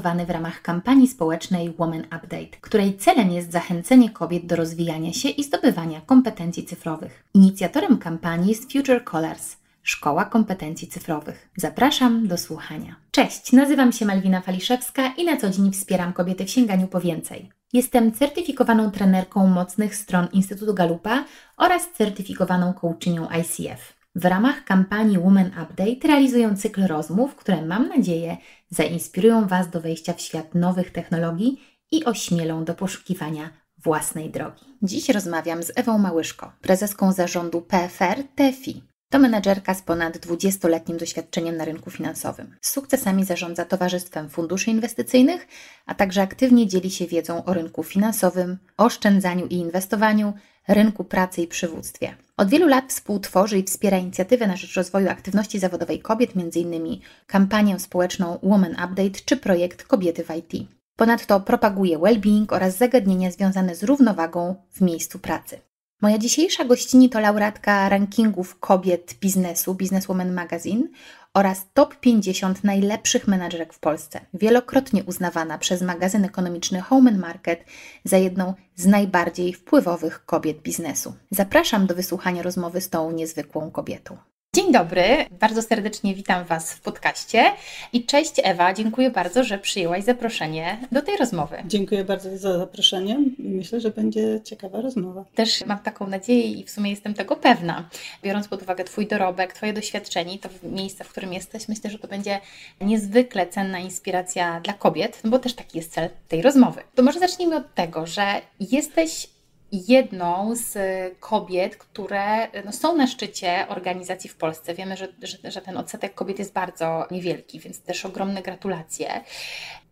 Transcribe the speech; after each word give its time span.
w 0.00 0.30
ramach 0.30 0.62
kampanii 0.62 1.08
społecznej 1.08 1.74
Woman 1.78 2.04
Update, 2.04 2.56
której 2.60 2.96
celem 2.96 3.30
jest 3.30 3.52
zachęcenie 3.52 4.10
kobiet 4.10 4.46
do 4.46 4.56
rozwijania 4.56 5.12
się 5.12 5.28
i 5.28 5.44
zdobywania 5.44 6.00
kompetencji 6.00 6.64
cyfrowych. 6.64 7.24
Inicjatorem 7.34 7.98
kampanii 7.98 8.48
jest 8.48 8.72
Future 8.72 9.04
Colors, 9.04 9.56
Szkoła 9.82 10.24
Kompetencji 10.24 10.88
Cyfrowych. 10.88 11.48
Zapraszam 11.56 12.28
do 12.28 12.38
słuchania. 12.38 12.96
Cześć, 13.10 13.52
nazywam 13.52 13.92
się 13.92 14.06
Malwina 14.06 14.40
Faliszewska 14.40 15.12
i 15.16 15.24
na 15.24 15.36
co 15.36 15.50
dzień 15.50 15.72
wspieram 15.72 16.12
kobiety 16.12 16.44
w 16.44 16.50
sięganiu 16.50 16.88
po 16.88 17.00
więcej. 17.00 17.50
Jestem 17.72 18.12
certyfikowaną 18.12 18.90
trenerką 18.90 19.46
mocnych 19.46 19.96
stron 19.96 20.28
Instytutu 20.32 20.74
Galupa 20.74 21.24
oraz 21.56 21.92
certyfikowaną 21.92 22.72
coachinią 22.72 23.28
ICF. 23.40 24.00
W 24.14 24.24
ramach 24.24 24.64
kampanii 24.64 25.18
Women 25.18 25.46
Update 25.46 26.08
realizuję 26.08 26.56
cykl 26.56 26.86
rozmów, 26.86 27.34
które 27.34 27.62
mam 27.62 27.88
nadzieję 27.88 28.36
zainspirują 28.70 29.46
Was 29.46 29.70
do 29.70 29.80
wejścia 29.80 30.12
w 30.12 30.20
świat 30.20 30.54
nowych 30.54 30.90
technologii 30.90 31.60
i 31.92 32.04
ośmielą 32.04 32.64
do 32.64 32.74
poszukiwania 32.74 33.50
własnej 33.78 34.30
drogi. 34.30 34.64
Dziś 34.82 35.08
rozmawiam 35.08 35.62
z 35.62 35.72
Ewą 35.76 35.98
Małyszko, 35.98 36.52
prezeską 36.60 37.12
zarządu 37.12 37.62
PFR 37.62 38.24
TEFI. 38.34 38.89
To 39.12 39.18
menedżerka 39.18 39.74
z 39.74 39.82
ponad 39.82 40.18
20-letnim 40.18 40.96
doświadczeniem 40.96 41.56
na 41.56 41.64
rynku 41.64 41.90
finansowym. 41.90 42.56
Z 42.60 42.70
sukcesami 42.70 43.24
zarządza 43.24 43.64
Towarzystwem 43.64 44.30
Funduszy 44.30 44.70
Inwestycyjnych, 44.70 45.48
a 45.86 45.94
także 45.94 46.22
aktywnie 46.22 46.66
dzieli 46.66 46.90
się 46.90 47.06
wiedzą 47.06 47.44
o 47.44 47.54
rynku 47.54 47.82
finansowym, 47.82 48.58
oszczędzaniu 48.76 49.46
i 49.46 49.54
inwestowaniu, 49.54 50.32
rynku 50.68 51.04
pracy 51.04 51.42
i 51.42 51.46
przywództwie. 51.46 52.14
Od 52.36 52.48
wielu 52.48 52.66
lat 52.66 52.84
współtworzy 52.92 53.58
i 53.58 53.62
wspiera 53.62 53.98
inicjatywę 53.98 54.46
na 54.46 54.56
rzecz 54.56 54.74
rozwoju 54.74 55.08
aktywności 55.08 55.58
zawodowej 55.58 56.00
kobiet, 56.00 56.30
m.in. 56.36 57.00
kampanię 57.26 57.78
społeczną 57.78 58.38
Woman 58.42 58.72
Update 58.72 59.20
czy 59.24 59.36
projekt 59.36 59.82
Kobiety 59.82 60.24
w 60.24 60.30
IT. 60.36 60.68
Ponadto 60.96 61.40
propaguje 61.40 61.98
well-being 61.98 62.52
oraz 62.54 62.76
zagadnienia 62.76 63.30
związane 63.30 63.74
z 63.74 63.82
równowagą 63.82 64.54
w 64.70 64.80
miejscu 64.80 65.18
pracy. 65.18 65.69
Moja 66.00 66.18
dzisiejsza 66.18 66.64
gościni 66.64 67.10
to 67.10 67.20
laureatka 67.20 67.88
rankingów 67.88 68.58
kobiet 68.58 69.14
biznesu 69.20 69.74
Businesswoman 69.74 70.32
Magazine 70.32 70.88
oraz 71.34 71.66
top 71.74 71.96
50 71.96 72.64
najlepszych 72.64 73.28
menadżerek 73.28 73.72
w 73.72 73.78
Polsce. 73.78 74.20
Wielokrotnie 74.34 75.04
uznawana 75.04 75.58
przez 75.58 75.82
magazyn 75.82 76.24
ekonomiczny 76.24 76.80
Home 76.80 77.12
Market 77.12 77.64
za 78.04 78.18
jedną 78.18 78.54
z 78.76 78.86
najbardziej 78.86 79.52
wpływowych 79.52 80.24
kobiet 80.24 80.62
biznesu. 80.62 81.14
Zapraszam 81.30 81.86
do 81.86 81.94
wysłuchania 81.94 82.42
rozmowy 82.42 82.80
z 82.80 82.90
tą 82.90 83.10
niezwykłą 83.10 83.70
kobietą. 83.70 84.16
Dzień 84.56 84.72
dobry, 84.72 85.02
bardzo 85.30 85.62
serdecznie 85.62 86.14
witam 86.14 86.44
Was 86.44 86.72
w 86.72 86.80
podcaście 86.80 87.44
i 87.92 88.04
cześć 88.04 88.32
Ewa, 88.44 88.74
dziękuję 88.74 89.10
bardzo, 89.10 89.44
że 89.44 89.58
przyjęłaś 89.58 90.04
zaproszenie 90.04 90.78
do 90.92 91.02
tej 91.02 91.16
rozmowy. 91.16 91.56
Dziękuję 91.66 92.04
bardzo 92.04 92.38
za 92.38 92.58
zaproszenie 92.58 93.18
myślę, 93.38 93.80
że 93.80 93.90
będzie 93.90 94.40
ciekawa 94.44 94.80
rozmowa. 94.80 95.24
Też 95.34 95.66
mam 95.66 95.78
taką 95.78 96.06
nadzieję 96.06 96.52
i 96.52 96.64
w 96.64 96.70
sumie 96.70 96.90
jestem 96.90 97.14
tego 97.14 97.36
pewna. 97.36 97.88
Biorąc 98.22 98.48
pod 98.48 98.62
uwagę 98.62 98.84
Twój 98.84 99.06
dorobek, 99.06 99.52
Twoje 99.52 99.72
doświadczenie, 99.72 100.38
to 100.38 100.48
miejsce, 100.62 101.04
w 101.04 101.08
którym 101.08 101.32
jesteś, 101.32 101.68
myślę, 101.68 101.90
że 101.90 101.98
to 101.98 102.08
będzie 102.08 102.40
niezwykle 102.80 103.46
cenna 103.46 103.78
inspiracja 103.78 104.60
dla 104.60 104.72
kobiet, 104.72 105.20
no 105.24 105.30
bo 105.30 105.38
też 105.38 105.54
taki 105.54 105.78
jest 105.78 105.92
cel 105.92 106.08
tej 106.28 106.42
rozmowy. 106.42 106.82
To 106.94 107.02
może 107.02 107.20
zacznijmy 107.20 107.56
od 107.56 107.74
tego, 107.74 108.06
że 108.06 108.40
jesteś 108.60 109.26
jedną 109.72 110.54
z 110.54 110.78
kobiet, 111.20 111.76
które 111.76 112.48
no, 112.64 112.72
są 112.72 112.96
na 112.96 113.06
szczycie 113.06 113.66
organizacji 113.68 114.30
w 114.30 114.36
Polsce. 114.36 114.74
Wiemy, 114.74 114.96
że, 114.96 115.08
że, 115.22 115.50
że, 115.50 115.60
ten 115.60 115.76
odsetek 115.76 116.14
kobiet 116.14 116.38
jest 116.38 116.52
bardzo 116.52 117.06
niewielki, 117.10 117.60
więc 117.60 117.80
też 117.80 118.06
ogromne 118.06 118.42
gratulacje. 118.42 119.08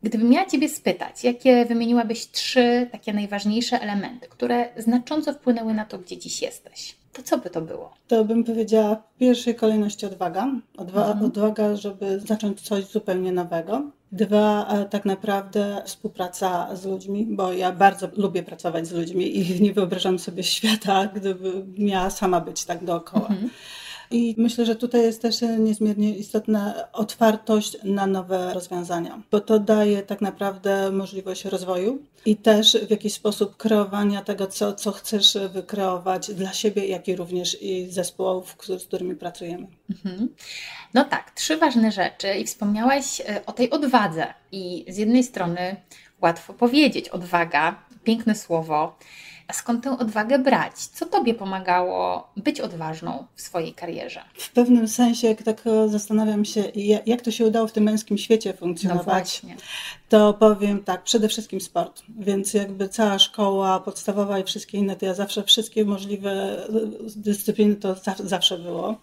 Gdybym 0.02 0.28
miała 0.28 0.46
Ciebie 0.46 0.68
spytać, 0.68 1.24
jakie 1.24 1.64
wymieniłabyś 1.64 2.30
trzy 2.30 2.88
takie 2.92 3.12
najważniejsze 3.12 3.80
elementy, 3.80 4.28
które 4.28 4.68
znacząco 4.76 5.32
wpłynęły 5.32 5.74
na 5.74 5.84
to, 5.84 5.98
gdzie 5.98 6.18
dziś 6.18 6.42
jesteś? 6.42 6.96
To 7.12 7.22
co 7.22 7.38
by 7.38 7.50
to 7.50 7.60
było? 7.60 7.94
To 8.08 8.24
bym 8.24 8.44
powiedziała 8.44 8.94
w 8.94 9.18
pierwszej 9.18 9.54
kolejności 9.54 10.06
odwaga. 10.06 10.48
Odwa 10.76 11.06
mhm. 11.06 11.26
Odwaga, 11.26 11.76
żeby 11.76 12.20
zacząć 12.20 12.60
coś 12.60 12.84
zupełnie 12.84 13.32
nowego. 13.32 13.90
Dwa, 14.12 14.74
tak 14.90 15.04
naprawdę 15.04 15.82
współpraca 15.84 16.76
z 16.76 16.84
ludźmi, 16.84 17.26
bo 17.30 17.52
ja 17.52 17.72
bardzo 17.72 18.08
lubię 18.16 18.42
pracować 18.42 18.86
z 18.86 18.92
ludźmi 18.92 19.38
i 19.38 19.62
nie 19.62 19.72
wyobrażam 19.72 20.18
sobie 20.18 20.42
świata, 20.42 21.06
gdyby 21.06 21.64
miała 21.78 22.10
sama 22.10 22.40
być 22.40 22.64
tak 22.64 22.84
dookoła. 22.84 23.28
Mhm. 23.28 23.50
I 24.10 24.34
myślę, 24.38 24.66
że 24.66 24.76
tutaj 24.76 25.00
jest 25.00 25.22
też 25.22 25.40
niezmiernie 25.58 26.16
istotna 26.16 26.74
otwartość 26.92 27.76
na 27.84 28.06
nowe 28.06 28.54
rozwiązania, 28.54 29.22
bo 29.30 29.40
to 29.40 29.58
daje 29.58 30.02
tak 30.02 30.20
naprawdę 30.20 30.90
możliwość 30.90 31.44
rozwoju 31.44 32.02
i 32.26 32.36
też 32.36 32.76
w 32.86 32.90
jakiś 32.90 33.14
sposób 33.14 33.56
kreowania 33.56 34.22
tego, 34.22 34.46
co, 34.46 34.72
co 34.72 34.92
chcesz 34.92 35.38
wykreować 35.52 36.34
dla 36.34 36.52
siebie, 36.52 36.86
jak 36.86 37.08
i 37.08 37.16
również 37.16 37.62
i 37.62 37.90
zespołów, 37.90 38.56
z 38.78 38.84
którymi 38.84 39.14
pracujemy. 39.14 39.66
Mhm. 39.90 40.28
No 40.94 41.04
tak, 41.04 41.30
trzy 41.30 41.56
ważne 41.56 41.92
rzeczy 41.92 42.34
i 42.34 42.44
wspomniałaś 42.44 43.20
e, 43.20 43.46
o 43.46 43.52
tej 43.52 43.70
odwadze 43.70 44.26
i 44.52 44.84
z 44.88 44.96
jednej 44.96 45.24
strony 45.24 45.76
łatwo 46.22 46.54
powiedzieć, 46.54 47.08
odwaga, 47.08 47.82
piękne 48.04 48.34
słowo, 48.34 48.98
a 49.48 49.52
skąd 49.52 49.84
tę 49.84 49.98
odwagę 49.98 50.38
brać? 50.38 50.76
Co 50.76 51.06
Tobie 51.06 51.34
pomagało 51.34 52.28
być 52.36 52.60
odważną 52.60 53.26
w 53.34 53.40
swojej 53.40 53.74
karierze? 53.74 54.20
W 54.34 54.52
pewnym 54.52 54.88
sensie, 54.88 55.28
jak 55.28 55.42
tak 55.42 55.62
zastanawiam 55.86 56.44
się, 56.44 56.64
jak 57.06 57.20
to 57.20 57.30
się 57.30 57.46
udało 57.46 57.66
w 57.66 57.72
tym 57.72 57.84
męskim 57.84 58.18
świecie 58.18 58.52
funkcjonować, 58.52 59.42
no 59.42 59.50
to 60.08 60.34
powiem 60.34 60.84
tak, 60.84 61.02
przede 61.02 61.28
wszystkim 61.28 61.60
sport. 61.60 62.02
Więc 62.18 62.54
jakby 62.54 62.88
cała 62.88 63.18
szkoła 63.18 63.80
podstawowa 63.80 64.38
i 64.38 64.44
wszystkie 64.44 64.78
inne, 64.78 64.96
to 64.96 65.06
ja 65.06 65.14
zawsze 65.14 65.42
wszystkie 65.42 65.84
możliwe 65.84 66.56
dyscypliny 67.16 67.76
to 67.76 67.96
zawsze 68.24 68.58
było. 68.58 68.96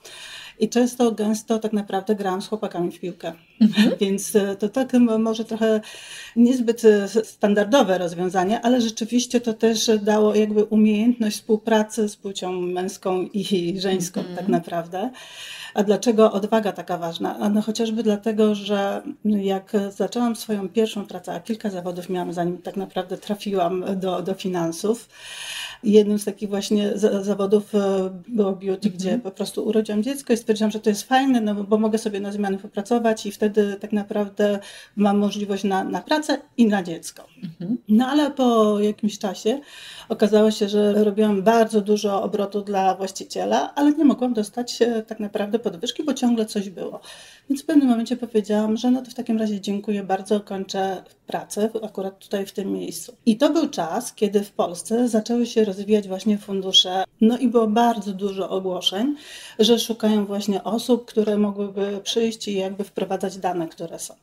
I 0.59 0.69
często, 0.69 1.11
gęsto 1.11 1.59
tak 1.59 1.73
naprawdę 1.73 2.15
grałam 2.15 2.41
z 2.41 2.47
chłopakami 2.47 2.91
w 2.91 2.99
piłkę. 2.99 3.33
Mhm. 3.61 3.91
Więc 4.01 4.35
e, 4.35 4.55
to 4.55 4.69
tak 4.69 4.93
może 5.19 5.45
trochę 5.45 5.81
niezbyt 6.35 6.85
e, 6.85 7.07
standardowe 7.07 7.97
rozwiązanie, 7.97 8.61
ale 8.61 8.81
rzeczywiście 8.81 9.41
to 9.41 9.53
też 9.53 9.91
dało 10.01 10.35
jakby 10.35 10.63
umiejętność 10.63 11.37
współpracy 11.37 12.09
z 12.09 12.15
płcią 12.15 12.51
męską 12.51 13.27
i 13.33 13.75
żeńską 13.79 14.19
mhm. 14.19 14.37
tak 14.37 14.47
naprawdę. 14.47 15.11
A 15.73 15.83
dlaczego 15.83 16.31
odwaga 16.31 16.71
taka 16.71 16.97
ważna? 16.97 17.49
No 17.49 17.61
chociażby 17.61 18.03
dlatego, 18.03 18.55
że 18.55 19.01
jak 19.25 19.71
zaczęłam 19.95 20.35
swoją 20.35 20.69
pierwszą 20.69 21.05
pracę, 21.05 21.33
a 21.33 21.39
kilka 21.39 21.69
zawodów 21.69 22.09
miałam 22.09 22.33
zanim 22.33 22.57
tak 22.57 22.77
naprawdę 22.77 23.17
trafiłam 23.17 23.85
do, 23.95 24.21
do 24.21 24.33
finansów, 24.33 25.09
jednym 25.91 26.19
z 26.19 26.25
takich 26.25 26.49
właśnie 26.49 26.91
zawodów 27.21 27.75
e, 27.75 28.09
było 28.27 28.51
beauty, 28.51 28.89
gdzie 28.89 29.09
mhm. 29.09 29.21
po 29.21 29.31
prostu 29.31 29.65
urodziłam 29.65 30.03
dziecko 30.03 30.33
i 30.33 30.37
stwierdziłam, 30.37 30.71
że 30.71 30.79
to 30.79 30.89
jest 30.89 31.03
fajne, 31.03 31.41
no 31.41 31.55
bo 31.55 31.77
mogę 31.77 31.97
sobie 31.97 32.19
na 32.19 32.31
zmianę 32.31 32.57
popracować 32.57 33.25
i 33.25 33.31
wtedy 33.31 33.75
tak 33.81 33.91
naprawdę 33.91 34.59
mam 34.95 35.17
możliwość 35.17 35.63
na, 35.63 35.83
na 35.83 36.01
pracę 36.01 36.41
i 36.57 36.65
na 36.67 36.83
dziecko. 36.83 37.23
Mhm. 37.43 37.77
No 37.89 38.07
ale 38.07 38.31
po 38.31 38.79
jakimś 38.79 39.19
czasie 39.19 39.59
okazało 40.09 40.51
się, 40.51 40.69
że 40.69 41.03
robiłam 41.03 41.43
bardzo 41.43 41.81
dużo 41.81 42.23
obrotu 42.23 42.61
dla 42.61 42.95
właściciela, 42.95 43.75
ale 43.75 43.91
nie 43.93 44.05
mogłam 44.05 44.33
dostać 44.33 44.79
tak 45.07 45.19
naprawdę 45.19 45.59
podwyżki, 45.59 46.03
bo 46.03 46.13
ciągle 46.13 46.45
coś 46.45 46.69
było. 46.69 46.99
Więc 47.49 47.63
w 47.63 47.65
pewnym 47.65 47.87
momencie 47.87 48.17
powiedziałam, 48.17 48.77
że 48.77 48.91
no 48.91 49.01
to 49.01 49.11
w 49.11 49.13
takim 49.13 49.37
razie 49.37 49.61
dziękuję 49.61 50.03
bardzo, 50.03 50.39
kończę 50.39 51.03
pracę 51.27 51.69
akurat 51.83 52.19
tutaj 52.19 52.45
w 52.45 52.51
tym 52.51 52.71
miejscu. 52.71 53.13
I 53.25 53.37
to 53.37 53.49
był 53.49 53.69
czas, 53.69 54.13
kiedy 54.13 54.43
w 54.43 54.51
Polsce 54.51 55.09
zaczęły 55.09 55.45
się 55.45 55.65
rozwijać 55.65 56.07
właśnie 56.07 56.37
fundusze, 56.37 57.03
no 57.21 57.37
i 57.37 57.47
było 57.47 57.67
bardzo 57.67 58.13
dużo 58.13 58.49
ogłoszeń, 58.49 59.15
że 59.59 59.79
szukają 59.79 60.25
właśnie 60.25 60.63
osób, 60.63 61.05
które 61.05 61.37
mogłyby 61.37 61.99
przyjść 62.03 62.47
i 62.47 62.55
jakby 62.55 62.83
wprowadzać 62.83 63.37
dane, 63.37 63.67
które 63.67 63.99
są. 63.99 64.13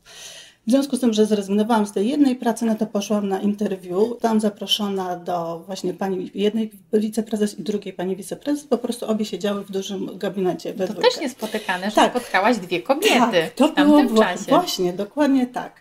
W 0.66 0.70
związku 0.70 0.96
z 0.96 1.00
tym, 1.00 1.12
że 1.12 1.26
zrezygnowałam 1.26 1.86
z 1.86 1.92
tej 1.92 2.08
jednej 2.08 2.36
pracy, 2.36 2.64
no 2.64 2.74
to 2.74 2.86
poszłam 2.86 3.28
na 3.28 3.40
interwiu. 3.40 4.16
Tam 4.20 4.40
zaproszona 4.40 5.16
do 5.16 5.62
właśnie 5.66 5.94
pani 5.94 6.30
jednej 6.34 6.70
wiceprezes 6.92 7.58
i 7.58 7.62
drugiej 7.62 7.92
pani 7.92 8.16
wiceprezes. 8.16 8.64
Po 8.64 8.78
prostu 8.78 9.06
obie 9.06 9.24
siedziały 9.24 9.64
w 9.64 9.70
dużym 9.70 10.18
gabinecie. 10.18 10.74
To 10.74 10.94
też 10.94 11.20
niespotykane, 11.20 11.90
że 11.90 11.96
tak. 11.96 12.10
spotkałaś 12.10 12.58
dwie 12.58 12.82
kobiety 12.82 13.18
tak, 13.18 13.50
to 13.54 13.68
w 13.68 13.74
tamtym 13.74 14.08
było 14.08 14.22
czasie. 14.22 14.44
Właśnie, 14.48 14.92
dokładnie 14.92 15.46
tak. 15.46 15.80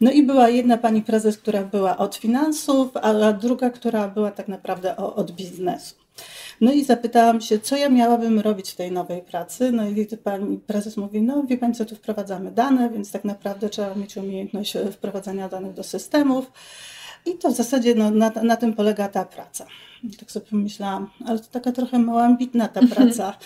No 0.00 0.10
i 0.10 0.22
była 0.22 0.48
jedna 0.48 0.78
pani 0.78 1.02
prezes, 1.02 1.38
która 1.38 1.62
była 1.62 1.96
od 1.96 2.16
finansów, 2.16 2.96
a 2.96 3.32
druga, 3.32 3.70
która 3.70 4.08
była 4.08 4.30
tak 4.30 4.48
naprawdę 4.48 4.96
od 4.96 5.30
biznesu. 5.30 6.05
No 6.60 6.72
i 6.72 6.84
zapytałam 6.84 7.40
się, 7.40 7.58
co 7.58 7.76
ja 7.76 7.88
miałabym 7.88 8.40
robić 8.40 8.70
w 8.70 8.76
tej 8.76 8.92
nowej 8.92 9.22
pracy. 9.22 9.72
No 9.72 9.88
i 9.88 10.06
pani 10.24 10.58
prezes 10.58 10.96
mówi, 10.96 11.22
no 11.22 11.42
wie 11.42 11.58
pani 11.58 11.74
co, 11.74 11.84
tu 11.84 11.96
wprowadzamy 11.96 12.50
dane, 12.50 12.90
więc 12.90 13.12
tak 13.12 13.24
naprawdę 13.24 13.68
trzeba 13.68 13.94
mieć 13.94 14.16
umiejętność 14.16 14.76
wprowadzania 14.92 15.48
danych 15.48 15.72
do 15.72 15.82
systemów. 15.82 16.52
I 17.26 17.34
to 17.34 17.50
w 17.50 17.56
zasadzie 17.56 17.94
no, 17.94 18.10
na, 18.10 18.30
na 18.42 18.56
tym 18.56 18.74
polega 18.74 19.08
ta 19.08 19.24
praca. 19.24 19.66
Tak 20.18 20.30
sobie 20.30 20.46
pomyślałam, 20.46 21.10
ale 21.26 21.38
to 21.38 21.44
taka 21.50 21.72
trochę 21.72 21.98
mała 21.98 22.22
ambitna 22.22 22.68
ta 22.68 22.80
praca. 22.86 23.38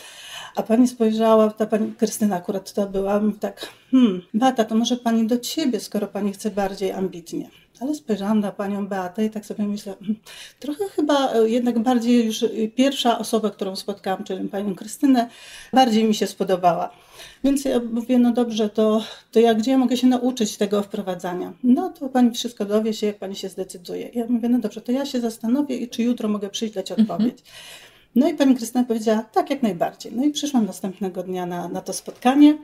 A 0.56 0.62
pani 0.62 0.88
spojrzała, 0.88 1.50
ta 1.50 1.66
pani 1.66 1.92
Krystyna 1.92 2.36
akurat 2.36 2.72
to 2.72 2.86
była, 2.86 3.20
tak, 3.40 3.68
hmm, 3.90 4.22
Bata, 4.34 4.64
to 4.64 4.74
może 4.74 4.96
pani 4.96 5.26
do 5.26 5.38
ciebie, 5.38 5.80
skoro 5.80 6.06
pani 6.06 6.32
chce 6.32 6.50
bardziej 6.50 6.92
ambitnie. 6.92 7.50
Ale 7.80 7.94
spojrzałam 7.94 8.40
na 8.40 8.52
panią 8.52 8.86
Beatę 8.86 9.24
i 9.24 9.30
tak 9.30 9.46
sobie 9.46 9.64
myślę, 9.64 9.94
hmm, 10.00 10.16
trochę 10.58 10.84
chyba 10.88 11.32
e, 11.32 11.48
jednak 11.48 11.78
bardziej 11.78 12.26
już 12.26 12.44
pierwsza 12.76 13.18
osoba, 13.18 13.50
którą 13.50 13.76
spotkałam, 13.76 14.24
czyli 14.24 14.48
panią 14.48 14.74
Krystynę, 14.74 15.28
bardziej 15.72 16.04
mi 16.04 16.14
się 16.14 16.26
spodobała. 16.26 16.90
Więc 17.44 17.64
ja 17.64 17.80
mówię, 17.92 18.18
no 18.18 18.32
dobrze, 18.32 18.68
to, 18.68 19.02
to 19.32 19.40
ja 19.40 19.54
gdzie 19.54 19.70
ja 19.70 19.78
mogę 19.78 19.96
się 19.96 20.06
nauczyć 20.06 20.56
tego 20.56 20.82
wprowadzania? 20.82 21.52
No 21.62 21.90
to 21.90 22.08
pani 22.08 22.30
wszystko 22.30 22.64
dowie 22.64 22.94
się, 22.94 23.06
jak 23.06 23.18
pani 23.18 23.36
się 23.36 23.48
zdecyduje. 23.48 24.10
Ja 24.14 24.26
mówię, 24.28 24.48
no 24.48 24.58
dobrze, 24.58 24.80
to 24.80 24.92
ja 24.92 25.06
się 25.06 25.20
zastanowię 25.20 25.76
i 25.76 25.88
czy 25.88 26.02
jutro 26.02 26.28
mogę 26.28 26.50
przyjść 26.50 26.74
dać 26.74 26.92
odpowiedź. 26.92 27.38
No 28.14 28.28
i 28.28 28.34
pani 28.34 28.56
Krystyna 28.56 28.84
powiedziała, 28.84 29.22
tak, 29.22 29.50
jak 29.50 29.62
najbardziej. 29.62 30.12
No 30.12 30.24
i 30.24 30.30
przyszłam 30.30 30.66
następnego 30.66 31.22
dnia 31.22 31.46
na, 31.46 31.68
na 31.68 31.80
to 31.80 31.92
spotkanie. 31.92 32.58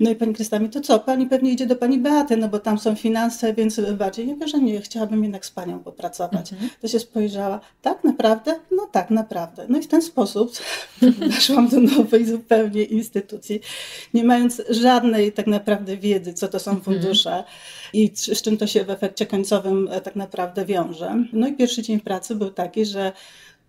No 0.00 0.10
i 0.10 0.14
pani 0.14 0.34
Krystyna 0.34 0.60
mi, 0.60 0.70
to 0.70 0.80
co, 0.80 0.98
pani 0.98 1.26
pewnie 1.26 1.52
idzie 1.52 1.66
do 1.66 1.76
pani 1.76 1.98
Beaty, 1.98 2.36
no 2.36 2.48
bo 2.48 2.58
tam 2.58 2.78
są 2.78 2.94
finanse, 2.94 3.54
więc 3.54 3.80
bardziej. 3.80 4.26
Nie 4.26 4.36
wiem, 4.36 4.48
że 4.48 4.58
nie, 4.58 4.80
chciałabym 4.80 5.22
jednak 5.22 5.46
z 5.46 5.50
panią 5.50 5.78
popracować. 5.78 6.52
Mhm. 6.52 6.70
To 6.80 6.88
się 6.88 7.00
spojrzała, 7.00 7.60
tak, 7.82 8.04
naprawdę? 8.04 8.60
No 8.70 8.86
tak, 8.92 9.10
naprawdę. 9.10 9.66
No 9.68 9.78
i 9.78 9.82
w 9.82 9.86
ten 9.86 10.02
sposób 10.02 10.52
weszłam 11.18 11.68
do 11.68 11.80
nowej 11.80 12.26
zupełnie 12.26 12.82
instytucji, 12.82 13.60
nie 14.14 14.24
mając 14.24 14.62
żadnej 14.68 15.32
tak 15.32 15.46
naprawdę 15.46 15.96
wiedzy, 15.96 16.34
co 16.34 16.48
to 16.48 16.58
są 16.58 16.70
mhm. 16.70 16.84
fundusze 16.84 17.44
i 17.92 18.10
z 18.14 18.42
czym 18.42 18.56
to 18.56 18.66
się 18.66 18.84
w 18.84 18.90
efekcie 18.90 19.26
końcowym 19.26 19.88
e, 19.90 20.00
tak 20.00 20.16
naprawdę 20.16 20.64
wiąże. 20.64 21.24
No 21.32 21.48
i 21.48 21.52
pierwszy 21.52 21.82
dzień 21.82 22.00
pracy 22.00 22.34
był 22.34 22.50
taki, 22.50 22.84
że 22.86 23.12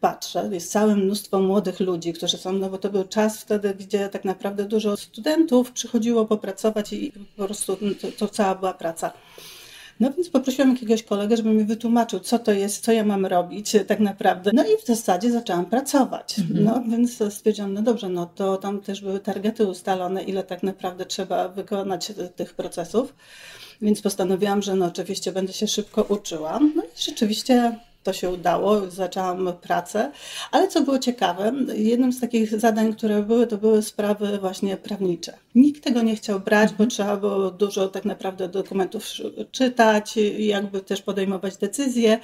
patrzę, 0.01 0.49
jest 0.51 0.71
całe 0.71 0.95
mnóstwo 0.95 1.39
młodych 1.39 1.79
ludzi, 1.79 2.13
którzy 2.13 2.37
są, 2.37 2.53
no 2.53 2.69
bo 2.69 2.77
to 2.77 2.89
był 2.89 3.03
czas 3.03 3.41
wtedy, 3.41 3.75
gdzie 3.79 4.09
tak 4.09 4.25
naprawdę 4.25 4.65
dużo 4.65 4.97
studentów 4.97 5.71
przychodziło 5.71 6.25
popracować 6.25 6.93
i 6.93 7.11
po 7.37 7.45
prostu 7.45 7.77
to, 8.01 8.07
to 8.17 8.27
cała 8.27 8.55
była 8.55 8.73
praca. 8.73 9.13
No 9.99 10.11
więc 10.11 10.29
poprosiłam 10.29 10.71
jakiegoś 10.71 11.03
kolegę, 11.03 11.37
żeby 11.37 11.49
mi 11.49 11.63
wytłumaczył, 11.63 12.19
co 12.19 12.39
to 12.39 12.51
jest, 12.51 12.83
co 12.83 12.91
ja 12.91 13.03
mam 13.03 13.25
robić 13.25 13.71
tak 13.87 13.99
naprawdę. 13.99 14.51
No 14.53 14.63
i 14.63 14.77
w 14.83 14.85
zasadzie 14.85 15.31
zaczęłam 15.31 15.65
pracować. 15.65 16.39
Mhm. 16.39 16.63
No 16.63 16.83
więc 16.87 17.33
stwierdziłam, 17.33 17.73
no 17.73 17.81
dobrze, 17.81 18.09
no 18.09 18.25
to 18.25 18.57
tam 18.57 18.81
też 18.81 19.01
były 19.01 19.19
targety 19.19 19.67
ustalone, 19.67 20.23
ile 20.23 20.43
tak 20.43 20.63
naprawdę 20.63 21.05
trzeba 21.05 21.47
wykonać 21.47 22.13
tych 22.35 22.53
procesów. 22.53 23.13
Więc 23.81 24.01
postanowiłam, 24.01 24.61
że 24.61 24.75
no 24.75 24.85
oczywiście 24.85 25.31
będę 25.31 25.53
się 25.53 25.67
szybko 25.67 26.03
uczyła. 26.03 26.59
No 26.75 26.83
i 26.83 27.01
rzeczywiście 27.01 27.79
to 28.03 28.13
się 28.13 28.29
udało, 28.29 28.89
zaczęłam 28.89 29.53
pracę. 29.61 30.11
Ale 30.51 30.67
co 30.67 30.81
było 30.81 30.99
ciekawe, 30.99 31.53
jednym 31.75 32.13
z 32.13 32.19
takich 32.19 32.59
zadań, 32.59 32.93
które 32.93 33.23
były, 33.23 33.47
to 33.47 33.57
były 33.57 33.81
sprawy 33.81 34.37
właśnie 34.37 34.77
prawnicze. 34.77 35.33
Nikt 35.55 35.83
tego 35.83 36.01
nie 36.01 36.15
chciał 36.15 36.39
brać, 36.39 36.73
bo 36.73 36.85
trzeba 36.85 37.17
było 37.17 37.51
dużo 37.51 37.87
tak 37.87 38.05
naprawdę 38.05 38.47
dokumentów 38.47 39.05
czytać 39.51 40.17
jakby 40.39 40.81
też 40.81 41.01
podejmować 41.01 41.57
decyzje. 41.57 42.19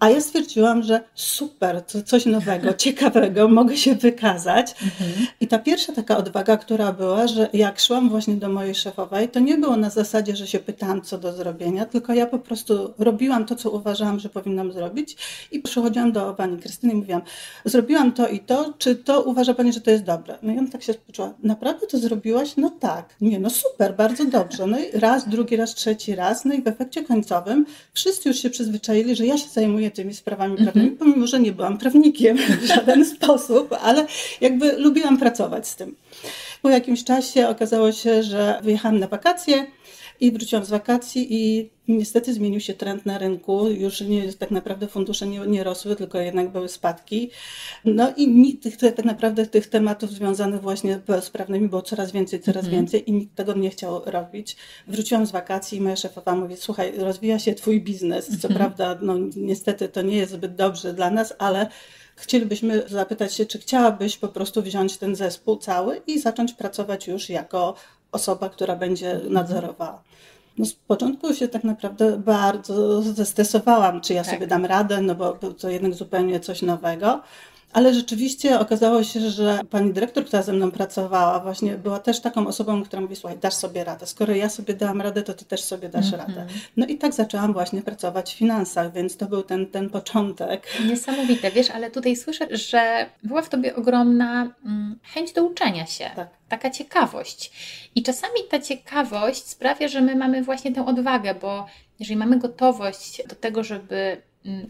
A 0.00 0.10
ja 0.10 0.20
stwierdziłam, 0.20 0.82
że 0.82 1.00
super, 1.14 1.82
to 1.82 2.02
coś 2.02 2.26
nowego, 2.26 2.74
ciekawego, 2.84 3.48
mogę 3.48 3.76
się 3.76 3.94
wykazać. 3.94 4.74
Mhm. 4.82 5.26
I 5.40 5.48
ta 5.48 5.58
pierwsza 5.58 5.92
taka 5.92 6.16
odwaga, 6.16 6.56
która 6.56 6.92
była, 6.92 7.26
że 7.26 7.48
jak 7.52 7.80
szłam 7.80 8.08
właśnie 8.08 8.34
do 8.34 8.48
mojej 8.48 8.74
szefowej, 8.74 9.28
to 9.28 9.40
nie 9.40 9.58
było 9.58 9.76
na 9.76 9.90
zasadzie, 9.90 10.36
że 10.36 10.46
się 10.46 10.58
pytałam, 10.58 11.02
co 11.02 11.18
do 11.18 11.32
zrobienia, 11.32 11.86
tylko 11.86 12.14
ja 12.14 12.26
po 12.26 12.38
prostu 12.38 12.94
robiłam 12.98 13.46
to, 13.46 13.56
co 13.56 13.70
uważałam, 13.70 14.20
że 14.20 14.28
powinnam 14.28 14.72
zrobić 14.72 15.16
i 15.52 15.60
przychodziłam 15.60 16.12
do 16.12 16.34
pani 16.34 16.58
Krystyny 16.58 16.92
i 16.92 16.96
mówiłam, 16.96 17.22
zrobiłam 17.64 18.12
to 18.12 18.28
i 18.28 18.40
to, 18.40 18.72
czy 18.78 18.96
to 18.96 19.22
uważa 19.22 19.54
pani, 19.54 19.72
że 19.72 19.80
to 19.80 19.90
jest 19.90 20.04
dobre? 20.04 20.38
No 20.42 20.52
i 20.52 20.58
ona 20.58 20.70
tak 20.70 20.82
się 20.82 20.92
spoczuła, 20.92 21.34
naprawdę 21.42 21.86
to 21.86 21.98
zrobiłaś? 21.98 22.56
No 22.60 22.70
tak. 22.70 23.14
Nie, 23.20 23.40
no 23.40 23.50
super, 23.50 23.94
bardzo 23.96 24.24
dobrze. 24.24 24.66
No 24.66 24.78
i 24.78 24.90
raz, 24.92 25.28
drugi 25.28 25.56
raz, 25.56 25.74
trzeci 25.74 26.14
raz, 26.14 26.44
no 26.44 26.54
i 26.54 26.62
w 26.62 26.66
efekcie 26.66 27.04
końcowym 27.04 27.66
wszyscy 27.92 28.28
już 28.28 28.38
się 28.38 28.50
przyzwyczaili, 28.50 29.16
że 29.16 29.26
ja 29.26 29.38
się 29.38 29.48
zajmuję 29.48 29.90
tymi 29.90 30.14
sprawami 30.14 30.52
mhm. 30.52 30.72
prawnymi, 30.72 30.96
pomimo, 30.96 31.26
że 31.26 31.40
nie 31.40 31.52
byłam 31.52 31.78
prawnikiem 31.78 32.36
w 32.62 32.64
żaden 32.64 33.04
sposób, 33.04 33.72
ale 33.82 34.06
jakby 34.40 34.72
lubiłam 34.72 35.18
pracować 35.18 35.68
z 35.68 35.76
tym. 35.76 35.96
Po 36.62 36.70
jakimś 36.70 37.04
czasie 37.04 37.48
okazało 37.48 37.92
się, 37.92 38.22
że 38.22 38.60
wyjechałam 38.62 38.98
na 38.98 39.06
wakacje, 39.06 39.66
i 40.20 40.32
wróciłam 40.32 40.64
z 40.64 40.70
wakacji 40.70 41.26
i 41.30 41.70
niestety 41.88 42.34
zmienił 42.34 42.60
się 42.60 42.74
trend 42.74 43.06
na 43.06 43.18
rynku. 43.18 43.68
Już 43.68 44.00
nie, 44.00 44.32
tak 44.32 44.50
naprawdę 44.50 44.86
fundusze 44.86 45.26
nie, 45.26 45.40
nie 45.40 45.64
rosły, 45.64 45.96
tylko 45.96 46.18
jednak 46.18 46.52
były 46.52 46.68
spadki. 46.68 47.30
No 47.84 48.12
i 48.16 48.56
tych, 48.56 48.76
tak 48.76 49.04
naprawdę 49.04 49.46
tych 49.46 49.66
tematów 49.66 50.10
związanych 50.10 50.60
właśnie 50.60 51.00
z 51.20 51.30
prawnymi 51.30 51.68
było 51.68 51.82
coraz 51.82 52.12
więcej, 52.12 52.40
coraz 52.40 52.64
mm. 52.64 52.76
więcej 52.76 53.10
i 53.10 53.12
nikt 53.12 53.34
tego 53.34 53.54
nie 53.54 53.70
chciał 53.70 54.02
robić. 54.04 54.56
Wróciłam 54.86 55.26
z 55.26 55.30
wakacji 55.30 55.78
i 55.78 55.80
moja 55.80 55.96
szefowa 55.96 56.36
mówi, 56.36 56.56
słuchaj, 56.56 56.92
rozwija 56.98 57.38
się 57.38 57.54
twój 57.54 57.80
biznes. 57.80 58.40
Co 58.40 58.48
mm. 58.48 58.58
prawda, 58.58 58.98
no 59.02 59.14
niestety 59.36 59.88
to 59.88 60.02
nie 60.02 60.16
jest 60.16 60.32
zbyt 60.32 60.54
dobrze 60.54 60.94
dla 60.94 61.10
nas, 61.10 61.34
ale 61.38 61.66
chcielibyśmy 62.16 62.82
zapytać 62.86 63.34
się, 63.34 63.46
czy 63.46 63.58
chciałabyś 63.58 64.16
po 64.16 64.28
prostu 64.28 64.62
wziąć 64.62 64.96
ten 64.96 65.16
zespół 65.16 65.56
cały 65.56 66.02
i 66.06 66.18
zacząć 66.18 66.52
pracować 66.52 67.08
już 67.08 67.28
jako 67.28 67.74
osoba, 68.12 68.48
która 68.48 68.76
będzie 68.76 69.20
nadzorowała. 69.28 70.02
No 70.58 70.66
z 70.66 70.72
początku 70.72 71.34
się 71.34 71.48
tak 71.48 71.64
naprawdę 71.64 72.18
bardzo 72.18 73.02
zestresowałam, 73.02 74.00
czy 74.00 74.14
ja 74.14 74.24
tak. 74.24 74.34
sobie 74.34 74.46
dam 74.46 74.66
radę, 74.66 75.00
no 75.00 75.14
bo 75.14 75.32
to 75.32 75.70
jednak 75.70 75.94
zupełnie 75.94 76.40
coś 76.40 76.62
nowego. 76.62 77.22
Ale 77.72 77.94
rzeczywiście 77.94 78.60
okazało 78.60 79.04
się, 79.04 79.30
że 79.30 79.60
pani 79.70 79.92
dyrektor, 79.92 80.24
która 80.24 80.42
ze 80.42 80.52
mną 80.52 80.70
pracowała, 80.70 81.40
właśnie 81.40 81.78
była 81.78 81.98
też 81.98 82.20
taką 82.20 82.46
osobą, 82.46 82.84
która 82.84 83.02
mówi: 83.02 83.16
Słuchaj, 83.16 83.38
dasz 83.38 83.54
sobie 83.54 83.84
radę. 83.84 84.06
Skoro 84.06 84.34
ja 84.34 84.48
sobie 84.48 84.74
dałam 84.74 85.00
radę, 85.00 85.22
to 85.22 85.34
ty 85.34 85.44
też 85.44 85.62
sobie 85.62 85.88
dasz 85.88 86.12
mm 86.12 86.20
-hmm. 86.20 86.28
radę. 86.28 86.46
No 86.76 86.86
i 86.86 86.98
tak 86.98 87.14
zaczęłam 87.14 87.52
właśnie 87.52 87.82
pracować 87.82 88.34
w 88.34 88.36
finansach, 88.36 88.92
więc 88.92 89.16
to 89.16 89.26
był 89.26 89.42
ten, 89.42 89.66
ten 89.66 89.90
początek. 89.90 90.66
Niesamowite, 90.88 91.50
wiesz, 91.50 91.70
ale 91.70 91.90
tutaj 91.90 92.16
słyszę, 92.16 92.46
że 92.50 93.06
była 93.22 93.42
w 93.42 93.48
tobie 93.48 93.76
ogromna 93.76 94.54
mm, 94.64 94.98
chęć 95.02 95.32
do 95.32 95.44
uczenia 95.44 95.86
się. 95.86 96.10
Tak. 96.16 96.28
Taka 96.48 96.70
ciekawość. 96.70 97.52
I 97.94 98.02
czasami 98.02 98.34
ta 98.50 98.60
ciekawość 98.60 99.46
sprawia, 99.46 99.88
że 99.88 100.00
my 100.00 100.16
mamy 100.16 100.42
właśnie 100.42 100.72
tę 100.72 100.86
odwagę, 100.86 101.34
bo 101.34 101.66
jeżeli 102.00 102.16
mamy 102.16 102.38
gotowość 102.38 103.22
do 103.28 103.34
tego, 103.34 103.64
żeby 103.64 104.22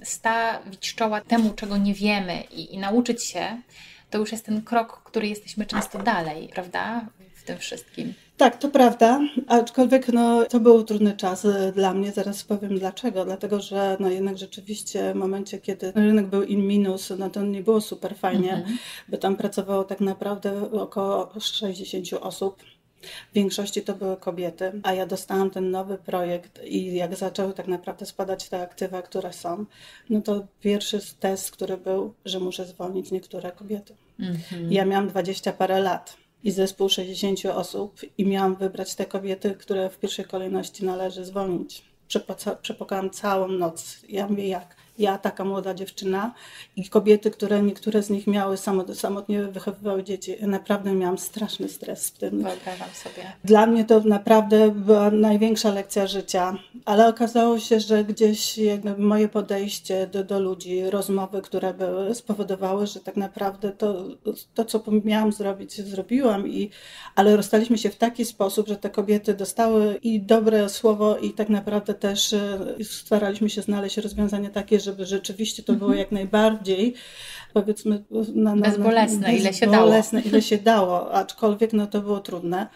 stawić 0.05 0.95
czoła 0.95 1.21
temu, 1.21 1.51
czego 1.51 1.77
nie 1.77 1.95
wiemy 1.95 2.43
i, 2.51 2.75
i 2.75 2.79
nauczyć 2.79 3.25
się, 3.25 3.63
to 4.11 4.19
już 4.19 4.33
jest 4.33 4.45
ten 4.45 4.63
krok, 4.63 5.03
który 5.05 5.29
jesteśmy 5.29 5.67
często 5.67 5.99
dalej, 5.99 6.49
prawda? 6.53 7.07
W 7.35 7.45
tym 7.45 7.59
wszystkim. 7.59 8.15
Tak, 8.37 8.59
to 8.59 8.69
prawda, 8.69 9.21
aczkolwiek 9.47 10.09
no, 10.09 10.45
to 10.45 10.61
był 10.61 10.85
trudny 10.85 11.17
czas 11.17 11.45
e, 11.45 11.73
dla 11.73 11.95
mnie. 11.95 12.13
Zaraz 12.13 12.45
powiem 12.45 12.79
dlaczego. 12.79 13.25
Dlatego, 13.25 13.61
że 13.61 13.97
no, 14.01 14.11
jednak 14.11 14.39
rzeczywiście 14.39 15.13
w 15.13 15.17
momencie, 15.17 15.59
kiedy 15.59 15.93
rynek 15.93 16.27
był 16.27 16.43
in 16.43 16.67
minus, 16.67 17.13
no 17.19 17.31
to 17.31 17.43
nie 17.43 17.63
było 17.63 17.81
super 17.81 18.17
fajnie, 18.17 18.53
mhm. 18.53 18.79
bo 19.09 19.17
tam 19.17 19.37
pracowało 19.37 19.85
tak 19.85 20.01
naprawdę 20.01 20.71
około 20.73 21.33
60 21.41 22.23
osób. 22.23 22.63
W 23.03 23.35
większości 23.35 23.83
to 23.83 23.95
były 23.95 24.17
kobiety, 24.17 24.73
a 24.83 24.93
ja 24.93 25.07
dostałam 25.07 25.51
ten 25.51 25.71
nowy 25.71 25.99
projekt 25.99 26.65
i 26.65 26.95
jak 26.95 27.17
zaczęły 27.17 27.53
tak 27.53 27.67
naprawdę 27.67 28.07
spadać 28.07 28.49
te 28.49 28.63
aktywa, 28.63 29.03
które 29.03 29.33
są, 29.33 29.65
no 30.11 30.21
to 30.21 30.47
pierwszy 30.61 31.01
test, 31.21 31.51
który 31.51 31.77
był, 31.77 32.15
że 32.25 32.41
muszę 32.41 32.65
zwolnić 32.65 33.11
niektóre 33.11 33.53
kobiety. 33.53 33.95
Mhm. 34.21 34.73
Ja 34.73 34.85
miałam 34.85 35.09
dwadzieścia 35.09 35.53
parę 35.53 35.81
lat 35.81 36.17
i 36.45 36.51
zespół 36.51 36.89
60 36.89 37.47
osób 37.47 38.01
i 38.19 38.25
miałam 38.27 38.57
wybrać 38.57 38.95
te 38.95 39.07
kobiety, 39.07 39.55
które 39.55 39.91
w 39.91 39.99
pierwszej 39.99 40.25
kolejności 40.25 40.85
należy 40.85 41.25
zwolnić. 41.25 41.85
Przepłakałam 42.63 43.11
całą 43.11 43.49
noc. 43.49 43.97
Ja 44.09 44.27
mówię, 44.29 44.49
jak? 44.49 44.80
Ja, 45.01 45.19
taka 45.19 45.45
młoda 45.45 45.75
dziewczyna 45.75 46.35
i 46.77 46.89
kobiety, 46.89 47.31
które 47.31 47.63
niektóre 47.63 48.03
z 48.03 48.11
nich 48.11 48.27
miały 48.27 48.57
samotnie 48.95 49.43
wychowywały 49.43 50.05
dzieci. 50.05 50.37
Naprawdę 50.41 50.95
miałam 50.95 51.19
straszny 51.19 51.69
stres 51.69 52.09
w 52.09 52.19
tym. 52.19 52.31
Wyobrażam 52.31 52.89
sobie. 52.95 53.33
Dla 53.45 53.67
mnie 53.67 53.85
to 53.85 54.01
naprawdę 54.01 54.71
była 54.71 55.11
największa 55.11 55.71
lekcja 55.71 56.07
życia, 56.07 56.57
ale 56.85 57.09
okazało 57.09 57.59
się, 57.59 57.81
że 57.81 58.05
gdzieś 58.05 58.61
moje 58.99 59.29
podejście 59.29 60.07
do, 60.07 60.25
do 60.25 60.41
ludzi, 60.41 60.91
rozmowy, 60.91 61.43
które 61.43 61.75
były, 61.75 62.15
spowodowały, 62.15 62.87
że 62.87 63.01
tak 63.01 63.17
naprawdę 63.17 63.71
to, 63.73 64.05
to, 64.55 64.65
co 64.65 64.83
miałam 65.05 65.33
zrobić, 65.33 65.81
zrobiłam, 65.81 66.49
i, 66.49 66.71
ale 67.15 67.37
rozstaliśmy 67.37 67.79
się 67.79 67.91
w 67.91 67.97
taki 67.97 68.25
sposób, 68.25 68.69
że 68.69 68.77
te 68.77 68.91
kobiety 68.91 69.35
dostały 69.35 69.99
i 70.03 70.21
dobre 70.21 70.69
słowo 70.69 71.19
i 71.19 71.31
tak 71.33 71.49
naprawdę 71.49 71.95
też 71.95 72.33
e, 72.33 72.59
staraliśmy 72.85 73.51
się 73.51 73.63
znaleźć 73.63 73.97
rozwiązanie 73.97 74.51
takie, 74.51 74.81
że 74.81 74.90
żeby 74.91 75.07
rzeczywiście 75.07 75.63
to 75.63 75.73
było 75.73 75.95
jak 75.95 76.13
najbardziej 76.13 76.95
powiedzmy 77.53 78.05
na, 78.35 78.55
na, 78.55 78.63
bezbolesne, 78.63 79.37
ile 79.37 79.53
się 79.53 79.67
dało. 79.67 79.93
ile 80.25 80.43
się 80.43 80.59
dało, 80.59 81.13
aczkolwiek 81.13 81.73
no, 81.73 81.87
to 81.87 82.01
było 82.01 82.21
trudne. 82.21 82.67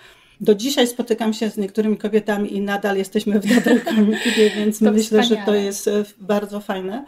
Do 0.40 0.54
dzisiaj 0.54 0.86
spotykam 0.86 1.32
się 1.32 1.50
z 1.50 1.56
niektórymi 1.56 1.96
kobietami 1.96 2.56
i 2.56 2.60
nadal 2.60 2.96
jesteśmy 2.96 3.40
w 3.40 3.54
dobrej 3.54 3.80
komitywie, 3.80 4.50
więc 4.50 4.80
myślę, 4.80 5.22
wspaniale. 5.22 5.26
że 5.26 5.46
to 5.46 5.54
jest 5.54 5.88
e, 5.88 6.04
bardzo 6.20 6.60
fajne 6.60 7.04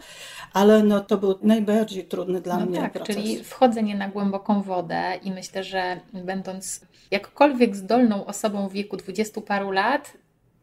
ale 0.53 0.83
no, 0.83 0.99
to 0.99 1.17
był 1.17 1.35
najbardziej 1.41 2.05
trudny 2.05 2.41
dla 2.41 2.57
no 2.57 2.65
mnie 2.65 2.79
tak, 2.79 2.93
proces. 2.93 3.15
Czyli 3.15 3.43
wchodzenie 3.43 3.95
na 3.95 4.09
głęboką 4.09 4.61
wodę 4.61 5.19
i 5.23 5.31
myślę, 5.31 5.63
że 5.63 5.99
będąc 6.13 6.81
jakkolwiek 7.11 7.75
zdolną 7.75 8.25
osobą 8.25 8.69
w 8.69 8.73
wieku 8.73 8.97
dwudziestu 8.97 9.41
paru 9.41 9.71
lat, 9.71 10.13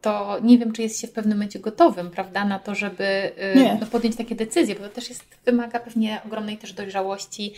to 0.05 0.39
nie 0.43 0.57
wiem, 0.57 0.71
czy 0.71 0.81
jest 0.81 1.01
się 1.01 1.07
w 1.07 1.11
pewnym 1.11 1.37
momencie 1.37 1.59
gotowym, 1.59 2.11
prawda, 2.11 2.45
na 2.45 2.59
to, 2.59 2.75
żeby 2.75 3.31
no, 3.81 3.87
podjąć 3.87 4.15
takie 4.15 4.35
decyzje, 4.35 4.75
bo 4.75 4.81
to 4.81 4.89
też 4.89 5.09
jest, 5.09 5.23
wymaga 5.45 5.79
pewnie 5.79 6.21
ogromnej 6.25 6.57
też 6.57 6.73
dojrzałości. 6.73 7.53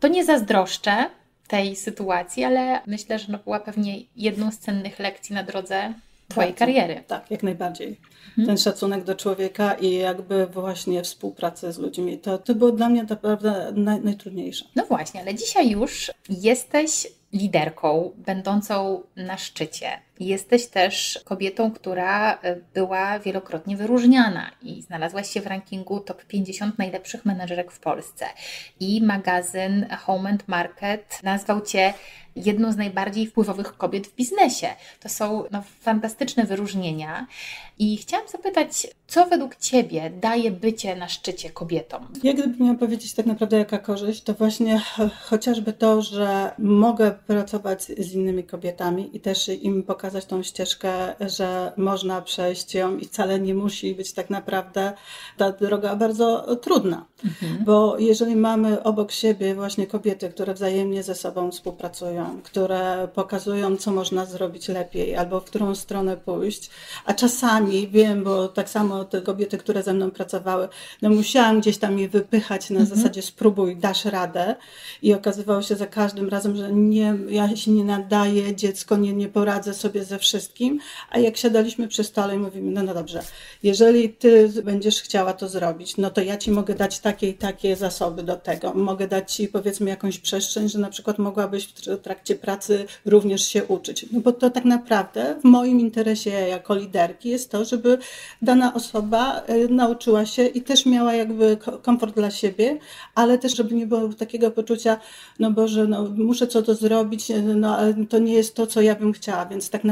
To 0.00 0.08
nie 0.08 0.24
zazdroszczę 0.24 1.10
tej 1.48 1.76
sytuacji, 1.76 2.44
ale 2.44 2.80
myślę, 2.86 3.18
że 3.18 3.32
no, 3.32 3.38
była 3.38 3.60
pewnie 3.60 4.02
jedną 4.16 4.50
z 4.50 4.58
cennych 4.58 4.98
lekcji 4.98 5.34
na 5.34 5.42
drodze 5.42 5.94
Twojej 6.28 6.54
kariery. 6.54 7.02
Tak, 7.06 7.30
jak 7.30 7.42
najbardziej. 7.42 7.96
Hmm. 8.36 8.46
Ten 8.46 8.58
szacunek 8.58 9.04
do 9.04 9.14
człowieka 9.14 9.74
i 9.74 9.94
jakby 9.94 10.46
właśnie 10.46 11.02
współpracę 11.02 11.72
z 11.72 11.78
ludźmi, 11.78 12.18
to, 12.18 12.38
to 12.38 12.54
było 12.54 12.72
dla 12.72 12.88
mnie 12.88 13.02
naprawdę 13.02 13.72
naj, 13.76 14.00
najtrudniejsze. 14.00 14.64
No 14.76 14.84
właśnie, 14.84 15.20
ale 15.20 15.34
dzisiaj 15.34 15.70
już 15.70 16.10
jesteś 16.28 17.06
liderką 17.32 18.12
będącą 18.16 19.02
na 19.16 19.38
szczycie. 19.38 19.88
Jesteś 20.20 20.66
też 20.66 21.20
kobietą, 21.24 21.72
która 21.72 22.34
e, 22.34 22.56
była 22.74 23.18
wielokrotnie 23.18 23.76
wyróżniana 23.76 24.50
i 24.62 24.82
znalazłaś 24.82 25.30
się 25.30 25.40
w 25.40 25.46
rankingu 25.46 26.00
top 26.00 26.24
50 26.24 26.78
najlepszych 26.78 27.24
menedżerek 27.24 27.72
w 27.72 27.80
Polsce. 27.80 28.26
I 28.80 29.02
magazyn 29.02 29.86
Home 30.06 30.30
and 30.30 30.48
Market 30.48 31.20
nazwał 31.22 31.60
Cię 31.60 31.94
jedną 32.36 32.72
z 32.72 32.76
najbardziej 32.76 33.26
wpływowych 33.26 33.76
kobiet 33.76 34.06
w 34.06 34.14
biznesie. 34.14 34.68
To 35.00 35.08
są 35.08 35.44
no, 35.50 35.62
fantastyczne 35.80 36.44
wyróżnienia. 36.44 37.26
I 37.78 37.96
chciałam 37.96 38.28
zapytać, 38.28 38.86
co 39.06 39.26
według 39.26 39.56
Ciebie 39.56 40.10
daje 40.20 40.50
bycie 40.50 40.96
na 40.96 41.08
szczycie 41.08 41.50
kobietom? 41.50 42.08
Ja 42.22 42.32
gdybym 42.32 42.66
miała 42.66 42.78
powiedzieć 42.78 43.14
tak 43.14 43.26
naprawdę 43.26 43.58
jaka 43.58 43.78
korzyść, 43.78 44.22
to 44.22 44.34
właśnie 44.34 44.80
chociażby 45.22 45.72
to, 45.72 46.02
że 46.02 46.50
mogę 46.58 47.10
pracować 47.26 47.82
z 47.82 48.12
innymi 48.12 48.44
kobietami 48.44 49.16
i 49.16 49.20
też 49.20 49.48
im 49.48 49.82
pokazać 49.82 50.09
tą 50.28 50.42
ścieżkę, 50.42 51.14
że 51.20 51.72
można 51.76 52.22
przejść 52.22 52.74
ją 52.74 52.96
i 52.96 53.04
wcale 53.04 53.40
nie 53.40 53.54
musi 53.54 53.94
być 53.94 54.12
tak 54.12 54.30
naprawdę 54.30 54.92
ta 55.36 55.52
droga 55.52 55.96
bardzo 55.96 56.56
trudna. 56.56 57.04
Mhm. 57.24 57.64
Bo 57.64 57.98
jeżeli 57.98 58.36
mamy 58.36 58.82
obok 58.82 59.12
siebie 59.12 59.54
właśnie 59.54 59.86
kobiety, 59.86 60.30
które 60.30 60.54
wzajemnie 60.54 61.02
ze 61.02 61.14
sobą 61.14 61.50
współpracują, 61.50 62.40
które 62.42 63.08
pokazują, 63.14 63.76
co 63.76 63.92
można 63.92 64.26
zrobić 64.26 64.68
lepiej 64.68 65.16
albo 65.16 65.40
w 65.40 65.44
którą 65.44 65.74
stronę 65.74 66.16
pójść, 66.16 66.70
a 67.04 67.14
czasami 67.14 67.88
wiem, 67.88 68.24
bo 68.24 68.48
tak 68.48 68.70
samo 68.70 69.04
te 69.04 69.22
kobiety, 69.22 69.58
które 69.58 69.82
ze 69.82 69.94
mną 69.94 70.10
pracowały, 70.10 70.68
no 71.02 71.10
musiałam 71.10 71.60
gdzieś 71.60 71.78
tam 71.78 71.98
je 71.98 72.08
wypychać 72.08 72.70
na 72.70 72.80
mhm. 72.80 72.98
zasadzie 72.98 73.22
spróbuj, 73.22 73.76
dasz 73.76 74.04
radę 74.04 74.56
i 75.02 75.14
okazywało 75.14 75.62
się 75.62 75.76
za 75.76 75.86
każdym 75.86 76.28
razem, 76.28 76.56
że 76.56 76.72
nie, 76.72 77.16
ja 77.28 77.56
się 77.56 77.70
nie 77.70 77.84
nadaję, 77.84 78.56
dziecko 78.56 78.96
nie, 78.96 79.12
nie 79.12 79.28
poradzę 79.28 79.74
sobie 79.74 79.99
ze 80.04 80.18
wszystkim, 80.18 80.78
a 81.10 81.18
jak 81.18 81.36
siadaliśmy 81.36 81.88
przy 81.88 82.04
stole 82.04 82.36
i 82.36 82.38
mówimy, 82.38 82.70
no, 82.70 82.82
no 82.82 82.94
dobrze, 82.94 83.22
jeżeli 83.62 84.08
ty 84.08 84.52
będziesz 84.64 85.02
chciała 85.02 85.32
to 85.32 85.48
zrobić, 85.48 85.96
no 85.96 86.10
to 86.10 86.20
ja 86.20 86.36
ci 86.36 86.50
mogę 86.50 86.74
dać 86.74 86.98
takie 86.98 87.28
i 87.28 87.34
takie 87.34 87.76
zasoby 87.76 88.22
do 88.22 88.36
tego, 88.36 88.74
mogę 88.74 89.08
dać 89.08 89.34
ci 89.34 89.48
powiedzmy 89.48 89.90
jakąś 89.90 90.18
przestrzeń, 90.18 90.68
że 90.68 90.78
na 90.78 90.88
przykład 90.88 91.18
mogłabyś 91.18 91.66
w 91.66 91.98
trakcie 92.02 92.34
pracy 92.34 92.86
również 93.04 93.42
się 93.42 93.64
uczyć, 93.64 94.06
no 94.12 94.20
bo 94.20 94.32
to 94.32 94.50
tak 94.50 94.64
naprawdę 94.64 95.36
w 95.40 95.44
moim 95.44 95.80
interesie 95.80 96.30
jako 96.30 96.74
liderki 96.74 97.28
jest 97.28 97.50
to, 97.50 97.64
żeby 97.64 97.98
dana 98.42 98.74
osoba 98.74 99.42
y, 99.50 99.68
nauczyła 99.68 100.26
się 100.26 100.46
i 100.46 100.62
też 100.62 100.86
miała 100.86 101.14
jakby 101.14 101.56
komfort 101.82 102.14
dla 102.14 102.30
siebie, 102.30 102.78
ale 103.14 103.38
też 103.38 103.56
żeby 103.56 103.74
nie 103.74 103.86
było 103.86 104.08
takiego 104.08 104.50
poczucia, 104.50 105.00
no 105.38 105.50
Boże, 105.50 105.86
no 105.86 106.04
muszę 106.16 106.46
co 106.46 106.62
to 106.62 106.74
zrobić, 106.74 107.30
y, 107.30 107.42
no 107.42 107.76
ale 107.76 107.94
to 108.08 108.18
nie 108.18 108.32
jest 108.32 108.54
to, 108.54 108.66
co 108.66 108.80
ja 108.80 108.94
bym 108.94 109.12
chciała, 109.12 109.46
więc 109.46 109.70
tak 109.70 109.84
naprawdę 109.84 109.89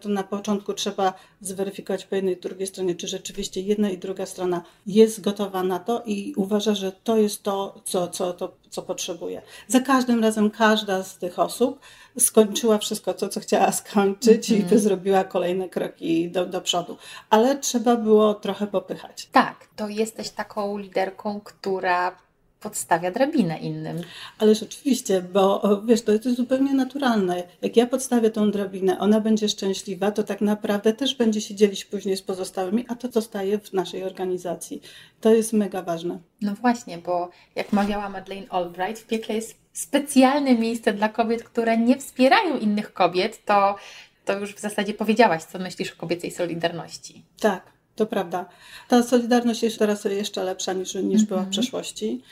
to 0.00 0.08
na 0.08 0.22
początku 0.22 0.74
trzeba 0.74 1.14
zweryfikować 1.40 2.04
po 2.04 2.16
jednej 2.16 2.34
i 2.34 2.40
drugiej 2.40 2.66
stronie, 2.66 2.94
czy 2.94 3.08
rzeczywiście 3.08 3.60
jedna 3.60 3.90
i 3.90 3.98
druga 3.98 4.26
strona 4.26 4.62
jest 4.86 5.20
gotowa 5.20 5.62
na 5.62 5.78
to 5.78 6.02
i 6.06 6.34
uważa, 6.36 6.74
że 6.74 6.92
to 6.92 7.16
jest 7.16 7.42
to, 7.42 7.80
co, 7.84 8.08
co, 8.08 8.32
to, 8.32 8.52
co 8.70 8.82
potrzebuje. 8.82 9.42
Za 9.68 9.80
każdym 9.80 10.22
razem 10.22 10.50
każda 10.50 11.02
z 11.02 11.18
tych 11.18 11.38
osób 11.38 11.80
skończyła 12.18 12.78
wszystko 12.78 13.14
to, 13.14 13.28
co 13.28 13.40
chciała 13.40 13.72
skończyć 13.72 14.50
mm 14.50 14.60
-hmm. 14.60 14.62
i 14.62 14.64
mhm. 14.64 14.80
zrobiła 14.80 15.24
kolejne 15.24 15.68
kroki 15.68 16.30
do, 16.30 16.46
do 16.46 16.60
przodu. 16.60 16.96
Ale 17.30 17.56
trzeba 17.56 17.96
było 17.96 18.34
trochę 18.34 18.66
popychać. 18.66 19.28
Tak, 19.32 19.68
to 19.76 19.88
jesteś 19.88 20.30
taką 20.30 20.78
liderką, 20.78 21.40
która 21.40 22.21
podstawia 22.62 23.10
drabinę 23.10 23.58
innym. 23.58 24.00
Ależ 24.38 24.62
oczywiście, 24.62 25.22
bo 25.22 25.62
wiesz, 25.86 26.02
to 26.02 26.12
jest 26.12 26.34
zupełnie 26.34 26.74
naturalne. 26.74 27.42
Jak 27.62 27.76
ja 27.76 27.86
podstawię 27.86 28.30
tą 28.30 28.50
drabinę, 28.50 28.98
ona 28.98 29.20
będzie 29.20 29.48
szczęśliwa, 29.48 30.10
to 30.10 30.22
tak 30.22 30.40
naprawdę 30.40 30.92
też 30.92 31.14
będzie 31.14 31.40
się 31.40 31.54
dzielić 31.54 31.84
później 31.84 32.16
z 32.16 32.22
pozostałymi, 32.22 32.84
a 32.88 32.94
to 32.94 33.10
zostaje 33.10 33.58
w 33.58 33.72
naszej 33.72 34.04
organizacji. 34.04 34.82
To 35.20 35.34
jest 35.34 35.52
mega 35.52 35.82
ważne. 35.82 36.18
No 36.40 36.54
właśnie, 36.54 36.98
bo 36.98 37.30
jak 37.54 37.72
mawiała 37.72 38.08
Madeleine 38.08 38.46
Albright, 38.50 39.02
w 39.02 39.06
piekle 39.06 39.34
jest 39.34 39.56
specjalne 39.72 40.54
miejsce 40.54 40.92
dla 40.92 41.08
kobiet, 41.08 41.42
które 41.42 41.78
nie 41.78 41.96
wspierają 41.96 42.58
innych 42.58 42.92
kobiet, 42.92 43.44
to, 43.44 43.76
to 44.24 44.38
już 44.38 44.54
w 44.54 44.60
zasadzie 44.60 44.94
powiedziałaś, 44.94 45.42
co 45.44 45.58
myślisz 45.58 45.92
o 45.92 45.96
kobiecej 45.96 46.30
solidarności. 46.30 47.22
Tak, 47.40 47.72
to 48.02 48.06
prawda. 48.06 48.44
Ta 48.88 49.02
solidarność 49.02 49.62
jest 49.62 49.78
teraz 49.78 50.04
jeszcze 50.04 50.44
lepsza 50.44 50.72
niż, 50.72 50.94
niż 50.94 51.24
była 51.24 51.40
w 51.40 51.46
mhm. 51.46 51.50
przeszłości 51.50 52.22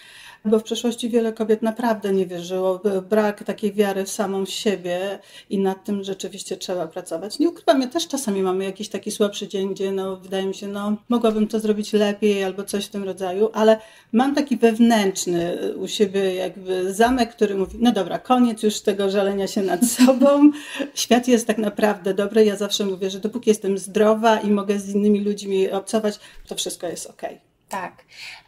bo 0.44 0.59
w 0.59 0.62
przeszłości 0.62 1.11
wiele 1.11 1.32
kobiet 1.32 1.62
naprawdę 1.62 2.12
nie 2.12 2.26
wierzyło. 2.26 2.80
Brak 3.11 3.44
takiej 3.44 3.73
wiary 3.73 4.04
w 4.04 4.11
samą 4.11 4.47
siebie 4.47 5.18
i 5.50 5.59
nad 5.59 5.85
tym 5.85 6.04
rzeczywiście 6.04 6.56
trzeba 6.56 6.87
pracować. 6.87 7.38
Nie 7.38 7.49
ukrywam, 7.49 7.80
ja 7.80 7.87
też 7.87 8.09
czasami 8.09 8.42
mamy 8.42 8.64
jakiś 8.64 8.88
taki 8.88 9.11
słabszy 9.11 9.49
dzień, 9.49 9.75
gdzie 9.75 9.92
no, 9.92 10.16
wydaje 10.16 10.47
mi 10.47 10.54
się, 10.54 10.68
no 10.68 10.97
mogłabym 11.09 11.49
to 11.49 11.61
zrobić 11.61 11.92
lepiej 11.92 12.44
albo 12.44 12.64
coś 12.64 12.85
w 12.87 12.88
tym 12.88 13.04
rodzaju, 13.04 13.50
ale 13.52 13.78
mam 14.12 14.35
taki 14.35 14.56
wewnętrzny 14.56 15.59
u 15.76 15.88
siebie 15.88 16.35
jakby 16.35 16.94
zamek, 16.94 17.30
który 17.30 17.54
mówi, 17.54 17.78
no 17.80 17.92
dobra, 17.92 18.18
koniec 18.18 18.62
już 18.62 18.80
tego 18.80 19.11
żalenia 19.11 19.47
się 19.47 19.62
nad 19.62 19.87
sobą. 19.97 20.50
Świat 20.94 21.28
jest 21.28 21.47
tak 21.47 21.59
naprawdę 21.59 22.14
dobry. 22.14 22.44
Ja 22.44 22.56
zawsze 22.56 22.85
mówię, 22.85 23.11
że 23.11 23.20
dopóki 23.20 23.50
jestem 23.50 23.78
zdrowa 23.78 24.40
i 24.40 24.50
mogę 24.50 24.78
z 24.78 24.94
innymi 24.94 25.20
ludźmi 25.20 25.70
obcować, 25.70 26.20
to 26.49 26.54
wszystko 26.54 26.87
jest 26.87 27.11
ok. 27.11 27.50
Tak. 27.70 28.04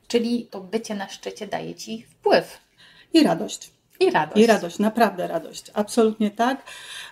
Czyli 0.09 0.47
to 0.51 0.61
bycie 0.61 0.95
na 0.95 1.09
szczycie 1.09 1.47
daje 1.47 1.75
Ci 1.75 2.03
wpływ. 2.03 2.59
I 3.13 3.23
radość. 3.23 3.71
I 4.01 4.11
radość. 4.11 4.39
I 4.43 4.47
radość, 4.47 4.79
naprawdę 4.79 5.27
radość. 5.27 5.71
Absolutnie 5.75 6.31
tak. 6.31 6.63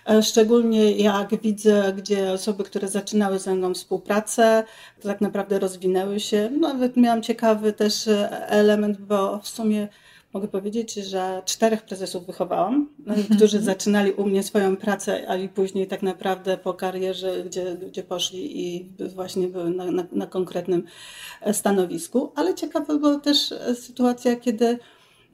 E, 0.09 0.23
szczególnie 0.23 0.91
jak 0.91 1.41
widzę, 1.41 1.93
gdzie 1.97 2.31
osoby, 2.31 2.63
które 2.63 2.87
zaczynały 2.87 3.39
ze 3.39 3.55
mną 3.55 3.73
współpracę, 3.73 4.63
tak 5.01 5.21
naprawdę 5.21 5.59
rozwinęły 5.59 6.19
się. 6.19 6.49
Nawet 6.59 6.97
miałam 6.97 7.21
ciekawy 7.21 7.73
też 7.73 8.07
e, 8.07 8.47
element, 8.47 9.01
bo 9.01 9.39
w 9.39 9.47
sumie 9.47 9.87
mogę 10.33 10.47
powiedzieć, 10.47 10.93
że 10.93 11.41
czterech 11.45 11.81
prezesów 11.81 12.25
wychowałam, 12.25 12.89
mm 13.07 13.19
-hmm. 13.19 13.35
którzy 13.35 13.59
zaczynali 13.59 14.11
u 14.11 14.25
mnie 14.25 14.43
swoją 14.43 14.77
pracę, 14.77 15.25
a 15.27 15.35
i 15.35 15.49
później 15.49 15.87
tak 15.87 16.01
naprawdę 16.01 16.57
po 16.57 16.73
karierze, 16.73 17.43
gdzie, 17.43 17.75
gdzie 17.75 18.03
poszli 18.03 18.67
i 18.67 18.89
właśnie 19.15 19.47
były 19.47 19.69
na, 19.69 19.91
na, 19.91 20.03
na 20.11 20.27
konkretnym 20.27 20.83
stanowisku. 21.51 22.31
Ale 22.35 22.55
ciekawa 22.55 22.97
była 22.97 23.19
też 23.19 23.53
sytuacja, 23.75 24.35
kiedy 24.35 24.79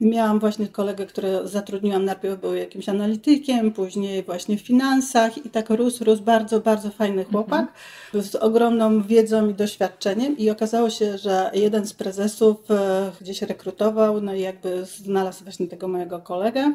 Miałam 0.00 0.40
właśnie 0.40 0.68
kolegę, 0.68 1.06
który 1.06 1.48
zatrudniłam, 1.48 2.04
najpierw 2.04 2.40
był 2.40 2.54
jakimś 2.54 2.88
analitykiem, 2.88 3.72
później 3.72 4.22
właśnie 4.22 4.58
w 4.58 4.60
finansach 4.60 5.46
i 5.46 5.50
tak 5.50 5.70
rósł, 5.70 6.04
rósł 6.04 6.22
bardzo, 6.22 6.60
bardzo 6.60 6.90
fajny 6.90 7.22
mhm. 7.22 7.32
chłopak 7.32 7.72
z 8.14 8.34
ogromną 8.34 9.02
wiedzą 9.02 9.48
i 9.48 9.54
doświadczeniem 9.54 10.38
i 10.38 10.50
okazało 10.50 10.90
się, 10.90 11.18
że 11.18 11.50
jeden 11.54 11.86
z 11.86 11.94
prezesów 11.94 12.70
e, 12.70 13.12
gdzieś 13.20 13.42
rekrutował, 13.42 14.20
no 14.20 14.34
i 14.34 14.40
jakby 14.40 14.84
znalazł 14.84 15.44
właśnie 15.44 15.66
tego 15.66 15.88
mojego 15.88 16.18
kolegę 16.18 16.74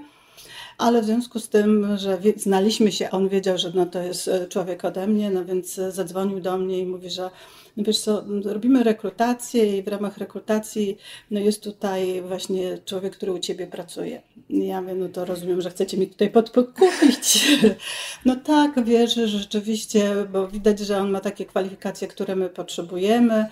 ale 0.77 1.01
w 1.01 1.06
związku 1.06 1.39
z 1.39 1.50
tym, 1.50 1.98
że 1.98 2.18
znaliśmy 2.36 2.92
się, 2.92 3.12
on 3.12 3.30
wiedział, 3.30 3.58
że 3.58 3.72
no 3.75 3.86
to 3.86 4.01
jest 4.01 4.27
e, 4.27 4.48
człowiek 4.48 4.86
ode 4.86 5.08
mnie, 5.08 5.30
no 5.30 5.46
więc 5.46 5.74
zadzwonił 5.74 6.39
do 6.39 6.58
mnie 6.58 6.80
i 6.80 6.86
mówi, 6.86 7.10
że 7.10 7.30
no 7.77 7.84
wiesz 7.84 8.00
co, 8.00 8.24
robimy 8.46 8.84
rekrutację 8.84 9.77
i 9.77 9.84
w 9.84 9.88
ramach 9.88 10.18
rekrutacji 10.18 10.98
no 11.32 11.39
jest 11.39 11.63
tutaj 11.63 12.22
właśnie 12.22 12.77
człowiek, 12.86 13.15
który 13.15 13.32
u 13.32 13.39
Ciebie 13.39 13.68
pracuje. 13.68 14.22
Ja 14.50 14.82
wiem, 14.82 15.00
no 15.00 15.10
to 15.10 15.25
rozumiem, 15.25 15.62
że 15.62 15.70
chcecie 15.70 15.98
mi 15.98 16.08
tutaj 16.08 16.30
podkupić. 16.30 17.48
No 18.25 18.36
tak, 18.36 18.84
wierzę, 18.84 19.27
że 19.27 19.39
rzeczywiście, 19.39 20.15
bo 20.32 20.48
widać, 20.48 20.80
że 20.80 20.98
on 20.98 21.12
ma 21.12 21.20
takie 21.20 21.46
kwalifikacje, 21.46 22.08
które 22.08 22.36
my 22.36 22.50
potrzebujemy. 22.50 23.46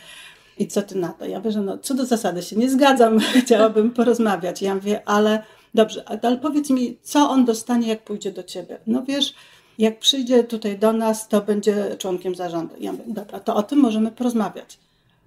I 0.57 0.67
co 0.67 0.81
ty 0.81 0.97
na 0.97 1.09
to? 1.09 1.25
Ja 1.25 1.41
wiem, 1.41 1.51
że 1.51 1.61
no, 1.61 1.77
co 1.77 1.93
do 1.93 2.05
zasady 2.05 2.41
się 2.41 2.55
nie 2.55 2.69
zgadzam, 2.69 3.19
chciałabym 3.43 3.91
porozmawiać. 3.91 4.61
Ja 4.61 4.75
mówię, 4.75 5.01
ale 5.05 5.43
dobrze, 5.73 6.03
ale 6.09 6.37
powiedz 6.37 6.69
mi, 6.69 6.97
co 7.01 7.29
on 7.29 7.45
dostanie, 7.45 7.87
jak 7.87 8.03
pójdzie 8.03 8.31
do 8.31 8.43
ciebie? 8.43 8.77
No 8.87 9.03
wiesz, 9.03 9.33
Jak 9.77 9.99
przyjdzie 9.99 10.43
tutaj 10.43 10.79
do 10.79 10.93
nas, 10.93 11.27
to 11.27 11.41
będzie 11.41 11.95
członkiem 11.97 12.35
zarządu. 12.35 12.75
Ja 12.79 12.91
mówię, 12.91 13.03
dobra, 13.07 13.39
to 13.39 13.55
o 13.55 13.63
tym 13.63 13.79
możemy 13.79 14.11
porozmawiać. 14.11 14.77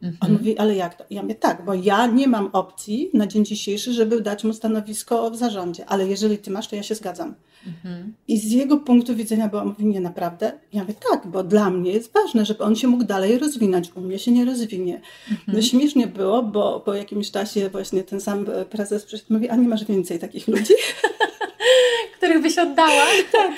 Mhm. 0.02 0.16
On 0.20 0.38
mówi, 0.38 0.58
ale 0.58 0.74
jak 0.74 0.94
to? 0.94 1.04
Ja 1.10 1.22
mówię, 1.22 1.34
tak, 1.34 1.64
bo 1.64 1.74
ja 1.74 2.06
nie 2.06 2.28
mam 2.28 2.46
opcji 2.52 3.10
na 3.14 3.26
dzień 3.26 3.44
dzisiejszy, 3.44 3.92
żeby 3.92 4.20
dać 4.20 4.44
mu 4.44 4.52
stanowisko 4.52 5.30
w 5.30 5.36
zarządzie, 5.36 5.86
ale 5.86 6.08
jeżeli 6.08 6.38
ty 6.38 6.50
masz, 6.50 6.68
to 6.68 6.76
ja 6.76 6.82
się 6.82 6.94
zgadzam. 6.94 7.34
Mhm. 7.66 8.14
I 8.28 8.38
z 8.38 8.52
jego 8.52 8.76
punktu 8.76 9.14
widzenia 9.14 9.48
była, 9.48 9.64
mówi, 9.64 9.86
nie, 9.86 10.00
naprawdę? 10.00 10.52
Ja 10.72 10.82
mówię, 10.82 10.94
tak, 11.10 11.26
bo 11.26 11.42
dla 11.42 11.70
mnie 11.70 11.92
jest 11.92 12.12
ważne, 12.12 12.44
żeby 12.44 12.64
on 12.64 12.76
się 12.76 12.88
mógł 12.88 13.04
dalej 13.04 13.38
rozwinąć, 13.38 13.92
u 13.96 14.00
mnie 14.00 14.18
się 14.18 14.32
nie 14.32 14.44
rozwinie. 14.44 15.00
Mhm. 15.30 15.56
No 15.56 15.62
śmiesznie 15.62 16.06
było, 16.06 16.42
bo 16.42 16.80
po 16.80 16.94
jakimś 16.94 17.30
czasie 17.30 17.70
właśnie 17.70 18.02
ten 18.02 18.20
sam 18.20 18.46
prezes 18.70 19.04
przyszedł 19.04 19.32
mówi, 19.32 19.48
a 19.48 19.56
nie 19.56 19.68
masz 19.68 19.84
więcej 19.84 20.18
takich 20.18 20.48
ludzi? 20.48 20.74
których 22.24 22.42
byś 22.42 22.58
oddała. 22.58 23.04
Tak. 23.32 23.50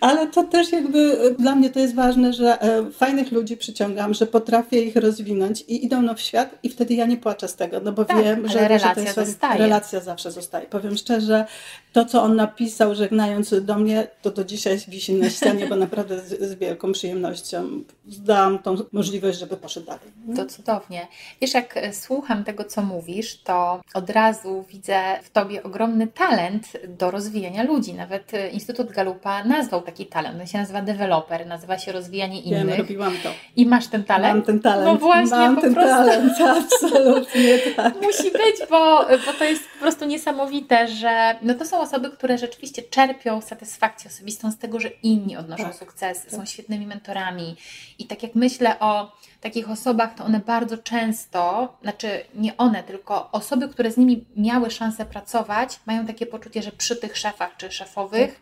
Ale 0.00 0.26
to 0.26 0.44
też 0.44 0.72
jakby 0.72 1.18
e, 1.20 1.30
dla 1.30 1.54
mnie 1.54 1.70
to 1.70 1.80
jest 1.80 1.94
ważne, 1.94 2.32
że 2.32 2.62
e, 2.62 2.90
fajnych 2.90 3.32
ludzi 3.32 3.56
przyciągam, 3.56 4.14
że 4.14 4.26
potrafię 4.26 4.82
ich 4.82 4.96
rozwinąć 4.96 5.60
i 5.68 5.84
idą 5.84 6.02
no 6.02 6.14
w 6.14 6.20
świat 6.20 6.54
i 6.62 6.68
wtedy 6.68 6.94
ja 6.94 7.06
nie 7.06 7.16
płaczę 7.16 7.48
z 7.48 7.56
tego, 7.56 7.80
no 7.84 7.92
bo 7.92 8.04
tak, 8.04 8.24
wiem, 8.24 8.48
że, 8.48 8.68
relacja 8.68 9.06
że 9.06 9.14
to 9.14 9.20
jest 9.20 9.38
relacja 9.56 10.00
zawsze 10.00 10.30
zostaje. 10.30 10.66
Powiem 10.66 10.96
szczerze, 10.96 11.46
to 11.92 12.04
co 12.04 12.22
on 12.22 12.36
napisał 12.36 12.94
żegnając 12.94 13.54
do 13.64 13.78
mnie, 13.78 14.08
to 14.22 14.30
do 14.30 14.44
dzisiaj 14.44 14.78
wisi 14.88 15.14
na 15.14 15.30
ścianie, 15.30 15.66
bo 15.66 15.76
naprawdę 15.76 16.20
z, 16.20 16.40
z 16.40 16.54
wielką 16.54 16.92
przyjemnością 16.92 17.82
zdałam 18.08 18.58
tą 18.58 18.76
możliwość, 18.92 19.38
żeby 19.38 19.56
poszedł 19.56 19.86
dalej. 19.86 20.36
To 20.36 20.46
cudownie. 20.46 21.06
Wiesz, 21.40 21.54
jak 21.54 21.76
e, 21.76 21.92
słucham 21.92 22.44
tego, 22.44 22.64
co 22.64 22.82
mówisz, 22.82 23.42
to 23.42 23.80
od 23.94 24.10
razu 24.10 24.64
widzę 24.68 25.18
w 25.22 25.30
Tobie 25.30 25.62
ogromny 25.62 26.06
talent 26.06 26.66
do 26.88 27.10
rozwijania 27.10 27.62
ludzi. 27.62 27.94
Nawet 28.00 28.34
e, 28.34 28.48
Instytut 28.48 28.92
Galupa 28.92 29.44
nazwał 29.44 29.82
taki 29.82 30.06
talent. 30.06 30.40
On 30.40 30.46
się 30.46 30.58
nazywa 30.58 30.82
deweloper, 30.82 31.46
nazywa 31.46 31.78
się 31.78 31.92
rozwijanie 31.92 32.40
innych. 32.40 32.66
Wiem, 32.66 32.78
robiłam 32.78 33.12
to. 33.22 33.28
I 33.56 33.66
masz 33.66 33.86
ten 33.86 34.04
talent? 34.04 34.34
Mam 34.34 34.42
ten 34.42 34.60
talent. 34.60 34.84
No 34.86 34.96
właśnie, 34.96 35.36
Mam 35.36 35.56
po 35.56 35.62
ten 35.62 35.74
prostu... 35.74 35.90
talent, 35.90 36.32
absolutnie 36.58 37.58
tak. 37.76 37.94
Musi 37.94 38.30
być, 38.30 38.68
bo, 38.70 39.06
bo 39.26 39.32
to 39.38 39.44
jest 39.44 39.62
po 39.72 39.80
prostu 39.80 40.04
niesamowite, 40.04 40.88
że 40.88 41.34
no 41.42 41.54
to 41.54 41.64
są 41.64 41.80
osoby, 41.80 42.10
które 42.10 42.38
rzeczywiście 42.38 42.82
czerpią 42.82 43.40
satysfakcję 43.40 44.10
osobistą 44.10 44.50
z 44.50 44.58
tego, 44.58 44.80
że 44.80 44.88
inni 44.88 45.36
odnoszą 45.36 45.64
tak, 45.64 45.74
sukces, 45.74 46.22
tak. 46.22 46.30
są 46.30 46.46
świetnymi 46.46 46.86
mentorami. 46.86 47.56
I 47.98 48.06
tak 48.06 48.22
jak 48.22 48.34
myślę 48.34 48.78
o 48.80 49.12
takich 49.40 49.70
osobach, 49.70 50.14
to 50.14 50.24
one 50.24 50.40
bardzo 50.40 50.78
często, 50.78 51.74
znaczy 51.82 52.24
nie 52.34 52.56
one, 52.56 52.82
tylko 52.82 53.30
osoby, 53.30 53.68
które 53.68 53.92
z 53.92 53.96
nimi 53.96 54.24
miały 54.36 54.70
szansę 54.70 55.06
pracować, 55.06 55.80
mają 55.86 56.06
takie 56.06 56.26
poczucie, 56.26 56.62
że 56.62 56.72
przy 56.72 56.96
tych 56.96 57.16
szefach 57.16 57.56
czy 57.56 57.72
szefowych 57.72 58.40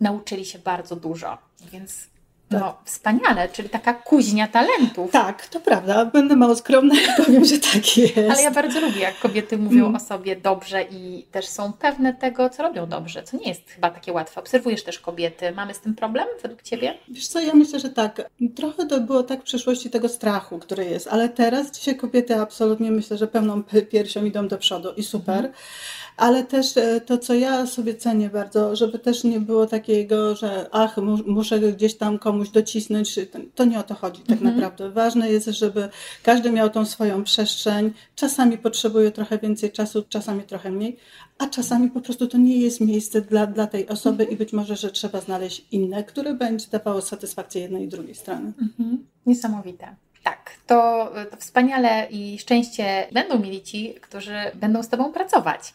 nauczyli 0.00 0.44
się 0.44 0.58
bardzo 0.58 0.96
dużo. 0.96 1.38
Więc 1.72 2.06
no, 2.50 2.60
tak. 2.60 2.76
wspaniale, 2.84 3.48
czyli 3.48 3.68
taka 3.68 3.94
kuźnia 3.94 4.48
talentów. 4.48 5.10
Tak, 5.10 5.46
to 5.46 5.60
prawda. 5.60 6.04
Będę 6.04 6.36
mało 6.36 6.56
skromna 6.56 6.94
powiem, 7.16 7.44
że 7.44 7.58
tak 7.58 7.96
jest. 7.96 8.30
Ale 8.30 8.42
ja 8.42 8.50
bardzo 8.50 8.80
lubię, 8.80 9.00
jak 9.00 9.18
kobiety 9.18 9.58
mówią 9.58 9.84
mm. 9.84 9.96
o 9.96 10.00
sobie 10.00 10.36
dobrze 10.36 10.82
i 10.82 11.26
też 11.32 11.48
są 11.48 11.72
pewne 11.72 12.14
tego, 12.14 12.50
co 12.50 12.62
robią 12.62 12.86
dobrze, 12.86 13.22
co 13.22 13.36
nie 13.36 13.48
jest 13.48 13.70
chyba 13.70 13.90
takie 13.90 14.12
łatwe. 14.12 14.40
Obserwujesz 14.40 14.84
też 14.84 14.98
kobiety. 14.98 15.52
Mamy 15.52 15.74
z 15.74 15.80
tym 15.80 15.94
problem 15.94 16.26
według 16.42 16.62
Ciebie? 16.62 16.94
Wiesz 17.08 17.28
co, 17.28 17.40
ja 17.40 17.54
myślę, 17.54 17.80
że 17.80 17.88
tak. 17.88 18.30
Trochę 18.56 18.86
to 18.86 19.00
było 19.00 19.22
tak 19.22 19.40
w 19.40 19.44
przeszłości 19.44 19.90
tego 19.90 20.08
strachu, 20.08 20.58
który 20.58 20.84
jest, 20.84 21.08
ale 21.08 21.28
teraz 21.28 21.70
dzisiaj 21.70 21.96
kobiety 21.96 22.40
absolutnie 22.40 22.90
myślę, 22.90 23.16
że 23.18 23.26
pełną 23.26 23.62
piersią 23.90 24.24
idą 24.24 24.48
do 24.48 24.58
przodu 24.58 24.92
i 24.96 25.02
super. 25.02 25.38
Mm 25.38 25.52
ale 26.18 26.44
też 26.44 26.76
e, 26.76 27.00
to, 27.00 27.18
co 27.18 27.34
ja 27.34 27.66
sobie 27.66 27.94
cenię 27.94 28.30
bardzo, 28.30 28.76
żeby 28.76 28.98
też 28.98 29.24
nie 29.24 29.40
było 29.40 29.66
takiego, 29.66 30.36
że 30.36 30.66
ach, 30.72 30.96
muszę 31.26 31.60
gdzieś 31.60 31.96
tam 31.96 32.18
komuś 32.18 32.48
docisnąć, 32.48 33.18
to 33.54 33.64
nie 33.64 33.78
o 33.78 33.82
to 33.82 33.94
chodzi 33.94 34.22
tak 34.22 34.38
mhm. 34.38 34.54
naprawdę. 34.54 34.90
Ważne 34.90 35.30
jest, 35.30 35.46
żeby 35.46 35.88
każdy 36.22 36.50
miał 36.50 36.70
tą 36.70 36.84
swoją 36.84 37.24
przestrzeń. 37.24 37.92
Czasami 38.16 38.58
potrzebuje 38.58 39.10
trochę 39.10 39.38
więcej 39.38 39.72
czasu, 39.72 40.04
czasami 40.08 40.42
trochę 40.42 40.70
mniej, 40.70 40.96
a 41.38 41.46
czasami 41.46 41.90
po 41.90 42.00
prostu 42.00 42.26
to 42.26 42.38
nie 42.38 42.56
jest 42.56 42.80
miejsce 42.80 43.20
dla, 43.20 43.46
dla 43.46 43.66
tej 43.66 43.88
osoby 43.88 44.22
mhm. 44.22 44.30
i 44.30 44.36
być 44.36 44.52
może, 44.52 44.76
że 44.76 44.90
trzeba 44.90 45.20
znaleźć 45.20 45.66
inne, 45.70 46.04
które 46.04 46.34
będzie 46.34 46.66
dawało 46.70 47.02
satysfakcję 47.02 47.62
jednej 47.62 47.84
i 47.84 47.88
drugiej 47.88 48.14
strony. 48.14 48.52
Mhm. 48.62 49.06
Niesamowite. 49.26 49.96
Tak, 50.24 50.50
to, 50.66 51.10
to 51.30 51.36
wspaniale 51.36 52.06
i 52.10 52.38
szczęście 52.38 53.06
będą 53.12 53.38
mieli 53.38 53.62
ci, 53.62 53.94
którzy 53.94 54.36
będą 54.54 54.82
z 54.82 54.88
Tobą 54.88 55.12
pracować. 55.12 55.74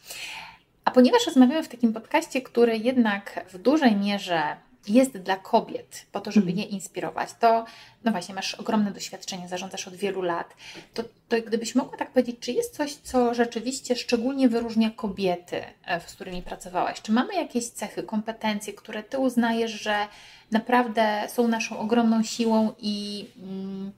A 0.85 0.91
ponieważ 0.91 1.25
rozmawiamy 1.25 1.63
w 1.63 1.67
takim 1.67 1.93
podcaście, 1.93 2.41
który 2.41 2.77
jednak 2.77 3.45
w 3.49 3.57
dużej 3.57 3.95
mierze 3.95 4.55
jest 4.87 5.17
dla 5.17 5.35
kobiet, 5.35 6.05
po 6.11 6.21
to, 6.21 6.31
żeby 6.31 6.49
mhm. 6.49 6.57
je 6.57 6.63
inspirować, 6.73 7.29
to 7.39 7.65
no 8.03 8.11
właśnie, 8.11 8.35
masz 8.35 8.55
ogromne 8.55 8.91
doświadczenie, 8.91 9.47
zarządzasz 9.47 9.87
od 9.87 9.95
wielu 9.95 10.21
lat, 10.21 10.55
to, 10.93 11.03
to 11.29 11.41
gdybyś 11.41 11.75
mogła 11.75 11.97
tak 11.97 12.11
powiedzieć, 12.11 12.35
czy 12.39 12.51
jest 12.51 12.75
coś, 12.75 12.93
co 12.93 13.33
rzeczywiście 13.33 13.95
szczególnie 13.95 14.49
wyróżnia 14.49 14.91
kobiety, 14.91 15.61
e, 15.85 16.01
z 16.01 16.13
którymi 16.13 16.41
pracowałaś? 16.41 17.01
Czy 17.01 17.11
mamy 17.11 17.33
jakieś 17.33 17.69
cechy, 17.69 18.03
kompetencje, 18.03 18.73
które 18.73 19.03
Ty 19.03 19.17
uznajesz, 19.17 19.71
że 19.71 20.07
naprawdę 20.51 21.27
są 21.29 21.47
naszą 21.47 21.79
ogromną 21.79 22.23
siłą 22.23 22.73
i... 22.79 23.25
Mm, 23.43 23.91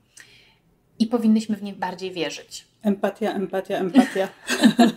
i 0.99 1.07
powinnyśmy 1.07 1.55
w 1.55 1.63
nie 1.63 1.73
bardziej 1.73 2.11
wierzyć. 2.11 2.65
Empatia, 2.85 3.33
empatia, 3.33 3.77
empatia. 3.77 4.27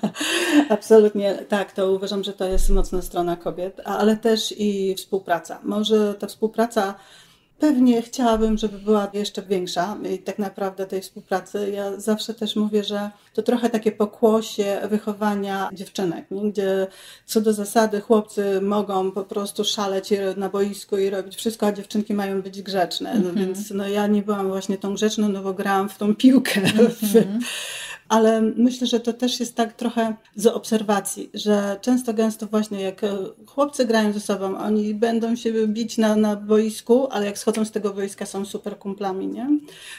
Absolutnie 0.69 1.35
tak, 1.35 1.73
to 1.73 1.93
uważam, 1.93 2.25
że 2.25 2.33
to 2.33 2.45
jest 2.45 2.71
mocna 2.71 3.03
strona 3.03 3.37
kobiet, 3.37 3.81
ale 3.85 4.17
też 4.17 4.55
i 4.59 4.95
współpraca. 4.95 5.59
Może 5.63 6.15
ta 6.15 6.27
współpraca 6.27 6.95
Pewnie 7.59 8.03
chciałabym, 8.03 8.59
żeby 8.59 8.79
była 8.79 9.09
jeszcze 9.13 9.43
większa 9.43 9.97
i 10.15 10.19
tak 10.19 10.39
naprawdę 10.39 10.87
tej 10.87 11.01
współpracy. 11.01 11.71
Ja 11.75 12.01
zawsze 12.01 12.35
też 12.35 12.57
mówię, 12.57 12.85
że 12.85 13.11
to 13.35 13.43
trochę 13.43 13.71
takie 13.71 13.93
pokłosie 13.93 14.81
wychowania 14.91 15.71
dziewczynek, 15.73 16.31
nie? 16.31 16.51
gdzie 16.51 16.87
co 17.27 17.41
do 17.41 17.53
zasady 17.53 18.01
chłopcy 18.01 18.61
mogą 18.61 19.13
po 19.13 19.25
prostu 19.25 19.65
szaleć 19.65 20.11
na 20.37 20.49
boisku 20.49 20.99
i 20.99 21.11
robić 21.11 21.37
wszystko, 21.37 21.67
a 21.67 21.73
dziewczynki 21.73 22.15
mają 22.15 22.43
być 22.43 22.63
grzeczne. 22.63 23.15
No 23.15 23.21
mm 23.21 23.35
-hmm. 23.35 23.39
Więc 23.39 23.71
no, 23.71 23.89
ja 23.89 24.07
nie 24.07 24.23
byłam 24.23 24.49
właśnie 24.49 24.79
tą 24.79 24.95
grzeczną, 24.95 25.29
no 25.29 25.43
bo 25.43 25.55
grałam 25.55 25.89
w 25.89 25.99
tą 25.99 26.15
piłkę. 26.15 26.61
Mm 26.61 26.87
-hmm 26.87 27.39
ale 28.09 28.41
myślę, 28.41 28.87
że 28.87 29.01
to 29.01 29.13
też 29.13 29.41
jest 29.41 29.55
tak 29.55 29.73
trochę 29.73 30.15
z 30.37 30.47
obserwacji, 30.47 31.31
że 31.35 31.77
często 31.81 32.15
gęsto 32.15 32.47
właśnie 32.47 32.83
jak 32.83 33.05
e, 33.05 33.17
chłopcy 33.47 33.85
grają 33.85 34.13
ze 34.13 34.21
sobą, 34.21 34.59
oni 34.59 34.95
będą 34.95 35.37
się 35.37 35.69
bić 35.69 35.99
na, 35.99 36.17
na 36.17 36.37
boisku, 36.37 37.09
ale 37.11 37.27
jak 37.27 37.39
schodzą 37.39 37.65
z 37.65 37.71
tego 37.71 37.95
boiska 37.95 38.27
są 38.27 38.45
super 38.45 38.79
kumplami, 38.79 39.27
nie? 39.27 39.49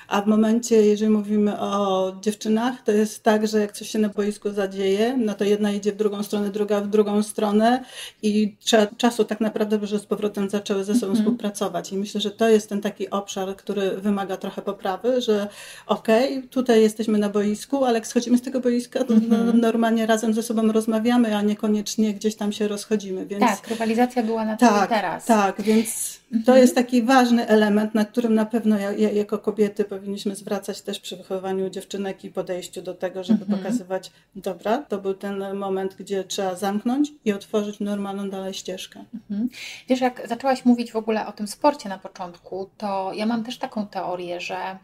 A 0.07 0.21
w 0.21 0.27
momencie, 0.27 0.75
jeżeli 0.75 1.11
mówimy 1.11 1.59
o 1.59 2.11
dziewczynach, 2.21 2.83
to 2.83 2.91
jest 2.91 3.23
tak, 3.23 3.47
że 3.47 3.59
jak 3.59 3.71
coś 3.71 3.89
się 3.89 3.99
na 3.99 4.09
boisku 4.09 4.51
zadzieje, 4.51 5.17
no 5.17 5.33
to 5.33 5.43
jedna 5.43 5.71
idzie 5.71 5.91
w 5.91 5.95
drugą 5.95 6.23
stronę, 6.23 6.49
druga 6.49 6.81
w 6.81 6.87
drugą 6.87 7.23
stronę 7.23 7.83
i 8.21 8.55
trzeba 8.59 8.87
czasu 8.97 9.25
tak 9.25 9.41
naprawdę, 9.41 9.87
żeby 9.87 10.01
z 10.01 10.05
powrotem 10.05 10.49
zaczęły 10.49 10.83
ze 10.83 10.95
sobą 10.95 11.13
-hmm. 11.13 11.17
współpracować. 11.17 11.91
I 11.91 11.97
myślę, 11.97 12.21
że 12.21 12.31
to 12.31 12.49
jest 12.49 12.69
ten 12.69 12.81
taki 12.81 13.09
obszar, 13.09 13.55
który 13.55 13.91
wymaga 13.91 14.37
trochę 14.37 14.61
poprawy, 14.61 15.21
że 15.21 15.47
okej, 15.87 16.37
okay, 16.37 16.49
tutaj 16.49 16.81
jesteśmy 16.81 17.17
na 17.17 17.29
boisku, 17.29 17.85
ale 17.85 17.98
jak 17.99 18.07
schodzimy 18.07 18.37
z 18.37 18.41
tego 18.41 18.59
boiska, 18.59 19.03
to 19.03 19.13
mm-hmm. 19.13 19.53
normalnie 19.53 20.05
razem 20.05 20.33
ze 20.33 20.43
sobą 20.43 20.71
rozmawiamy, 20.71 21.35
a 21.35 21.41
niekoniecznie 21.41 22.13
gdzieś 22.13 22.35
tam 22.35 22.51
się 22.51 22.67
rozchodzimy. 22.67 23.25
Więc... 23.25 23.41
Tak, 23.41 23.67
rywalizacja 23.67 24.23
była 24.23 24.45
na 24.45 24.57
tak, 24.57 24.89
teraz. 24.89 25.25
Tak, 25.25 25.61
więc 25.61 26.19
to 26.45 26.57
jest 26.57 26.75
taki 26.75 27.01
ważny 27.01 27.47
element, 27.47 27.95
na 27.95 28.05
którym 28.05 28.35
na 28.35 28.45
pewno 28.45 28.77
ja, 28.77 28.91
ja, 28.91 29.11
jako 29.11 29.37
kobiety 29.37 29.83
powinniśmy 29.83 30.35
zwracać 30.35 30.81
też 30.81 30.99
przy 30.99 31.17
wychowaniu 31.17 31.69
dziewczynek 31.69 32.25
i 32.25 32.31
podejściu 32.31 32.81
do 32.81 32.93
tego, 32.93 33.23
żeby 33.23 33.45
mm-hmm. 33.45 33.57
pokazywać, 33.57 34.11
dobra, 34.35 34.77
to 34.77 34.97
był 34.97 35.13
ten 35.13 35.55
moment, 35.55 35.95
gdzie 35.99 36.23
trzeba 36.23 36.55
zamknąć 36.55 37.11
i 37.25 37.33
otworzyć 37.33 37.79
normalną 37.79 38.29
dalej 38.29 38.53
ścieżkę. 38.53 39.03
Mhm. 39.13 39.49
Wiesz, 39.89 40.01
jak 40.01 40.27
zaczęłaś 40.27 40.65
mówić 40.65 40.91
w 40.91 40.95
ogóle 40.95 41.27
o 41.27 41.31
tym 41.31 41.47
sporcie 41.47 41.89
na 41.89 41.97
początku, 41.97 42.69
to 42.77 43.11
ja 43.13 43.25
mam 43.25 43.43
też 43.43 43.57
taką 43.57 43.87
teorię, 43.87 44.41
że 44.41 44.77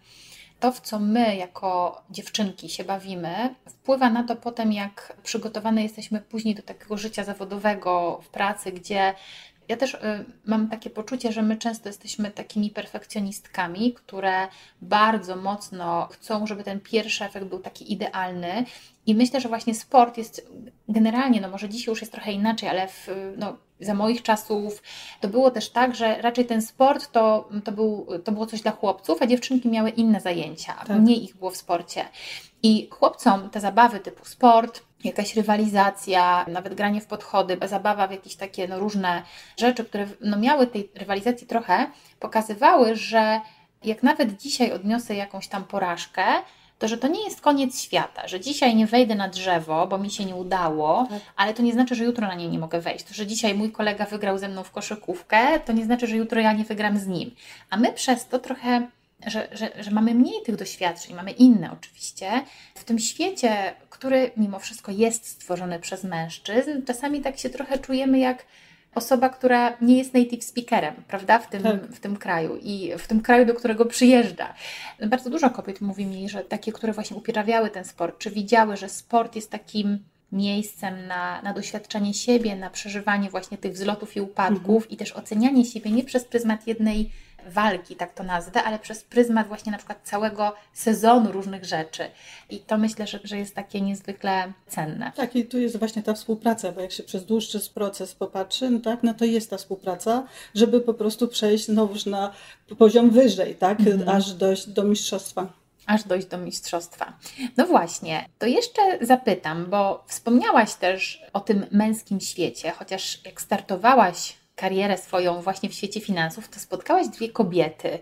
to, 0.65 0.71
w 0.71 0.81
co 0.81 0.99
my 0.99 1.35
jako 1.35 2.01
dziewczynki 2.09 2.69
się 2.69 2.83
bawimy, 2.83 3.55
wpływa 3.69 4.09
na 4.09 4.23
to 4.23 4.35
potem, 4.35 4.73
jak 4.73 5.17
przygotowane 5.23 5.83
jesteśmy 5.83 6.21
później 6.21 6.55
do 6.55 6.63
takiego 6.63 6.97
życia 6.97 7.23
zawodowego 7.23 8.21
w 8.23 8.29
pracy, 8.29 8.71
gdzie 8.71 9.13
ja 9.69 9.77
też 9.77 9.93
y, 9.93 9.97
mam 10.45 10.69
takie 10.69 10.89
poczucie, 10.89 11.31
że 11.31 11.41
my 11.41 11.57
często 11.57 11.89
jesteśmy 11.89 12.31
takimi 12.31 12.69
perfekcjonistkami, 12.69 13.93
które 13.93 14.47
bardzo 14.81 15.35
mocno 15.35 16.07
chcą, 16.11 16.47
żeby 16.47 16.63
ten 16.63 16.79
pierwszy 16.79 17.25
efekt 17.25 17.45
był 17.45 17.59
taki 17.59 17.93
idealny. 17.93 18.65
I 19.05 19.15
myślę, 19.15 19.41
że 19.41 19.49
właśnie 19.49 19.75
sport 19.75 20.17
jest 20.17 20.49
generalnie, 20.89 21.41
no 21.41 21.49
może 21.49 21.69
dzisiaj 21.69 21.91
już 21.91 22.01
jest 22.01 22.11
trochę 22.11 22.31
inaczej, 22.31 22.69
ale 22.69 22.87
w, 22.87 23.07
no, 23.37 23.57
za 23.79 23.93
moich 23.93 24.21
czasów 24.21 24.83
to 25.21 25.27
było 25.27 25.51
też 25.51 25.69
tak, 25.69 25.95
że 25.95 26.21
raczej 26.21 26.45
ten 26.45 26.61
sport 26.61 27.11
to, 27.11 27.49
to, 27.63 27.71
był, 27.71 28.07
to 28.23 28.31
było 28.31 28.45
coś 28.45 28.61
dla 28.61 28.71
chłopców, 28.71 29.21
a 29.21 29.27
dziewczynki 29.27 29.69
miały 29.69 29.89
inne 29.89 30.21
zajęcia, 30.21 30.73
tak. 30.73 30.99
mniej 30.99 31.23
ich 31.23 31.35
było 31.37 31.51
w 31.51 31.57
sporcie. 31.57 32.05
I 32.63 32.87
chłopcom 32.91 33.49
te 33.49 33.59
zabawy 33.59 33.99
typu 33.99 34.25
sport, 34.25 34.81
jakaś 35.05 35.35
rywalizacja, 35.35 36.45
nawet 36.47 36.73
granie 36.73 37.01
w 37.01 37.05
podchody, 37.05 37.57
zabawa 37.67 38.07
w 38.07 38.11
jakieś 38.11 38.35
takie 38.35 38.67
no, 38.67 38.79
różne 38.79 39.23
rzeczy, 39.57 39.85
które 39.85 40.07
no, 40.21 40.37
miały 40.37 40.67
tej 40.67 40.89
rywalizacji 40.95 41.47
trochę, 41.47 41.87
pokazywały, 42.19 42.95
że 42.95 43.41
jak 43.83 44.03
nawet 44.03 44.37
dzisiaj 44.37 44.71
odniosę 44.71 45.15
jakąś 45.15 45.47
tam 45.47 45.63
porażkę, 45.63 46.23
to 46.79 46.87
że 46.87 46.97
to 46.97 47.07
nie 47.07 47.23
jest 47.23 47.41
koniec 47.41 47.81
świata, 47.81 48.27
że 48.27 48.39
dzisiaj 48.39 48.75
nie 48.75 48.87
wejdę 48.87 49.15
na 49.15 49.29
drzewo, 49.29 49.87
bo 49.87 49.97
mi 49.97 50.11
się 50.11 50.25
nie 50.25 50.35
udało, 50.35 51.07
tak. 51.09 51.19
ale 51.35 51.53
to 51.53 51.63
nie 51.63 51.73
znaczy, 51.73 51.95
że 51.95 52.03
jutro 52.03 52.27
na 52.27 52.35
nie 52.35 52.47
nie 52.47 52.59
mogę 52.59 52.81
wejść. 52.81 53.05
To, 53.05 53.13
że 53.13 53.27
dzisiaj 53.27 53.55
mój 53.55 53.71
kolega 53.71 54.05
wygrał 54.05 54.37
ze 54.37 54.47
mną 54.47 54.63
w 54.63 54.71
koszykówkę, 54.71 55.59
to 55.59 55.73
nie 55.73 55.85
znaczy, 55.85 56.07
że 56.07 56.15
jutro 56.15 56.41
ja 56.41 56.53
nie 56.53 56.63
wygram 56.63 56.97
z 56.97 57.07
nim. 57.07 57.31
A 57.69 57.77
my 57.77 57.93
przez 57.93 58.27
to 58.27 58.39
trochę 58.39 58.87
że, 59.25 59.47
że, 59.51 59.83
że 59.83 59.91
mamy 59.91 60.13
mniej 60.13 60.41
tych 60.45 60.55
doświadczeń, 60.55 61.15
mamy 61.15 61.31
inne 61.31 61.71
oczywiście, 61.71 62.31
w 62.75 62.83
tym 62.83 62.99
świecie, 62.99 63.73
który 63.89 64.31
mimo 64.37 64.59
wszystko 64.59 64.91
jest 64.91 65.27
stworzony 65.27 65.79
przez 65.79 66.03
mężczyzn, 66.03 66.85
czasami 66.85 67.21
tak 67.21 67.37
się 67.37 67.49
trochę 67.49 67.77
czujemy 67.77 68.19
jak 68.19 68.45
osoba, 68.95 69.29
która 69.29 69.77
nie 69.81 69.97
jest 69.97 70.13
native 70.13 70.43
speakerem, 70.43 70.95
prawda, 71.07 71.39
w 71.39 71.49
tym, 71.49 71.63
tak. 71.63 71.87
w 71.87 71.99
tym 71.99 72.17
kraju 72.17 72.59
i 72.61 72.91
w 72.97 73.07
tym 73.07 73.21
kraju, 73.21 73.45
do 73.45 73.53
którego 73.53 73.85
przyjeżdża. 73.85 74.53
Bardzo 75.07 75.29
dużo 75.29 75.49
kobiet 75.49 75.81
mówi 75.81 76.05
mi, 76.05 76.29
że 76.29 76.43
takie, 76.43 76.71
które 76.71 76.93
właśnie 76.93 77.17
uprawiały 77.17 77.69
ten 77.69 77.85
sport, 77.85 78.17
czy 78.17 78.31
widziały, 78.31 78.77
że 78.77 78.89
sport 78.89 79.35
jest 79.35 79.51
takim 79.51 79.99
miejscem 80.31 81.07
na, 81.07 81.41
na 81.41 81.53
doświadczenie 81.53 82.13
siebie, 82.13 82.55
na 82.55 82.69
przeżywanie 82.69 83.29
właśnie 83.29 83.57
tych 83.57 83.73
wzlotów 83.73 84.15
i 84.15 84.21
upadków 84.21 84.83
mhm. 84.83 84.91
i 84.91 84.97
też 84.97 85.11
ocenianie 85.11 85.65
siebie 85.65 85.91
nie 85.91 86.03
przez 86.03 86.25
pryzmat 86.25 86.67
jednej 86.67 87.11
walki, 87.45 87.95
tak 87.95 88.13
to 88.13 88.23
nazwę, 88.23 88.63
ale 88.63 88.79
przez 88.79 89.03
pryzmat 89.03 89.47
właśnie 89.47 89.71
na 89.71 89.77
przykład 89.77 89.99
całego 90.03 90.53
sezonu 90.73 91.31
różnych 91.31 91.65
rzeczy. 91.65 92.03
I 92.49 92.59
to 92.59 92.77
myślę, 92.77 93.07
że, 93.07 93.19
że 93.23 93.37
jest 93.37 93.55
takie 93.55 93.81
niezwykle 93.81 94.53
cenne. 94.67 95.11
Tak, 95.15 95.35
i 95.35 95.45
tu 95.45 95.57
jest 95.59 95.79
właśnie 95.79 96.03
ta 96.03 96.13
współpraca, 96.13 96.71
bo 96.71 96.81
jak 96.81 96.91
się 96.91 97.03
przez 97.03 97.25
dłuższy 97.25 97.59
proces 97.73 98.15
popatrzy, 98.15 98.69
no 98.69 98.79
tak, 98.79 99.03
no 99.03 99.13
to 99.13 99.25
jest 99.25 99.49
ta 99.49 99.57
współpraca, 99.57 100.27
żeby 100.55 100.81
po 100.81 100.93
prostu 100.93 101.27
przejść 101.27 101.65
znowuż 101.65 102.05
na 102.05 102.31
poziom 102.77 103.09
wyżej, 103.09 103.55
tak, 103.55 103.79
mhm. 103.79 104.09
aż 104.09 104.33
dojść 104.33 104.69
do 104.69 104.83
mistrzostwa 104.83 105.47
aż 105.85 106.03
dojść 106.03 106.27
do 106.27 106.37
mistrzostwa. 106.37 107.13
No 107.57 107.65
właśnie, 107.65 108.29
to 108.39 108.45
jeszcze 108.45 108.81
zapytam, 109.01 109.65
bo 109.69 110.03
wspomniałaś 110.07 110.73
też 110.73 111.23
o 111.33 111.39
tym 111.39 111.65
męskim 111.71 112.19
świecie, 112.19 112.71
chociaż 112.71 113.25
jak 113.25 113.41
startowałaś 113.41 114.37
karierę 114.55 114.97
swoją 114.97 115.41
właśnie 115.41 115.69
w 115.69 115.73
świecie 115.73 116.01
finansów, 116.01 116.49
to 116.49 116.59
spotkałaś 116.59 117.07
dwie 117.07 117.29
kobiety, 117.29 117.99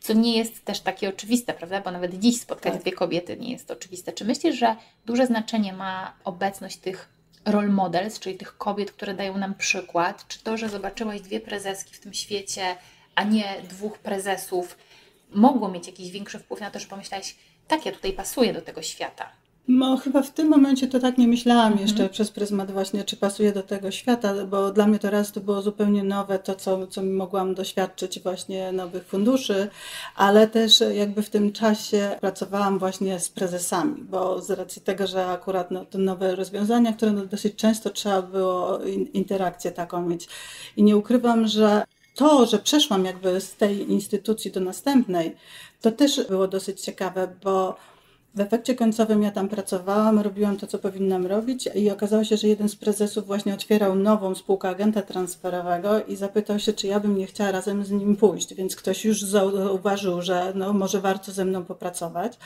co 0.00 0.12
nie 0.12 0.38
jest 0.38 0.64
też 0.64 0.80
takie 0.80 1.08
oczywiste, 1.08 1.54
prawda? 1.54 1.80
Bo 1.80 1.90
nawet 1.90 2.18
dziś 2.18 2.40
spotkać 2.40 2.72
tak. 2.72 2.82
dwie 2.82 2.92
kobiety 2.92 3.36
nie 3.36 3.52
jest 3.52 3.70
oczywiste. 3.70 4.12
Czy 4.12 4.24
myślisz, 4.24 4.56
że 4.56 4.76
duże 5.06 5.26
znaczenie 5.26 5.72
ma 5.72 6.16
obecność 6.24 6.76
tych 6.76 7.08
role 7.44 7.68
models, 7.68 8.18
czyli 8.18 8.36
tych 8.36 8.58
kobiet, 8.58 8.92
które 8.92 9.14
dają 9.14 9.38
nam 9.38 9.54
przykład? 9.54 10.28
Czy 10.28 10.42
to, 10.42 10.56
że 10.56 10.68
zobaczyłaś 10.68 11.20
dwie 11.20 11.40
prezeski 11.40 11.94
w 11.94 12.00
tym 12.00 12.14
świecie, 12.14 12.76
a 13.14 13.24
nie 13.24 13.56
dwóch 13.68 13.98
prezesów, 13.98 14.78
mogło 15.30 15.68
mieć 15.68 15.86
jakiś 15.86 16.10
większy 16.10 16.38
wpływ 16.38 16.60
na 16.60 16.70
to, 16.70 16.78
że 16.78 16.86
pomyślałaś, 16.86 17.36
tak, 17.68 17.86
ja 17.86 17.92
tutaj 17.92 18.12
pasuję 18.12 18.52
do 18.52 18.62
tego 18.62 18.82
świata? 18.82 19.32
No, 19.68 19.96
chyba 19.96 20.22
w 20.22 20.30
tym 20.30 20.48
momencie 20.48 20.86
to 20.86 21.00
tak 21.00 21.18
nie 21.18 21.28
myślałam 21.28 21.72
mhm. 21.72 21.82
jeszcze 21.82 22.08
przez 22.08 22.30
pryzmat 22.30 22.70
właśnie, 22.70 23.04
czy 23.04 23.16
pasuje 23.16 23.52
do 23.52 23.62
tego 23.62 23.90
świata, 23.90 24.34
bo 24.46 24.70
dla 24.72 24.86
mnie 24.86 24.98
to 24.98 25.10
raz 25.10 25.32
to 25.32 25.40
było 25.40 25.62
zupełnie 25.62 26.04
nowe, 26.04 26.38
to 26.38 26.54
co, 26.54 26.86
co 26.86 27.02
mogłam 27.02 27.54
doświadczyć 27.54 28.20
właśnie 28.20 28.72
nowych 28.72 29.04
funduszy, 29.04 29.68
ale 30.16 30.48
też 30.48 30.82
jakby 30.94 31.22
w 31.22 31.30
tym 31.30 31.52
czasie 31.52 32.16
pracowałam 32.20 32.78
właśnie 32.78 33.20
z 33.20 33.28
prezesami, 33.28 34.02
bo 34.02 34.42
z 34.42 34.50
racji 34.50 34.82
tego, 34.82 35.06
że 35.06 35.26
akurat 35.26 35.70
no, 35.70 35.84
te 35.84 35.98
nowe 35.98 36.36
rozwiązania, 36.36 36.92
które 36.92 37.12
no, 37.12 37.26
dosyć 37.26 37.56
często 37.56 37.90
trzeba 37.90 38.22
było 38.22 38.78
interakcję 39.12 39.72
taką 39.72 40.06
mieć 40.06 40.28
i 40.76 40.82
nie 40.82 40.96
ukrywam, 40.96 41.46
że 41.46 41.84
to, 42.14 42.46
że 42.46 42.58
przeszłam 42.58 43.04
jakby 43.04 43.40
z 43.40 43.56
tej 43.56 43.92
instytucji 43.92 44.50
do 44.52 44.60
następnej, 44.60 45.36
to 45.80 45.92
też 45.92 46.26
było 46.28 46.48
dosyć 46.48 46.80
ciekawe, 46.80 47.28
bo 47.44 47.76
w 48.36 48.40
efekcie 48.40 48.74
końcowym 48.74 49.22
ja 49.22 49.30
tam 49.30 49.48
pracowałam, 49.48 50.18
robiłam 50.18 50.56
to, 50.56 50.66
co 50.66 50.78
powinnam 50.78 51.26
robić 51.26 51.68
i 51.74 51.90
okazało 51.90 52.24
się, 52.24 52.36
że 52.36 52.48
jeden 52.48 52.68
z 52.68 52.76
prezesów 52.76 53.26
właśnie 53.26 53.54
otwierał 53.54 53.94
nową 53.94 54.34
spółkę 54.34 54.68
agenta 54.68 55.02
transferowego 55.02 56.04
i 56.04 56.16
zapytał 56.16 56.58
się, 56.58 56.72
czy 56.72 56.86
ja 56.86 57.00
bym 57.00 57.18
nie 57.18 57.26
chciała 57.26 57.50
razem 57.50 57.84
z 57.84 57.90
nim 57.90 58.16
pójść, 58.16 58.54
więc 58.54 58.76
ktoś 58.76 59.04
już 59.04 59.22
zauważył, 59.22 60.22
że 60.22 60.52
no, 60.54 60.72
może 60.72 61.00
warto 61.00 61.32
ze 61.32 61.44
mną 61.44 61.64
popracować. 61.64 62.38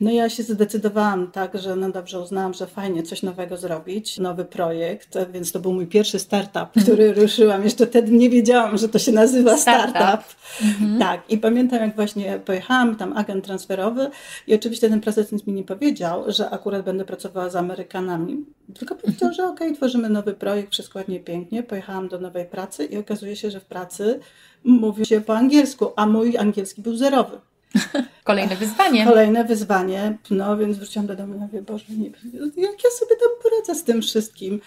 No 0.00 0.10
ja 0.10 0.28
się 0.28 0.42
zdecydowałam 0.42 1.30
tak, 1.30 1.58
że 1.58 1.76
no 1.76 1.90
dobrze 1.90 2.20
uznałam, 2.20 2.54
że 2.54 2.66
fajnie 2.66 3.02
coś 3.02 3.22
nowego 3.22 3.56
zrobić, 3.56 4.18
nowy 4.18 4.44
projekt, 4.44 5.18
więc 5.32 5.52
to 5.52 5.60
był 5.60 5.72
mój 5.72 5.86
pierwszy 5.86 6.18
startup, 6.18 6.56
mhm. 6.56 6.82
który 6.82 7.12
ruszyłam. 7.14 7.64
Jeszcze 7.64 7.86
wtedy 7.86 8.12
nie 8.12 8.30
wiedziałam, 8.30 8.78
że 8.78 8.88
to 8.88 8.98
się 8.98 9.12
nazywa 9.12 9.56
startup. 9.56 9.90
startup. 9.90 10.24
Mhm. 10.62 10.98
Tak, 10.98 11.20
i 11.28 11.38
pamiętam 11.38 11.80
jak 11.80 11.96
właśnie 11.96 12.40
pojechałam, 12.44 12.96
tam 12.96 13.16
agent 13.16 13.44
transferowy 13.44 14.10
i 14.46 14.54
oczywiście 14.54 14.88
ten 14.88 15.00
prezydent 15.00 15.46
mi 15.46 15.52
nie 15.52 15.64
powiedział, 15.64 16.24
że 16.26 16.50
akurat 16.50 16.84
będę 16.84 17.04
pracowała 17.04 17.50
z 17.50 17.56
Amerykanami, 17.56 18.44
tylko 18.74 18.94
powiedział, 18.94 19.28
mhm. 19.28 19.34
że 19.34 19.44
okej, 19.44 19.68
okay, 19.68 19.76
tworzymy 19.76 20.08
nowy 20.08 20.34
projekt, 20.34 20.72
wszystko 20.72 20.98
ładnie, 20.98 21.20
pięknie. 21.20 21.62
Pojechałam 21.62 22.08
do 22.08 22.18
nowej 22.20 22.44
pracy 22.44 22.84
i 22.84 22.98
okazuje 22.98 23.36
się, 23.36 23.50
że 23.50 23.60
w 23.60 23.64
pracy 23.64 24.20
mówi 24.64 25.06
się 25.06 25.20
po 25.20 25.36
angielsku, 25.36 25.92
a 25.96 26.06
mój 26.06 26.38
angielski 26.38 26.82
był 26.82 26.96
zerowy. 26.96 27.40
Kolejne 28.24 28.56
wyzwanie. 28.56 29.04
Kolejne 29.04 29.44
wyzwanie. 29.44 30.18
No 30.30 30.56
więc 30.56 30.76
wróciłam 30.76 31.06
do 31.06 31.16
domu 31.16 31.34
i 31.34 31.38
mówię, 31.38 31.62
Boże, 31.62 31.84
nie, 31.98 32.06
jak 32.56 32.84
ja 32.84 32.90
sobie 32.90 33.16
tam 33.16 33.28
poradzę 33.42 33.74
z 33.74 33.84
tym 33.84 34.02
wszystkim? 34.02 34.60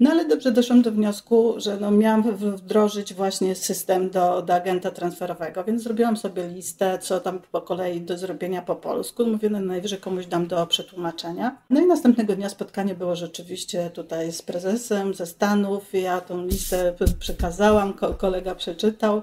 No 0.00 0.10
ale 0.10 0.24
dobrze 0.24 0.52
doszłam 0.52 0.82
do 0.82 0.92
wniosku, 0.92 1.54
że 1.56 1.76
no, 1.80 1.90
miałam 1.90 2.36
wdrożyć 2.36 3.14
właśnie 3.14 3.54
system 3.54 4.10
do, 4.10 4.42
do 4.42 4.54
agenta 4.54 4.90
transferowego, 4.90 5.64
więc 5.64 5.82
zrobiłam 5.82 6.16
sobie 6.16 6.48
listę, 6.48 6.98
co 6.98 7.20
tam 7.20 7.40
po 7.52 7.60
kolei 7.60 8.00
do 8.00 8.18
zrobienia 8.18 8.62
po 8.62 8.76
polsku. 8.76 9.26
Mówię, 9.26 9.50
no 9.50 9.60
najwyżej 9.60 9.98
komuś 9.98 10.26
dam 10.26 10.46
do 10.46 10.66
przetłumaczenia. 10.66 11.56
No 11.70 11.80
i 11.80 11.86
następnego 11.86 12.36
dnia 12.36 12.48
spotkanie 12.48 12.94
było 12.94 13.16
rzeczywiście 13.16 13.90
tutaj 13.90 14.32
z 14.32 14.42
prezesem 14.42 15.14
ze 15.14 15.26
Stanów. 15.26 15.92
Ja 15.92 16.20
tą 16.20 16.46
listę 16.46 16.94
przekazałam, 17.18 17.94
kolega 18.18 18.54
przeczytał. 18.54 19.22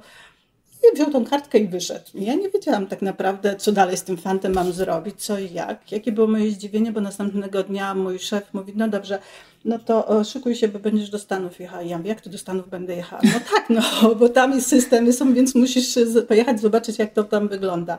I 0.92 0.96
wziął 0.96 1.12
tą 1.12 1.26
kartkę 1.26 1.58
i 1.58 1.68
wyszedł. 1.68 2.06
Ja 2.14 2.36
nie 2.36 2.50
wiedziałam 2.50 2.88
tak 2.88 3.02
naprawdę, 3.02 3.56
co 3.56 3.72
dalej 3.72 3.98
z 3.98 4.04
tym 4.04 4.18
fantem 4.18 4.54
mam 4.54 4.72
zrobić, 4.72 5.24
co 5.24 5.40
i 5.40 5.54
jak. 5.54 5.92
Jakie 5.92 6.12
było 6.12 6.28
moje 6.28 6.52
zdziwienie, 6.52 6.92
bo 6.92 7.02
następnego 7.02 7.64
dnia 7.64 7.94
mój 7.94 8.20
szef 8.20 8.54
mówi, 8.54 8.74
no 8.76 8.88
dobrze, 8.88 9.20
no 9.66 9.80
to 9.80 10.24
szykuj 10.24 10.56
się, 10.56 10.68
bo 10.68 10.80
będziesz 10.80 11.10
do 11.10 11.20
Stanów 11.20 11.60
jechała. 11.60 11.82
Ja 11.82 11.98
mówię, 11.98 12.10
jak 12.10 12.22
to 12.22 12.30
do 12.30 12.38
Stanów 12.38 12.70
będę 12.70 12.96
jechała? 12.96 13.22
No 13.24 13.40
tak, 13.54 13.70
no, 13.70 14.16
bo 14.16 14.30
tam 14.30 14.52
jest 14.52 14.68
systemy 14.68 15.14
są, 15.14 15.34
więc 15.34 15.56
musisz 15.56 16.00
pojechać, 16.28 16.62
zobaczyć, 16.62 17.00
jak 17.00 17.14
to 17.14 17.24
tam 17.24 17.48
wygląda. 17.48 17.98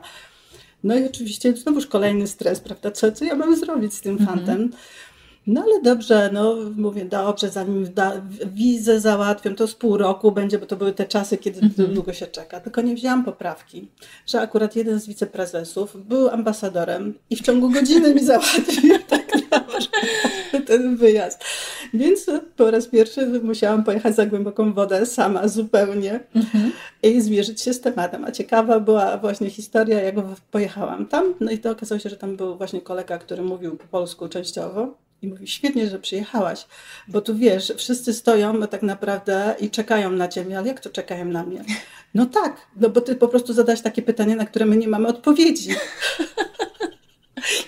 No 0.84 0.96
i 0.96 1.04
oczywiście 1.04 1.56
znowuż 1.56 1.86
kolejny 1.86 2.26
stres, 2.26 2.60
prawda? 2.60 2.90
Co, 2.90 3.12
co 3.12 3.24
ja 3.24 3.34
mam 3.34 3.56
zrobić 3.56 3.94
z 3.94 4.00
tym 4.00 4.12
mhm. 4.12 4.38
fantem? 4.38 4.70
No 5.46 5.62
ale 5.62 5.82
dobrze, 5.82 6.30
no 6.32 6.56
mówię, 6.76 7.04
dobrze, 7.04 7.50
zanim 7.50 7.94
da, 7.94 8.12
wizę 8.54 9.00
załatwią, 9.00 9.54
to 9.54 9.66
z 9.66 9.74
pół 9.74 9.96
roku 9.96 10.32
będzie, 10.32 10.58
bo 10.58 10.66
to 10.66 10.76
były 10.76 10.92
te 10.92 11.04
czasy, 11.04 11.36
kiedy 11.38 11.60
-hmm. 11.60 11.88
długo 11.94 12.12
się 12.12 12.26
czeka. 12.26 12.60
Tylko 12.60 12.82
nie 12.82 12.94
wzięłam 12.94 13.24
poprawki, 13.24 13.88
że 14.26 14.40
akurat 14.40 14.76
jeden 14.76 15.00
z 15.00 15.06
wiceprezesów 15.06 16.06
był 16.08 16.28
ambasadorem 16.28 17.14
i 17.30 17.36
w 17.36 17.40
ciągu 17.40 17.70
godziny 17.70 18.14
mi 18.14 18.24
załatwił 18.24 18.98
tak 19.08 19.26
ten 20.66 20.96
wyjazd. 20.96 21.44
Więc 21.94 22.26
po 22.56 22.70
raz 22.70 22.86
pierwszy 22.86 23.26
musiałam 23.26 23.84
pojechać 23.84 24.16
za 24.16 24.26
głęboką 24.26 24.72
wodę 24.72 25.06
sama 25.06 25.48
zupełnie 25.48 26.20
-hmm. 26.34 26.70
i 27.02 27.20
zmierzyć 27.20 27.60
się 27.60 27.72
z 27.72 27.80
tematem. 27.80 28.24
A 28.24 28.32
ciekawa 28.32 28.80
była 28.80 29.18
właśnie 29.18 29.50
historia, 29.50 30.02
jak 30.02 30.14
pojechałam 30.50 31.06
tam. 31.06 31.34
No 31.40 31.50
i 31.50 31.58
to 31.58 31.70
okazało 31.70 31.98
się, 31.98 32.08
że 32.08 32.16
tam 32.16 32.36
był 32.36 32.56
właśnie 32.56 32.80
kolega, 32.80 33.18
który 33.18 33.42
mówił 33.42 33.76
po 33.76 33.86
polsku 33.86 34.28
częściowo 34.28 35.05
i 35.22 35.28
mówi, 35.28 35.46
świetnie, 35.46 35.88
że 35.88 35.98
przyjechałaś, 35.98 36.66
bo 37.08 37.20
tu 37.20 37.36
wiesz, 37.36 37.72
wszyscy 37.76 38.14
stoją 38.14 38.66
tak 38.66 38.82
naprawdę 38.82 39.54
i 39.60 39.70
czekają 39.70 40.10
na 40.10 40.28
ciebie, 40.28 40.58
ale 40.58 40.68
jak 40.68 40.80
to 40.80 40.90
czekają 40.90 41.24
na 41.24 41.42
mnie? 41.42 41.64
No 42.14 42.26
tak, 42.26 42.66
no 42.76 42.90
bo 42.90 43.00
ty 43.00 43.16
po 43.16 43.28
prostu 43.28 43.52
zadasz 43.52 43.80
takie 43.80 44.02
pytanie, 44.02 44.36
na 44.36 44.46
które 44.46 44.66
my 44.66 44.76
nie 44.76 44.88
mamy 44.88 45.08
odpowiedzi. 45.08 45.70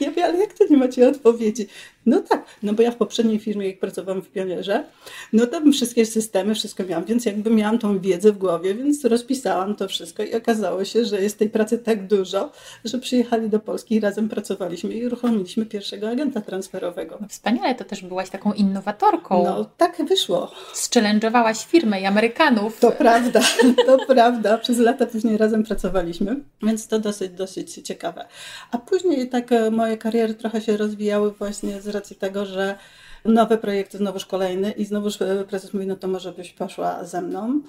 Ja 0.01 0.09
mówię, 0.09 0.25
ale 0.25 0.39
jak 0.39 0.53
to 0.53 0.65
nie 0.71 0.77
macie 0.77 1.09
odpowiedzi? 1.09 1.67
No 2.09 2.21
tak, 2.21 2.45
no 2.63 2.73
bo 2.73 2.83
ja 2.83 2.91
w 2.91 2.97
poprzedniej 2.97 3.39
firmie, 3.39 3.67
jak 3.67 3.79
pracowałam 3.79 4.23
w 4.23 4.29
Pionierze, 4.29 4.85
no 5.33 5.47
tam 5.47 5.73
wszystkie 5.73 6.07
systemy, 6.07 6.55
wszystko 6.55 6.85
miałam, 6.85 7.05
więc 7.05 7.27
jakby 7.27 7.51
miałam 7.51 7.79
tą 7.79 7.99
wiedzę 7.99 8.33
w 8.33 8.39
głowie, 8.39 8.75
więc 8.75 9.05
rozpisałam 9.05 9.75
to 9.75 9.89
wszystko 9.89 10.23
i 10.23 10.35
okazało 10.35 10.85
się, 10.85 11.05
że 11.05 11.23
jest 11.23 11.39
tej 11.39 11.51
pracy 11.51 11.79
tak 11.79 12.07
dużo, 12.07 12.53
że 12.85 12.99
przyjechali 12.99 13.51
do 13.51 13.61
Polski 13.61 13.95
i 13.95 14.01
razem 14.01 14.29
pracowaliśmy 14.29 14.95
i 14.95 15.07
uruchomiliśmy 15.07 15.67
pierwszego 15.67 16.09
agenta 16.09 16.41
transferowego. 16.41 17.19
No 17.21 17.29
wspaniale, 17.29 17.75
to 17.75 17.85
też 17.85 18.03
byłaś 18.03 18.31
taką 18.31 18.53
innowatorką. 18.53 19.45
No 19.45 19.65
tak 19.77 20.05
wyszło. 20.09 20.51
Zchallenge'owałaś 20.75 21.67
firmę 21.67 22.01
i 22.01 22.05
Amerykanów. 22.05 22.81
To 22.81 22.93
prawda, 22.93 23.41
to 23.87 23.99
prawda. 24.07 24.59
Przez 24.59 24.79
lata 24.79 25.07
później 25.07 25.37
razem 25.37 25.65
pracowaliśmy, 25.65 26.37
więc 26.63 26.89
to 26.89 26.99
dosyć, 26.99 27.33
dosyć 27.33 27.75
ciekawe. 27.75 28.29
A 28.71 28.79
później 28.79 29.29
tak 29.29 29.53
e, 29.53 29.71
moje 29.71 29.97
kariery 29.97 30.35
trochę 30.35 30.61
się 30.61 30.77
rozwijały 30.77 31.33
właśnie 31.33 31.81
z 31.81 31.87
racji 31.99 32.17
tego, 32.17 32.47
że 32.47 32.79
nowe 33.25 33.59
projekty, 33.59 33.99
znowuż 33.99 34.27
kolejny 34.27 34.71
i 34.71 34.85
znowuż 34.85 35.19
prezes 35.49 35.75
mówi, 35.75 35.87
no 35.87 35.97
to 35.97 36.09
może 36.09 36.33
byś 36.33 36.53
poszła 36.53 37.05
ze 37.05 37.23
mną. 37.23 37.61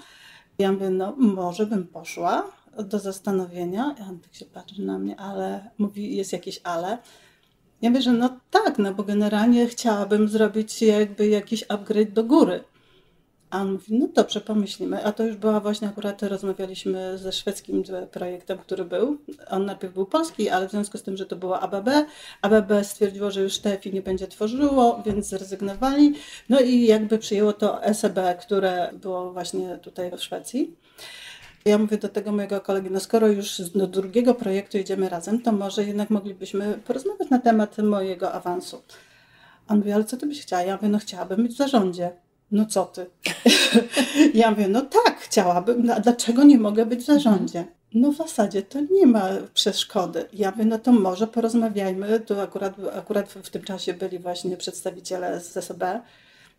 Ja 0.59 0.71
mówię, 0.71 0.89
no 0.89 1.13
może 1.17 1.65
bym 1.65 1.87
poszła 1.87 2.51
do 2.83 2.99
zastanowienia. 2.99 3.95
I 3.99 4.01
on 4.01 4.19
tak 4.19 4.35
się 4.35 4.45
patrzy 4.45 4.81
na 4.81 4.99
mnie, 4.99 5.19
ale 5.19 5.69
mówi, 5.77 6.15
jest 6.15 6.33
jakieś 6.33 6.61
ale. 6.63 6.97
Ja 7.81 7.89
mówię, 7.89 8.01
że 8.01 8.11
no 8.11 8.39
tak, 8.51 8.79
no 8.79 8.93
bo 8.93 9.03
generalnie 9.03 9.67
chciałabym 9.67 10.27
zrobić 10.27 10.81
jakby 10.81 11.27
jakiś 11.27 11.63
upgrade 11.69 12.13
do 12.13 12.23
góry. 12.23 12.63
A 13.49 13.61
on 13.61 13.71
mówi, 13.71 13.99
no 13.99 14.07
dobrze, 14.07 14.41
pomyślimy. 14.41 15.05
A 15.05 15.11
to 15.11 15.23
już 15.23 15.35
była 15.35 15.59
właśnie 15.59 15.87
akurat, 15.87 16.23
rozmawialiśmy 16.23 17.17
ze 17.17 17.31
szwedzkim 17.31 17.83
projektem, 18.11 18.57
który 18.57 18.85
był. 18.85 19.17
On 19.49 19.65
najpierw 19.65 19.93
był 19.93 20.05
polski, 20.05 20.49
ale 20.49 20.67
w 20.67 20.71
związku 20.71 20.97
z 20.97 21.03
tym, 21.03 21.17
że 21.17 21.25
to 21.25 21.35
było 21.35 21.59
ABB, 21.59 21.89
ABB 22.41 22.71
stwierdziło, 22.83 23.31
że 23.31 23.41
już 23.41 23.59
TFI 23.59 23.93
nie 23.93 24.01
będzie 24.01 24.27
tworzyło, 24.27 25.01
więc 25.05 25.25
zrezygnowali. 25.25 26.13
No 26.49 26.59
i 26.59 26.85
jakby 26.85 27.17
przyjęło 27.17 27.53
to 27.53 27.93
SEB, 27.93 28.19
które 28.41 28.91
było 28.93 29.33
właśnie 29.33 29.77
tutaj 29.77 30.11
w 30.11 30.23
Szwecji. 30.23 30.75
Ja 31.65 31.77
mówię 31.77 31.97
do 31.97 32.09
tego 32.09 32.31
mojego 32.31 32.61
kolegi, 32.61 32.89
no 32.91 32.99
skoro 32.99 33.27
już 33.27 33.61
do 33.61 33.87
drugiego 33.87 34.35
projektu 34.35 34.77
idziemy 34.77 35.09
razem, 35.09 35.41
to 35.41 35.51
może 35.51 35.83
jednak 35.83 36.09
moglibyśmy 36.09 36.79
porozmawiać 36.87 37.29
na 37.29 37.39
temat 37.39 37.77
mojego 37.77 38.31
awansu. 38.31 38.81
On 39.67 39.77
mówi, 39.77 39.91
ale 39.91 40.03
co 40.03 40.17
ty 40.17 40.27
byś 40.27 40.41
chciała? 40.41 40.61
Ja 40.61 40.75
mówię, 40.75 40.89
no 40.89 40.99
chciałabym 40.99 41.43
być 41.43 41.53
w 41.53 41.57
zarządzie. 41.57 42.11
No 42.51 42.65
co 42.65 42.85
ty? 42.85 43.05
ja 44.33 44.51
mówię, 44.51 44.67
no 44.67 44.81
tak, 44.81 45.19
chciałabym, 45.19 45.85
no, 45.85 45.95
a 45.95 45.99
dlaczego 45.99 46.43
nie 46.43 46.57
mogę 46.57 46.85
być 46.85 46.99
w 46.99 47.05
zarządzie? 47.05 47.65
No 47.93 48.11
w 48.11 48.15
zasadzie 48.15 48.61
to 48.61 48.79
nie 48.91 49.07
ma 49.07 49.29
przeszkody. 49.53 50.25
Ja 50.33 50.51
mówię, 50.51 50.65
no 50.65 50.79
to 50.79 50.91
może 50.91 51.27
porozmawiajmy. 51.27 52.19
Tu 52.19 52.39
akurat, 52.39 52.73
akurat 52.97 53.29
w 53.29 53.49
tym 53.49 53.61
czasie 53.61 53.93
byli 53.93 54.19
właśnie 54.19 54.57
przedstawiciele 54.57 55.39
z 55.39 55.57
SB 55.57 56.01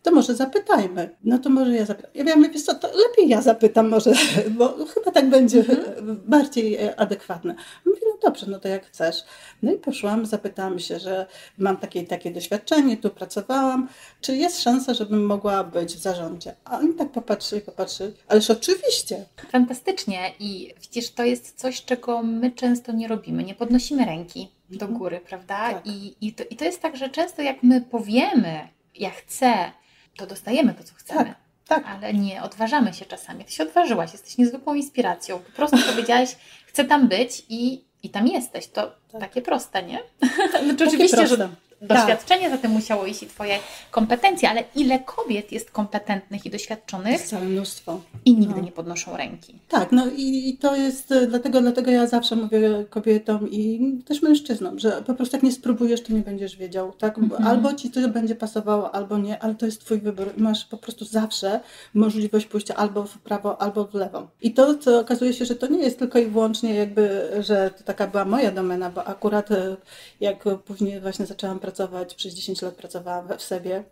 to 0.03 0.11
może 0.11 0.35
zapytajmy. 0.35 1.11
No 1.24 1.38
to 1.38 1.50
może 1.50 1.74
ja 1.74 1.85
zapytam. 1.85 2.11
Ja 2.14 2.24
wiem, 2.24 2.50
wiesz 2.53 2.62
co, 2.62 2.74
to 2.74 2.88
lepiej 2.88 3.29
ja 3.29 3.42
zapytam 3.42 3.88
może, 3.88 4.12
bo 4.59 4.87
chyba 4.94 5.11
tak 5.11 5.31
będzie 5.31 5.59
mhm. 5.59 6.20
bardziej 6.26 6.76
e, 6.76 7.00
adekwatne. 7.00 7.55
Mówię, 7.87 8.00
dobrze, 8.22 8.46
no 8.48 8.61
to 8.61 8.68
jak 8.68 8.87
chcesz. 8.87 9.16
No 9.62 9.72
i 9.72 9.76
poszłam, 9.76 10.26
zapytałam 10.26 10.78
się, 10.78 10.98
że 10.98 11.26
mam 11.59 11.76
takie 11.76 12.06
takie 12.06 12.30
doświadczenie, 12.30 12.96
tu 12.96 13.11
pracowałam, 13.11 13.88
czy 14.20 14.37
jest 14.37 14.62
szansa, 14.62 14.94
żebym 14.94 15.26
mogła 15.26 15.64
być 15.64 15.94
w 15.94 15.98
zarządzie? 15.98 16.54
A 16.64 16.78
oni 16.78 16.94
tak 16.94 17.12
popatrzyli, 17.12 17.62
popatrzyli, 17.62 18.12
ależ 18.28 18.50
oczywiście. 18.50 19.24
Fantastycznie 19.50 20.33
i 20.38 20.74
widzisz, 20.80 21.11
to 21.11 21.24
jest 21.24 21.59
coś, 21.59 21.85
czego 21.85 22.22
my 22.22 22.50
często 22.50 22.92
nie 22.92 23.09
robimy, 23.09 23.44
nie 23.44 23.54
podnosimy 23.54 24.04
ręki 24.04 24.48
do 24.70 24.87
mhm. 24.87 24.98
góry, 24.98 25.20
prawda? 25.20 25.72
Tak. 25.72 25.87
I, 25.87 26.16
i, 26.20 26.33
to, 26.33 26.44
I 26.50 26.56
to 26.56 26.64
jest 26.64 26.83
tak, 26.83 26.96
że 26.96 27.09
często 27.09 27.42
jak 27.42 27.62
my 27.62 27.80
powiemy, 27.80 28.68
ja 28.94 29.11
chcę, 29.11 29.72
to 30.16 30.26
dostajemy 30.26 30.74
to, 30.74 30.85
co 30.85 30.94
chcemy. 30.94 31.24
Tak, 31.24 31.85
tak. 31.85 31.87
Ale 31.87 32.14
nie 32.14 32.42
odważamy 32.42 32.94
się 32.94 33.04
czasami. 33.04 33.44
Ty 33.44 33.52
się 33.52 33.62
odważyłaś, 33.62 34.12
jesteś 34.12 34.38
niezwykłą 34.38 34.74
inspiracją. 34.74 35.38
Po 35.38 35.52
prostu 35.52 35.76
powiedziałaś, 35.90 36.37
chcę 36.66 36.85
tam 36.85 37.09
być 37.09 37.42
i, 37.48 37.85
i 38.03 38.11
tam 38.11 38.27
jesteś. 38.27 38.67
To 38.67 38.93
tak. 39.13 39.21
takie 39.21 39.43
proste, 39.43 39.83
nie? 39.83 39.99
Znaczy, 40.65 40.85
oczywiście, 40.87 41.17
proste. 41.17 41.37
że 41.37 41.49
doświadczenie 41.81 42.43
tak. 42.43 42.51
za 42.51 42.59
tym 42.59 42.71
musiało 42.71 43.07
iść 43.07 43.23
i 43.23 43.27
Twoje 43.27 43.59
kompetencje, 43.90 44.51
ale 44.51 44.64
ile 44.77 44.99
kobiet 44.99 45.53
jest 45.53 45.71
kompetentnych 45.71 46.47
i 46.47 46.51
doświadczonych? 46.51 47.12
Jest 47.12 47.29
całe 47.29 47.45
mnóstwo. 47.45 48.01
I 48.25 48.35
nigdy 48.35 48.57
no. 48.57 48.62
nie 48.62 48.73
podnoszą 48.73 49.16
ręki. 49.16 49.55
Tak, 49.69 49.93
no 49.93 50.07
i, 50.16 50.49
i, 50.49 50.59
to 50.59 50.77
jest, 50.77 51.12
e, 51.12 51.27
dlatego, 51.27 51.61
dlatego 51.61 51.90
ja 51.90 52.07
zawsze 52.07 52.37
mówię 52.37 52.85
kobietom 52.90 53.51
i 53.51 53.93
też 54.07 54.23
mężczyznom, 54.23 54.79
że 54.79 55.03
po 55.07 55.14
prostu 55.14 55.37
jak 55.37 55.43
nie 55.43 55.53
spróbujesz, 55.53 56.03
to 56.03 56.12
nie 56.12 56.21
będziesz 56.21 56.57
wiedział, 56.57 56.93
tak? 56.93 57.19
Mhm. 57.19 57.47
Albo 57.47 57.75
Ci 57.75 57.90
to 57.90 58.09
będzie 58.09 58.35
pasowało, 58.35 58.95
albo 58.95 59.19
nie, 59.19 59.38
ale 59.43 59.55
to 59.55 59.66
jest 59.66 59.85
Twój 59.85 60.01
wybór. 60.01 60.33
Masz 60.37 60.64
po 60.64 60.77
prostu 60.77 61.05
zawsze 61.05 61.61
możliwość 61.95 62.47
pójścia 62.47 62.75
albo 62.77 63.05
w 63.05 63.19
prawo, 63.19 63.62
albo 63.62 63.85
w 63.85 63.95
lewo. 63.95 64.29
I 64.43 64.55
to, 64.55 64.75
co 64.75 65.01
okazuje 65.01 65.33
się, 65.33 65.45
że 65.45 65.55
to 65.55 65.66
nie 65.66 65.83
jest 65.83 65.99
tylko 65.99 66.19
i 66.19 66.27
wyłącznie 66.27 66.75
jakby, 66.75 67.31
że 67.40 67.71
to 67.79 67.85
taka 67.85 68.07
była 68.07 68.25
moja 68.25 68.51
domena, 68.51 68.90
bo 68.90 69.05
akurat 69.05 69.51
e, 69.51 69.77
jak 70.21 70.45
później 70.64 71.01
właśnie 71.01 71.27
zaczęłam 71.27 71.59
pracować 71.59 71.69
pracować, 71.70 72.14
przez 72.14 72.35
10 72.35 72.62
lat 72.62 72.74
pracowałam 72.74 73.28
w 73.38 73.42
sobie 73.42 73.85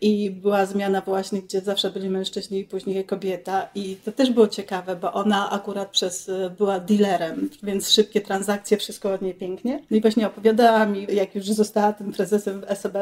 i 0.00 0.30
była 0.30 0.66
zmiana 0.66 1.00
właśnie, 1.00 1.42
gdzie 1.42 1.60
zawsze 1.60 1.90
byli 1.90 2.10
mężczyźni 2.10 2.58
i 2.58 2.64
później 2.64 3.04
kobieta 3.04 3.68
i 3.74 3.96
to 4.04 4.12
też 4.12 4.30
było 4.30 4.48
ciekawe, 4.48 4.96
bo 4.96 5.12
ona 5.12 5.50
akurat 5.50 5.90
przez, 5.90 6.30
była 6.58 6.80
dealerem, 6.80 7.50
więc 7.62 7.90
szybkie 7.90 8.20
transakcje, 8.20 8.76
wszystko 8.76 9.12
od 9.12 9.22
niej 9.22 9.34
pięknie. 9.34 9.82
No 9.90 9.96
i 9.96 10.00
właśnie 10.00 10.26
opowiadała 10.26 10.86
mi, 10.86 11.06
jak 11.12 11.34
już 11.34 11.46
została 11.46 11.92
tym 11.92 12.12
prezesem 12.12 12.60
w 12.60 12.76
SEB, 12.78 12.96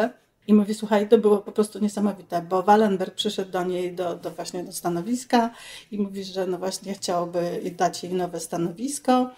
i 0.47 0.55
mówi, 0.55 0.75
słuchaj, 0.75 1.09
to 1.09 1.19
było 1.19 1.39
po 1.39 1.53
prostu 1.53 1.79
niesamowite, 1.79 2.43
bo 2.43 2.63
Wallenberg 2.63 3.15
przyszedł 3.15 3.51
do 3.51 3.65
niej 3.65 3.95
do, 3.95 4.17
do 4.17 4.31
właśnie 4.31 4.65
do 4.65 4.73
stanowiska 4.73 5.51
i 5.91 5.99
mówi, 5.99 6.25
że 6.25 6.47
no 6.47 6.59
właśnie 6.59 6.95
chciałby 6.95 7.61
dać 7.77 8.03
jej 8.03 8.13
nowe 8.13 8.41
stanowisko. 8.41 9.31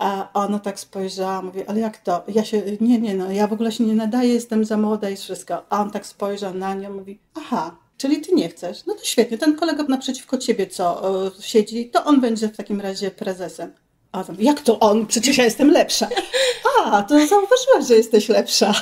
A 0.00 0.30
ona 0.34 0.58
tak 0.58 0.80
spojrzała, 0.80 1.42
mówi, 1.42 1.66
ale 1.66 1.80
jak 1.80 1.98
to? 1.98 2.24
Ja 2.28 2.44
się, 2.44 2.62
nie, 2.80 3.00
nie, 3.00 3.14
no, 3.14 3.32
ja 3.32 3.46
w 3.46 3.52
ogóle 3.52 3.72
się 3.72 3.84
nie 3.84 3.94
nadaję, 3.94 4.32
jestem 4.34 4.64
za 4.64 4.76
młoda 4.76 5.10
i 5.10 5.16
wszystko. 5.16 5.62
A 5.70 5.80
on 5.80 5.90
tak 5.90 6.06
spojrzał 6.06 6.54
na 6.54 6.74
nią, 6.74 6.94
mówi, 6.94 7.18
aha, 7.34 7.76
czyli 7.96 8.20
ty 8.20 8.32
nie 8.34 8.48
chcesz? 8.48 8.86
No 8.86 8.94
to 8.94 9.04
świetnie, 9.04 9.38
ten 9.38 9.56
kolega 9.56 9.84
naprzeciwko 9.88 10.38
ciebie, 10.38 10.66
co 10.66 11.10
y, 11.26 11.42
siedzi, 11.42 11.90
to 11.90 12.04
on 12.04 12.20
będzie 12.20 12.48
w 12.48 12.56
takim 12.56 12.80
razie 12.80 13.10
prezesem. 13.10 13.72
A 14.12 14.20
on, 14.20 14.36
jak 14.38 14.60
to 14.60 14.78
on? 14.78 15.06
Przecież 15.06 15.38
ja 15.38 15.44
jestem 15.44 15.70
lepsza. 15.70 16.08
A, 16.84 17.02
to 17.02 17.14
zauważyłaś, 17.26 17.88
że 17.88 17.94
jesteś 17.94 18.28
lepsza. 18.28 18.74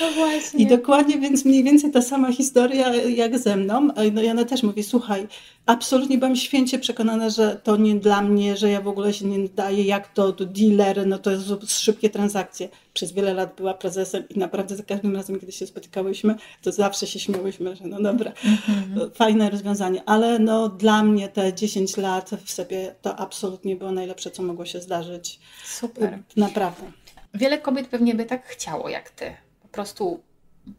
No. 0.00 0.60
I 0.60 0.66
dokładnie, 0.66 1.18
więc 1.18 1.44
mniej 1.44 1.64
więcej 1.64 1.90
ta 1.90 2.02
sama 2.02 2.32
historia 2.32 2.94
jak 2.94 3.38
ze 3.38 3.56
mną. 3.56 3.88
No 4.12 4.22
i 4.22 4.28
ona 4.28 4.44
też 4.44 4.62
mówi, 4.62 4.82
słuchaj, 4.82 5.28
absolutnie 5.66 6.18
byłam 6.18 6.36
święcie 6.36 6.78
przekonana, 6.78 7.30
że 7.30 7.60
to 7.64 7.76
nie 7.76 7.94
dla 7.94 8.22
mnie, 8.22 8.56
że 8.56 8.70
ja 8.70 8.80
w 8.80 8.88
ogóle 8.88 9.12
się 9.12 9.26
nie 9.26 9.48
daję, 9.48 9.84
jak 9.84 10.12
to, 10.12 10.32
to 10.32 10.44
dealer, 10.44 11.06
no 11.06 11.18
to 11.18 11.30
jest 11.30 11.80
szybkie 11.80 12.10
transakcje. 12.10 12.68
Przez 12.94 13.12
wiele 13.12 13.34
lat 13.34 13.56
była 13.56 13.74
prezesem 13.74 14.24
i 14.28 14.38
naprawdę 14.38 14.76
za 14.76 14.82
każdym 14.82 15.16
razem, 15.16 15.40
kiedy 15.40 15.52
się 15.52 15.66
spotykałyśmy, 15.66 16.34
to 16.62 16.72
zawsze 16.72 17.06
się 17.06 17.18
śmiałyśmy, 17.18 17.76
że 17.76 17.84
no 17.84 18.02
dobra, 18.02 18.32
mm-hmm. 18.32 19.14
fajne 19.14 19.50
rozwiązanie, 19.50 20.02
ale 20.06 20.38
no 20.38 20.68
dla 20.68 21.02
mnie 21.02 21.28
te 21.28 21.54
10 21.54 21.96
lat 21.96 22.30
w 22.44 22.50
sobie 22.50 22.94
to 23.02 23.16
absolutnie 23.16 23.76
było 23.76 23.92
najlepsze, 23.92 24.30
co 24.30 24.42
mogło 24.42 24.66
się 24.66 24.80
zdarzyć. 24.80 25.40
Super. 25.64 26.18
Naprawdę. 26.36 26.92
Wiele 27.34 27.58
kobiet 27.58 27.88
pewnie 27.88 28.14
by 28.14 28.24
tak 28.24 28.46
chciało 28.46 28.88
jak 28.88 29.10
ty 29.10 29.47
prostu 29.78 30.22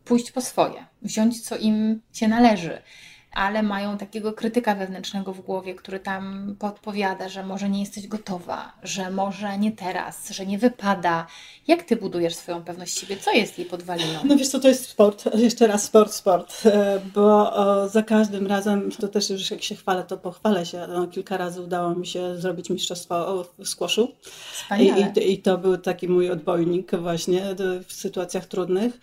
pójść 0.05 0.31
po 0.31 0.41
swoje, 0.41 0.85
wziąć 1.01 1.41
co 1.41 1.57
im 1.57 2.01
się 2.13 2.27
należy 2.27 2.81
ale 3.31 3.63
mają 3.63 3.97
takiego 3.97 4.33
krytyka 4.33 4.75
wewnętrznego 4.75 5.33
w 5.33 5.41
głowie, 5.41 5.75
który 5.75 5.99
tam 5.99 6.55
podpowiada, 6.59 7.29
że 7.29 7.43
może 7.43 7.69
nie 7.69 7.79
jesteś 7.79 8.07
gotowa, 8.07 8.71
że 8.83 9.11
może 9.11 9.57
nie 9.57 9.71
teraz, 9.71 10.29
że 10.29 10.45
nie 10.45 10.57
wypada. 10.57 11.27
Jak 11.67 11.83
ty 11.83 11.95
budujesz 11.95 12.35
swoją 12.35 12.63
pewność 12.63 12.99
siebie? 12.99 13.17
Co 13.17 13.31
jest 13.31 13.59
jej 13.59 13.67
podwaliną? 13.67 14.19
No 14.23 14.37
wiesz 14.37 14.47
co, 14.47 14.59
to 14.59 14.67
jest 14.67 14.89
sport. 14.89 15.35
Jeszcze 15.35 15.67
raz 15.67 15.83
sport, 15.83 16.13
sport. 16.13 16.65
E, 16.65 16.99
bo 17.13 17.53
za 17.89 18.03
każdym 18.03 18.47
razem, 18.47 18.91
to 18.91 19.07
też 19.07 19.29
już 19.29 19.51
jak 19.51 19.63
się 19.63 19.75
chwalę, 19.75 20.03
to 20.03 20.17
pochwalę 20.17 20.65
się. 20.65 20.87
No, 20.89 21.07
kilka 21.07 21.37
razy 21.37 21.61
udało 21.61 21.95
mi 21.95 22.07
się 22.07 22.37
zrobić 22.37 22.69
mistrzostwo 22.69 23.45
w 23.59 23.67
squashu. 23.67 24.11
Wspaniale. 24.53 25.13
I, 25.15 25.33
I 25.33 25.37
to 25.37 25.57
był 25.57 25.77
taki 25.77 26.07
mój 26.07 26.31
odbojnik 26.31 26.91
właśnie 26.95 27.41
w 27.87 27.93
sytuacjach 27.93 28.45
trudnych. 28.45 28.99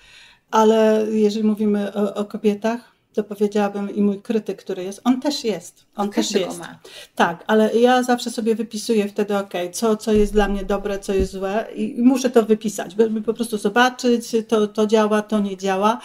Ale 0.51 1.07
jeżeli 1.11 1.45
mówimy 1.45 1.95
o, 1.95 2.15
o 2.15 2.25
kobietach, 2.25 2.95
to 3.16 3.24
powiedziałabym 3.24 3.94
i 3.94 4.02
mój 4.02 4.22
krytyk, 4.22 4.62
który 4.62 4.85
jest, 4.85 5.00
on 5.05 5.20
też 5.20 5.44
jest. 5.44 5.87
On 5.96 6.11
też 6.11 6.31
jest. 6.31 6.59
Ma. 6.59 6.79
Tak, 7.14 7.44
ale 7.46 7.74
ja 7.74 8.02
zawsze 8.02 8.31
sobie 8.31 8.55
wypisuję 8.55 9.09
wtedy, 9.09 9.37
ok, 9.37 9.52
co, 9.72 9.96
co 9.96 10.12
jest 10.12 10.33
dla 10.33 10.48
mnie 10.48 10.64
dobre, 10.64 10.98
co 10.98 11.14
jest 11.14 11.33
złe 11.33 11.66
i 11.74 12.02
muszę 12.02 12.31
to 12.31 12.42
wypisać, 12.42 12.94
by 12.94 13.22
po 13.22 13.35
prostu 13.35 13.59
zobaczyć, 13.59 14.33
to, 14.48 14.66
to 14.66 14.87
działa, 14.87 15.22
to 15.22 15.40
nie 15.40 15.57
działa. 15.57 16.00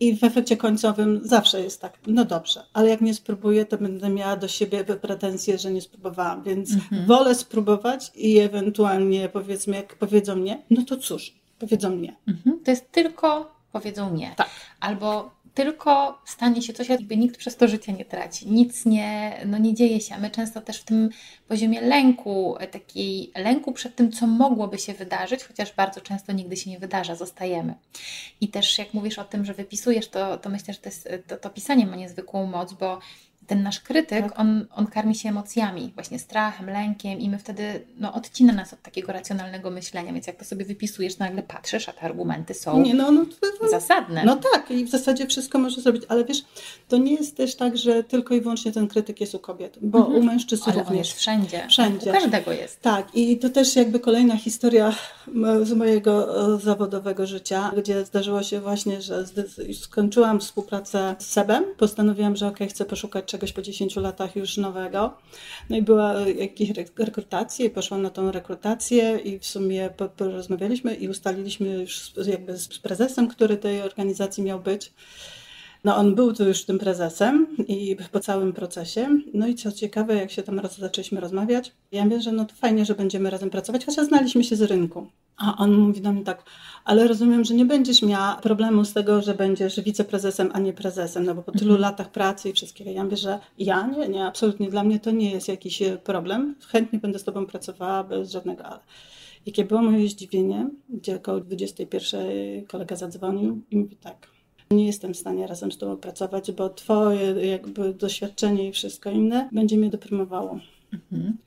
I 0.00 0.16
w 0.16 0.24
efekcie 0.24 0.56
końcowym 0.56 1.20
zawsze 1.22 1.60
jest 1.60 1.80
tak, 1.80 1.98
no 2.06 2.24
dobrze, 2.24 2.64
ale 2.72 2.88
jak 2.88 3.00
nie 3.00 3.14
spróbuję, 3.14 3.64
to 3.64 3.78
będę 3.78 4.08
miała 4.08 4.36
do 4.36 4.48
siebie 4.48 4.84
pretensje, 4.84 5.58
że 5.58 5.70
nie 5.72 5.80
spróbowałam, 5.80 6.42
więc 6.42 6.72
mhm. 6.74 7.06
wolę 7.06 7.34
spróbować 7.34 8.12
i 8.14 8.38
ewentualnie 8.38 9.28
powiedzmy, 9.28 9.76
jak 9.76 9.96
powiedzą 9.96 10.36
nie, 10.36 10.62
no 10.70 10.82
to 10.82 10.96
cóż, 10.96 11.34
powiedzą 11.58 11.96
nie. 11.96 12.16
Mhm. 12.28 12.60
To 12.64 12.70
jest 12.70 12.92
tylko 12.92 13.58
powiedzą 13.72 14.14
nie. 14.14 14.34
Tak. 14.36 14.50
Albo 14.80 15.30
tylko 15.58 16.18
stanie 16.24 16.62
się 16.62 16.72
coś, 16.72 16.88
jakby 16.88 17.16
nikt 17.16 17.36
przez 17.36 17.56
to 17.56 17.68
życie 17.68 17.92
nie 17.92 18.04
traci. 18.04 18.50
Nic 18.50 18.86
nie, 18.86 19.40
no 19.46 19.58
nie 19.58 19.74
dzieje 19.74 20.00
się. 20.00 20.14
A 20.14 20.18
my 20.18 20.30
często 20.30 20.60
też 20.60 20.80
w 20.80 20.84
tym 20.84 21.10
poziomie 21.48 21.80
lęku, 21.80 22.56
takiej 22.70 23.32
lęku 23.36 23.72
przed 23.72 23.96
tym, 23.96 24.12
co 24.12 24.26
mogłoby 24.26 24.78
się 24.78 24.94
wydarzyć, 24.94 25.44
chociaż 25.44 25.74
bardzo 25.74 26.00
często 26.00 26.32
nigdy 26.32 26.56
się 26.56 26.70
nie 26.70 26.78
wydarza, 26.78 27.14
zostajemy. 27.14 27.74
I 28.40 28.48
też 28.48 28.78
jak 28.78 28.94
mówisz 28.94 29.18
o 29.18 29.24
tym, 29.24 29.44
że 29.44 29.54
wypisujesz, 29.54 30.08
to, 30.08 30.38
to 30.38 30.50
myślę, 30.50 30.74
że 30.74 30.80
to, 30.80 30.88
jest, 30.88 31.08
to, 31.26 31.36
to 31.36 31.50
pisanie 31.50 31.86
ma 31.86 31.96
niezwykłą 31.96 32.46
moc, 32.46 32.72
bo 32.72 32.98
ten 33.48 33.62
nasz 33.62 33.80
krytyk, 33.80 34.22
tak. 34.22 34.40
on, 34.40 34.66
on 34.74 34.86
karmi 34.86 35.14
się 35.14 35.28
emocjami, 35.28 35.92
właśnie 35.94 36.18
strachem, 36.18 36.70
lękiem 36.70 37.20
i 37.20 37.28
my 37.28 37.38
wtedy, 37.38 37.86
no 37.96 38.14
odcina 38.14 38.52
nas 38.52 38.72
od 38.72 38.82
takiego 38.82 39.12
racjonalnego 39.12 39.70
myślenia, 39.70 40.12
więc 40.12 40.26
jak 40.26 40.36
to 40.36 40.44
sobie 40.44 40.64
wypisujesz, 40.64 41.18
nagle 41.18 41.42
patrzysz, 41.42 41.88
a 41.88 41.92
te 41.92 42.00
argumenty 42.00 42.54
są 42.54 42.80
nie, 42.80 42.94
no, 42.94 43.12
no, 43.12 43.24
to, 43.60 43.68
zasadne. 43.68 44.24
No 44.24 44.36
tak 44.52 44.70
i 44.70 44.84
w 44.84 44.90
zasadzie 44.90 45.26
wszystko 45.26 45.58
może 45.58 45.80
zrobić, 45.80 46.02
ale 46.08 46.24
wiesz, 46.24 46.44
to 46.88 46.96
nie 46.96 47.14
jest 47.14 47.36
też 47.36 47.54
tak, 47.54 47.76
że 47.76 48.04
tylko 48.04 48.34
i 48.34 48.40
wyłącznie 48.40 48.72
ten 48.72 48.88
krytyk 48.88 49.20
jest 49.20 49.34
u 49.34 49.38
kobiet, 49.38 49.78
bo 49.82 49.98
mhm. 49.98 50.16
u 50.16 50.22
mężczyzn 50.22 50.62
ale 50.66 50.74
również. 50.74 50.90
On 50.90 50.96
jest 50.96 51.12
wszędzie. 51.12 51.66
Wszędzie. 51.68 52.10
U 52.10 52.12
każdego 52.12 52.52
jest. 52.52 52.82
Tak 52.82 53.14
i 53.14 53.38
to 53.38 53.48
też 53.48 53.76
jakby 53.76 54.00
kolejna 54.00 54.36
historia 54.36 54.94
z 55.62 55.72
mojego 55.72 56.44
e, 56.54 56.60
zawodowego 56.60 57.26
życia, 57.26 57.72
gdzie 57.76 58.04
zdarzyło 58.04 58.42
się 58.42 58.60
właśnie, 58.60 59.02
że 59.02 59.24
skończyłam 59.80 60.40
współpracę 60.40 61.16
z 61.18 61.26
Sebem, 61.26 61.64
postanowiłam, 61.76 62.36
że 62.36 62.46
ok, 62.46 62.58
chcę 62.68 62.84
poszukać 62.84 63.24
czegoś 63.38 63.52
po 63.52 63.62
10 63.62 63.96
latach 63.96 64.36
już 64.36 64.56
nowego. 64.56 65.14
No 65.70 65.76
i 65.76 65.82
była 65.82 66.14
jakaś 66.20 66.88
rekrutacja 66.98 67.64
i 67.66 67.70
poszłam 67.70 68.02
na 68.02 68.10
tą 68.10 68.32
rekrutację 68.32 69.18
i 69.18 69.38
w 69.38 69.46
sumie 69.46 69.90
porozmawialiśmy 70.16 70.94
i 70.94 71.08
ustaliliśmy 71.08 71.68
już 71.68 72.12
jakby 72.26 72.56
z 72.58 72.78
prezesem, 72.78 73.28
który 73.28 73.56
tej 73.56 73.82
organizacji 73.82 74.42
miał 74.42 74.60
być. 74.60 74.92
No 75.84 75.96
on 75.96 76.14
był 76.14 76.32
tu 76.32 76.48
już 76.48 76.64
tym 76.64 76.78
prezesem 76.78 77.46
i 77.68 77.96
po 78.12 78.20
całym 78.20 78.52
procesie. 78.52 79.20
No 79.34 79.46
i 79.46 79.54
co 79.54 79.72
ciekawe, 79.72 80.14
jak 80.14 80.30
się 80.30 80.42
tam 80.42 80.58
raz 80.58 80.78
zaczęliśmy 80.78 81.20
rozmawiać, 81.20 81.72
ja 81.92 82.04
mówię, 82.04 82.20
że 82.20 82.32
no 82.32 82.44
to 82.44 82.54
fajnie, 82.54 82.84
że 82.84 82.94
będziemy 82.94 83.30
razem 83.30 83.50
pracować, 83.50 83.84
chociaż 83.86 84.06
znaliśmy 84.06 84.44
się 84.44 84.56
z 84.56 84.62
rynku. 84.62 85.06
A 85.36 85.56
on 85.56 85.74
mówi 85.74 86.00
do 86.00 86.12
mnie 86.12 86.24
tak, 86.24 86.44
ale 86.84 87.08
rozumiem, 87.08 87.44
że 87.44 87.54
nie 87.54 87.64
będziesz 87.64 88.02
miała 88.02 88.34
problemu 88.34 88.84
z 88.84 88.92
tego, 88.92 89.22
że 89.22 89.34
będziesz 89.34 89.80
wiceprezesem, 89.80 90.50
a 90.52 90.58
nie 90.58 90.72
prezesem, 90.72 91.24
no 91.24 91.34
bo 91.34 91.42
po 91.42 91.52
tylu 91.52 91.74
mhm. 91.74 91.80
latach 91.80 92.12
pracy 92.12 92.50
i 92.50 92.52
wszystkiego. 92.52 92.90
Ja 92.90 93.04
mówię, 93.04 93.16
że 93.16 93.38
ja 93.58 93.86
nie, 93.86 94.08
nie, 94.08 94.24
absolutnie 94.24 94.70
dla 94.70 94.84
mnie 94.84 95.00
to 95.00 95.10
nie 95.10 95.30
jest 95.30 95.48
jakiś 95.48 95.82
e, 95.82 95.98
problem. 95.98 96.54
Chętnie 96.66 96.98
będę 96.98 97.18
z 97.18 97.24
tobą 97.24 97.46
pracowała 97.46 98.04
bez 98.04 98.30
żadnego 98.30 98.64
ale. 98.64 98.80
Jakie 99.46 99.64
było 99.64 99.82
moje 99.82 100.08
zdziwienie, 100.08 100.70
gdzie 100.88 101.16
około 101.16 101.40
21 101.40 102.66
kolega 102.66 102.96
zadzwonił 102.96 103.62
i 103.70 103.76
mówi 103.76 103.96
tak, 103.96 104.28
nie 104.70 104.86
jestem 104.86 105.14
w 105.14 105.18
stanie 105.18 105.46
razem 105.46 105.72
z 105.72 105.78
tobą 105.78 105.96
pracować, 105.96 106.52
bo 106.52 106.70
twoje 106.70 107.46
jakby 107.46 107.94
doświadczenie 107.94 108.68
i 108.68 108.72
wszystko 108.72 109.10
inne 109.10 109.48
będzie 109.52 109.76
mnie 109.76 109.90
deprymowało. 109.90 110.60
Mhm. 110.92 111.38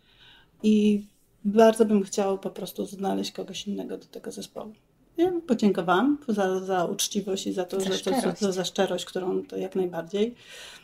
I 0.63 1.05
bardzo 1.45 1.85
bym 1.85 2.03
chciała 2.03 2.37
po 2.37 2.49
prostu 2.49 2.85
znaleźć 2.85 3.31
kogoś 3.31 3.67
innego 3.67 3.97
do 3.97 4.05
tego 4.05 4.31
zespołu. 4.31 4.73
Ja 5.17 5.31
podziękowałam 5.47 6.17
za, 6.27 6.59
za 6.59 6.85
uczciwość 6.85 7.47
i 7.47 7.53
za 7.53 7.65
to, 7.65 7.79
za 7.79 7.85
że 7.85 7.97
szczerość. 7.97 8.39
To, 8.39 8.51
za 8.51 8.65
szczerość, 8.65 9.05
którą 9.05 9.43
to 9.45 9.57
jak 9.57 9.75
najbardziej. 9.75 10.35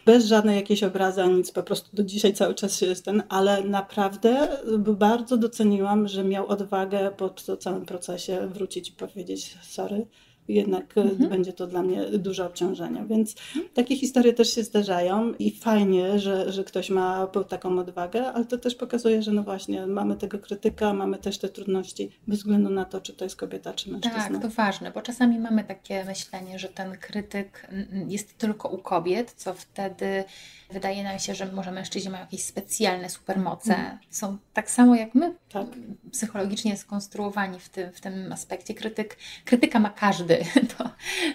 Bez 0.06 0.26
żadnej 0.26 0.56
jakiejś 0.56 0.84
obrazy, 0.84 1.28
nic, 1.28 1.52
po 1.52 1.64
prostu 1.64 1.90
do 1.96 2.04
dzisiaj 2.04 2.34
cały 2.34 2.56
czas 2.56 2.82
jest 2.82 3.06
ten, 3.06 3.24
ale 3.30 3.64
naprawdę 3.64 4.58
bardzo 4.78 5.38
doceniłam, 5.38 6.08
że 6.08 6.24
miał 6.24 6.48
odwagę 6.48 7.12
po 7.18 7.30
całym 7.60 7.86
procesie 7.86 8.48
wrócić 8.48 8.90
i 8.90 8.92
powiedzieć 8.92 9.58
sorry, 9.62 10.06
jednak 10.48 10.98
e, 10.98 11.02
mhm. 11.02 11.30
będzie 11.30 11.54
to 11.54 11.68
dla 11.68 11.84
mnie 11.84 12.06
duże 12.06 12.46
obciążenie. 12.46 13.06
Więc 13.10 13.36
takie 13.74 13.96
historie 13.96 14.34
też 14.34 14.56
się 14.56 14.64
zdarzają 14.64 15.34
i 15.34 15.52
fajnie, 15.52 16.20
że, 16.20 16.52
że 16.52 16.64
ktoś 16.64 16.90
ma 16.90 17.28
taką 17.50 17.80
odwagę, 17.80 18.26
ale 18.26 18.46
to 18.46 18.58
też 18.58 18.76
pokazuje, 18.76 19.22
że 19.22 19.32
no 19.32 19.44
właśnie 19.44 19.88
mamy 19.88 20.16
tego 20.16 20.40
krytyka, 20.40 20.94
mamy 20.94 21.18
też 21.18 21.38
te 21.38 21.50
trudności 21.50 22.12
bez 22.28 22.38
względu 22.38 22.70
na 22.70 22.86
to, 22.86 23.02
czy 23.02 23.14
to 23.14 23.24
jest 23.24 23.36
kobieta, 23.36 23.74
czy 23.74 23.92
mężczyzna. 23.92 24.30
Tak, 24.30 24.42
to 24.42 24.50
ważne, 24.50 24.92
bo 24.92 25.02
czasami 25.02 25.40
mamy 25.40 25.64
takie 25.64 26.06
myślenie, 26.06 26.60
że 26.60 26.68
ten 26.68 26.98
krytyk 26.98 27.68
jest 28.08 28.38
tylko 28.38 28.70
u 28.70 28.78
kobiet, 28.78 29.34
co 29.38 29.54
wtedy 29.54 30.24
wydaje 30.70 31.04
nam 31.04 31.20
się, 31.20 31.36
że 31.36 31.52
może 31.52 31.72
mężczyźni 31.72 32.12
mają 32.12 32.24
jakieś 32.24 32.44
specjalne 32.44 33.10
supermoce. 33.10 33.76
Mhm. 33.76 33.98
Są 34.10 34.38
tak 34.54 34.72
samo 34.72 34.96
jak 34.96 35.16
my 35.16 35.36
tak. 35.52 35.68
psychologicznie 36.12 36.78
skonstruowani 36.78 37.60
w 37.60 37.70
tym, 37.70 37.92
w 37.92 38.02
tym 38.02 38.32
aspekcie. 38.34 38.74
Krytyk, 38.74 39.18
krytyka 39.46 39.80
ma 39.80 39.90
każdy 39.90 40.37
to 40.78 40.90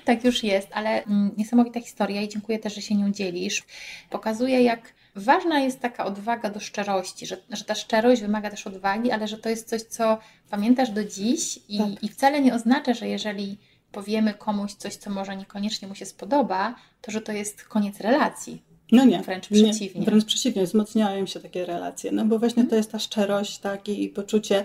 tak 0.05 0.25
już 0.25 0.43
jest, 0.43 0.69
ale 0.73 1.05
mm, 1.05 1.31
niesamowita 1.37 1.81
historia 1.81 2.23
i 2.23 2.29
dziękuję 2.29 2.59
też, 2.59 2.75
że 2.75 2.83
się 2.83 2.95
nią 2.95 3.12
dzielisz. 3.12 3.62
Pokazuje, 4.11 4.62
jak 4.62 4.95
ważna 5.17 5.61
jest 5.61 5.81
taka 5.81 6.05
odwaga 6.05 6.51
do 6.51 6.61
szczerości, 6.61 7.27
że, 7.27 7.37
że 7.51 7.65
ta 7.65 7.75
szczerość 7.75 8.23
wymaga 8.23 8.51
też 8.51 8.67
odwagi, 8.67 9.11
ale 9.11 9.29
że 9.29 9.38
to 9.38 9.49
jest 9.49 9.69
coś, 9.69 9.83
co 9.83 10.19
pamiętasz 10.51 10.91
do 10.91 11.05
dziś 11.05 11.59
i, 11.69 11.79
tak. 11.79 12.03
i 12.03 12.09
wcale 12.09 12.41
nie 12.41 12.55
oznacza, 12.55 12.95
że 12.95 13.09
jeżeli 13.09 13.59
powiemy 13.93 14.35
komuś 14.35 14.73
coś, 14.73 14.97
co 14.97 15.11
może 15.11 15.37
niekoniecznie 15.37 15.88
mu 15.88 15.95
się 15.95 16.07
spodoba, 16.07 16.75
to 17.01 17.11
że 17.11 17.21
to 17.21 17.33
jest 17.33 17.65
koniec 17.65 18.01
relacji. 18.01 18.62
No 18.92 19.05
nie. 19.05 19.22
Wręcz 19.22 19.48
przeciwnie. 19.48 20.00
Nie, 20.00 20.07
wręcz 20.07 20.24
przeciwnie, 20.24 20.64
wzmacniają 20.64 21.26
się 21.26 21.40
takie 21.40 21.66
relacje. 21.66 22.12
No 22.12 22.24
bo 22.24 22.38
właśnie 22.38 22.64
to 22.64 22.76
jest 22.76 22.92
ta 22.92 22.98
szczerość 22.98 23.59
tak, 23.59 23.88
i 23.88 24.09
poczucie, 24.09 24.64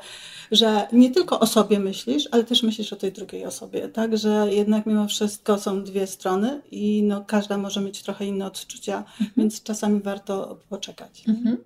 że 0.52 0.88
nie 0.92 1.12
tylko 1.12 1.40
o 1.40 1.48
sobie 1.48 1.80
myślisz, 1.80 2.30
ale 2.32 2.44
też 2.44 2.64
myślisz 2.64 2.94
o 2.94 2.96
tej 2.96 3.12
drugiej 3.12 3.46
osobie. 3.46 3.90
Tak, 3.90 4.18
że 4.18 4.48
jednak 4.54 4.86
mimo 4.86 5.08
wszystko 5.08 5.60
są 5.60 5.84
dwie 5.84 6.08
strony 6.08 6.62
i 6.72 7.04
no, 7.04 7.26
każda 7.26 7.58
może 7.58 7.82
mieć 7.82 8.04
trochę 8.04 8.26
inne 8.26 8.46
odczucia, 8.46 8.98
mhm. 8.98 9.32
więc 9.38 9.64
czasami 9.64 10.02
warto 10.02 10.60
poczekać. 10.70 11.24
Mhm. 11.28 11.58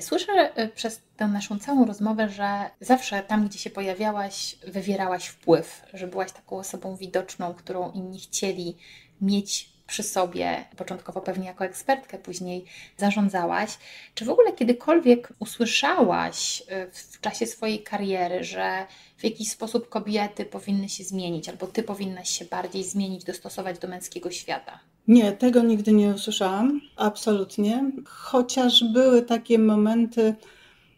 Słyszę 0.00 0.32
e, 0.32 0.68
przez 0.68 1.00
tę 1.16 1.28
naszą 1.28 1.58
całą 1.58 1.84
rozmowę, 1.86 2.28
że 2.28 2.70
zawsze 2.80 3.22
tam, 3.22 3.48
gdzie 3.48 3.58
się 3.58 3.70
pojawiałaś, 3.70 4.56
wywierałaś 4.66 5.26
wpływ, 5.26 5.82
że 5.94 6.06
byłaś 6.06 6.32
taką 6.32 6.58
osobą 6.58 6.96
widoczną, 6.96 7.54
którą 7.54 7.92
inni 7.92 8.20
chcieli 8.20 8.76
mieć 9.20 9.77
przy 9.88 10.02
sobie, 10.02 10.64
początkowo 10.76 11.20
pewnie 11.20 11.46
jako 11.46 11.64
ekspertkę, 11.64 12.18
później 12.18 12.64
zarządzałaś. 12.96 13.78
Czy 14.14 14.24
w 14.24 14.30
ogóle 14.30 14.52
kiedykolwiek 14.52 15.32
usłyszałaś 15.38 16.60
y, 16.60 16.90
w 16.92 17.20
czasie 17.20 17.46
swojej 17.46 17.82
kariery, 17.82 18.44
że 18.44 18.86
w 19.16 19.24
jakiś 19.24 19.50
sposób 19.50 19.88
kobiety 19.88 20.44
powinny 20.44 20.88
się 20.88 21.04
zmienić, 21.04 21.48
albo 21.48 21.66
ty 21.66 21.82
powinnaś 21.82 22.30
się 22.30 22.44
bardziej 22.44 22.84
zmienić, 22.84 23.24
dostosować 23.24 23.78
do 23.78 23.88
męskiego 23.88 24.30
świata? 24.30 24.80
Nie, 25.08 25.32
tego 25.32 25.62
nigdy 25.62 25.92
nie 25.92 26.08
usłyszałam, 26.08 26.80
absolutnie. 26.96 27.90
Chociaż 28.06 28.84
były 28.92 29.22
takie 29.22 29.58
momenty, 29.58 30.34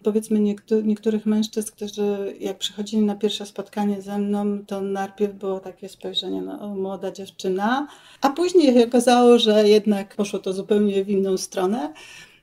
powiedzmy 0.03 0.41
niektórych, 0.41 0.85
niektórych 0.85 1.27
mężczyzn, 1.27 1.73
którzy 1.73 2.37
jak 2.41 2.59
przychodzili 2.59 3.03
na 3.03 3.15
pierwsze 3.15 3.47
spotkanie 3.47 4.03
ze 4.03 4.19
mną, 4.19 4.65
to 4.67 4.81
najpierw 4.81 5.35
było 5.35 5.61
takie 5.61 5.89
spojrzenie, 5.89 6.43
no 6.43 6.69
młoda 6.69 7.11
dziewczyna, 7.11 7.87
a 8.21 8.29
później 8.29 8.75
się 8.75 8.87
okazało, 8.87 9.39
że 9.39 9.69
jednak 9.69 10.17
poszło 10.17 10.39
to 10.39 10.53
zupełnie 10.53 11.05
w 11.05 11.11
inną 11.11 11.37
stronę. 11.37 11.93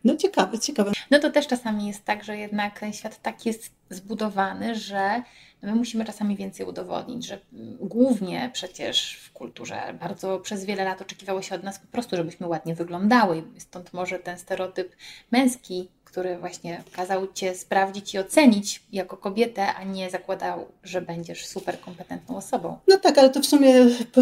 No 0.04 0.16
ciekawe, 0.16 0.60
ciekawe. 0.60 0.92
No 1.12 1.20
to 1.20 1.32
też 1.32 1.48
czasami 1.48 1.88
jest 1.88 2.06
tak, 2.06 2.24
że 2.24 2.38
jednak 2.38 2.86
świat 2.92 3.22
tak 3.22 3.46
jest 3.46 3.72
zbudowany, 3.90 4.76
że 4.76 5.22
my 5.62 5.76
musimy 5.76 6.06
czasami 6.06 6.36
więcej 6.36 6.66
udowodnić, 6.66 7.26
że 7.26 7.40
głównie 7.80 8.50
przecież 8.54 9.14
w 9.14 9.34
kulturze 9.34 9.98
bardzo 10.00 10.40
przez 10.40 10.66
wiele 10.66 10.84
lat 10.84 11.02
oczekiwało 11.02 11.42
się 11.42 11.56
od 11.56 11.64
nas 11.64 11.80
po 11.80 11.88
prostu, 11.88 12.16
żebyśmy 12.16 12.48
ładnie 12.48 12.76
wyglądały. 12.76 13.44
Stąd 13.58 13.94
może 13.94 14.20
ten 14.20 14.38
stereotyp 14.38 14.96
męski 15.32 15.88
który 16.08 16.38
właśnie 16.38 16.84
kazał 16.92 17.28
Cię 17.34 17.56
sprawdzić 17.56 18.14
i 18.14 18.20
ocenić 18.20 18.84
jako 18.94 19.18
kobietę, 19.18 19.76
a 19.76 19.84
nie 19.84 20.10
zakładał, 20.10 20.66
że 20.84 21.02
będziesz 21.02 21.46
super 21.46 21.80
kompetentną 21.80 22.38
osobą. 22.38 22.78
No 22.88 22.98
tak, 22.98 23.18
ale 23.18 23.30
to 23.30 23.40
w 23.40 23.46
sumie 23.46 23.74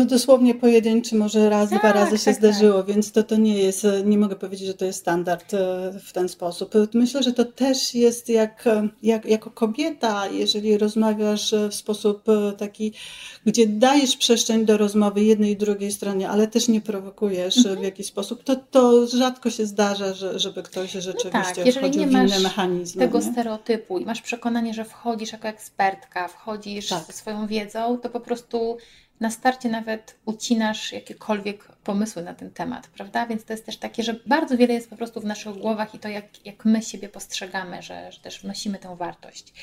dosłownie 0.05 0.55
pojedynczy, 0.55 1.15
może 1.15 1.49
raz, 1.49 1.69
tak, 1.69 1.79
dwa 1.79 1.91
razy 1.91 2.11
tak, 2.11 2.19
się 2.19 2.25
tak, 2.25 2.35
zdarzyło, 2.35 2.83
więc 2.83 3.11
to, 3.11 3.23
to 3.23 3.37
nie 3.37 3.57
jest, 3.57 3.87
nie 4.05 4.17
mogę 4.17 4.35
powiedzieć, 4.35 4.67
że 4.67 4.73
to 4.73 4.85
jest 4.85 4.99
standard 4.99 5.53
e, 5.53 5.57
w 6.05 6.13
ten 6.13 6.29
sposób. 6.29 6.73
Myślę, 6.93 7.23
że 7.23 7.33
to 7.33 7.45
też 7.45 7.95
jest 7.95 8.29
jak, 8.29 8.65
jak 9.03 9.25
jako 9.25 9.49
kobieta, 9.49 10.27
jeżeli 10.27 10.77
rozmawiasz 10.77 11.55
w 11.69 11.75
sposób 11.75 12.29
e, 12.29 12.51
taki, 12.51 12.93
gdzie 13.45 13.67
dajesz 13.67 14.17
przestrzeń 14.17 14.65
do 14.65 14.77
rozmowy 14.77 15.23
jednej 15.23 15.51
i 15.51 15.57
drugiej 15.57 15.91
stronie, 15.91 16.29
ale 16.29 16.47
też 16.47 16.67
nie 16.67 16.81
prowokujesz 16.81 17.57
mhm. 17.57 17.79
w 17.79 17.83
jakiś 17.83 18.07
sposób, 18.07 18.43
to, 18.43 18.55
to 18.55 19.07
rzadko 19.07 19.49
się 19.49 19.65
zdarza, 19.65 20.13
że, 20.13 20.39
żeby 20.39 20.63
ktoś 20.63 20.91
rzeczywiście 20.91 21.63
no 21.65 21.73
tak, 21.73 21.74
jeżeli 21.75 21.97
nie 21.97 22.07
masz 22.07 22.93
tego 22.97 23.19
nie? 23.19 23.31
stereotypu 23.31 23.99
i 23.99 24.05
masz 24.05 24.21
przekonanie, 24.21 24.73
że 24.73 24.85
wchodzisz 24.85 25.31
jako 25.31 25.47
ekspertka, 25.47 26.27
wchodzisz 26.27 26.87
tak. 26.87 27.03
ze 27.03 27.13
swoją 27.13 27.47
wiedzą, 27.47 27.97
to 27.97 28.09
po 28.09 28.19
prostu 28.19 28.77
na 29.19 29.31
starcie 29.31 29.69
nawet 29.69 30.15
ucinasz 30.25 30.91
jakiekolwiek 30.91 31.67
pomysły 31.83 32.23
na 32.23 32.33
ten 32.33 32.51
temat, 32.51 32.87
prawda? 32.87 33.25
Więc 33.25 33.45
to 33.45 33.53
jest 33.53 33.65
też 33.65 33.77
takie, 33.77 34.03
że 34.03 34.15
bardzo 34.25 34.57
wiele 34.57 34.73
jest 34.73 34.89
po 34.89 34.95
prostu 34.95 35.21
w 35.21 35.25
naszych 35.25 35.57
głowach 35.57 35.95
i 35.95 35.99
to, 35.99 36.09
jak, 36.09 36.45
jak 36.45 36.65
my 36.65 36.81
siebie 36.81 37.09
postrzegamy, 37.09 37.81
że, 37.81 38.11
że 38.11 38.19
też 38.19 38.41
wnosimy 38.41 38.77
tę 38.77 38.95
wartość. 38.95 39.53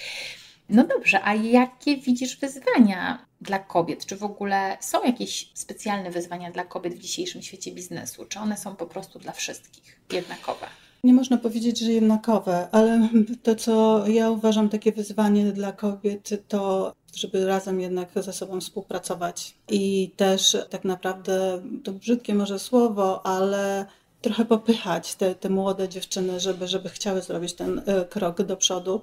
No 0.68 0.84
dobrze, 0.84 1.20
a 1.24 1.34
jakie 1.34 1.96
widzisz 1.96 2.36
wyzwania 2.36 3.26
dla 3.40 3.58
kobiet? 3.58 4.06
Czy 4.06 4.16
w 4.16 4.24
ogóle 4.24 4.76
są 4.80 5.02
jakieś 5.02 5.50
specjalne 5.54 6.10
wyzwania 6.10 6.50
dla 6.50 6.64
kobiet 6.64 6.94
w 6.94 6.98
dzisiejszym 6.98 7.42
świecie 7.42 7.72
biznesu? 7.72 8.24
Czy 8.24 8.38
one 8.38 8.56
są 8.56 8.76
po 8.76 8.86
prostu 8.86 9.18
dla 9.18 9.32
wszystkich 9.32 10.00
jednakowe? 10.12 10.66
Nie 11.04 11.12
można 11.14 11.36
powiedzieć, 11.36 11.78
że 11.78 11.92
jednakowe, 11.92 12.68
ale 12.70 13.08
to, 13.42 13.54
co 13.54 14.06
ja 14.06 14.30
uważam 14.30 14.68
takie 14.68 14.92
wyzwanie 14.92 15.52
dla 15.52 15.72
kobiet, 15.72 16.48
to 16.48 16.92
żeby 17.14 17.46
razem 17.46 17.80
jednak 17.80 18.08
ze 18.16 18.32
sobą 18.32 18.60
współpracować. 18.60 19.54
I 19.68 20.10
też 20.16 20.56
tak 20.70 20.84
naprawdę 20.84 21.62
to 21.84 21.92
brzydkie 21.92 22.34
może 22.34 22.58
słowo, 22.58 23.26
ale 23.26 23.86
trochę 24.22 24.44
popychać 24.44 25.14
te, 25.14 25.34
te 25.34 25.48
młode 25.48 25.88
dziewczyny, 25.88 26.40
żeby, 26.40 26.68
żeby 26.68 26.88
chciały 26.88 27.22
zrobić 27.22 27.52
ten 27.52 27.82
e, 27.86 28.04
krok 28.04 28.42
do 28.42 28.56
przodu, 28.56 29.02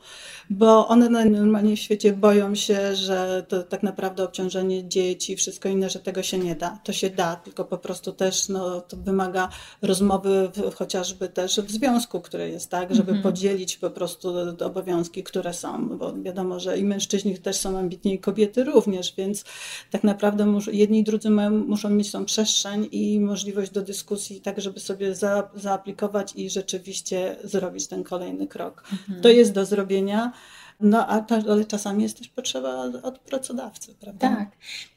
bo 0.49 0.87
one 0.87 1.09
normalnie 1.09 1.75
w 1.75 1.79
świecie 1.79 2.13
boją 2.13 2.55
się, 2.55 2.95
że 2.95 3.45
to 3.47 3.63
tak 3.63 3.83
naprawdę 3.83 4.23
obciążenie 4.23 4.87
dzieci, 4.87 5.35
wszystko 5.35 5.69
inne, 5.69 5.89
że 5.89 5.99
tego 5.99 6.23
się 6.23 6.37
nie 6.37 6.55
da. 6.55 6.79
To 6.83 6.93
się 6.93 7.09
da, 7.09 7.35
tylko 7.35 7.65
po 7.65 7.77
prostu 7.77 8.11
też 8.13 8.49
no, 8.49 8.81
to 8.81 8.97
wymaga 8.97 9.49
rozmowy 9.81 10.49
w, 10.55 10.75
chociażby 10.75 11.29
też 11.29 11.59
w 11.59 11.71
związku, 11.71 12.21
który 12.21 12.49
jest 12.49 12.69
tak, 12.69 12.95
żeby 12.95 13.11
mhm. 13.11 13.23
podzielić 13.23 13.77
po 13.77 13.89
prostu 13.89 14.33
obowiązki, 14.65 15.23
które 15.23 15.53
są, 15.53 15.97
bo 15.97 16.13
wiadomo, 16.13 16.59
że 16.59 16.77
i 16.77 16.83
mężczyźni 16.83 17.37
też 17.37 17.55
są 17.55 17.77
ambitni, 17.77 18.13
i 18.13 18.19
kobiety 18.19 18.63
również, 18.63 19.13
więc 19.17 19.43
tak 19.91 20.03
naprawdę 20.03 20.59
jedni 20.71 20.99
i 20.99 21.03
drudzy 21.03 21.29
mają, 21.29 21.51
muszą 21.51 21.89
mieć 21.89 22.11
tą 22.11 22.25
przestrzeń 22.25 22.89
i 22.91 23.19
możliwość 23.19 23.71
do 23.71 23.81
dyskusji, 23.81 24.41
tak 24.41 24.61
żeby 24.61 24.79
sobie 24.79 25.08
za, 25.15 25.49
zaaplikować 25.55 26.33
i 26.35 26.49
rzeczywiście 26.49 27.35
zrobić 27.43 27.87
ten 27.87 28.03
kolejny 28.03 28.47
krok. 28.47 28.83
Mhm. 28.91 29.21
To 29.21 29.29
jest 29.29 29.51
do 29.51 29.65
zrobienia. 29.65 30.31
No, 30.79 31.07
a, 31.07 31.25
ale 31.49 31.65
czasami 31.65 32.03
jest 32.03 32.17
też 32.17 32.27
potrzeba 32.27 32.83
od 33.03 33.19
pracodawcy, 33.19 33.95
prawda? 33.95 34.35
Tak. 34.35 34.47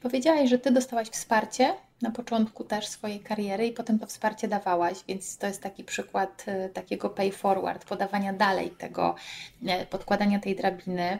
Powiedziałaś, 0.02 0.50
że 0.50 0.58
Ty 0.58 0.70
dostałaś 0.70 1.08
wsparcie 1.08 1.74
na 2.02 2.10
początku 2.10 2.64
też 2.64 2.86
swojej 2.86 3.20
kariery 3.20 3.66
i 3.66 3.72
potem 3.72 3.98
to 3.98 4.06
wsparcie 4.06 4.48
dawałaś, 4.48 4.98
więc 5.08 5.38
to 5.38 5.46
jest 5.46 5.62
taki 5.62 5.84
przykład 5.84 6.44
y, 6.48 6.68
takiego 6.68 7.10
pay 7.10 7.32
forward, 7.32 7.84
podawania 7.84 8.32
dalej 8.32 8.70
tego, 8.70 9.14
y, 9.82 9.86
podkładania 9.86 10.40
tej 10.40 10.56
drabiny. 10.56 11.18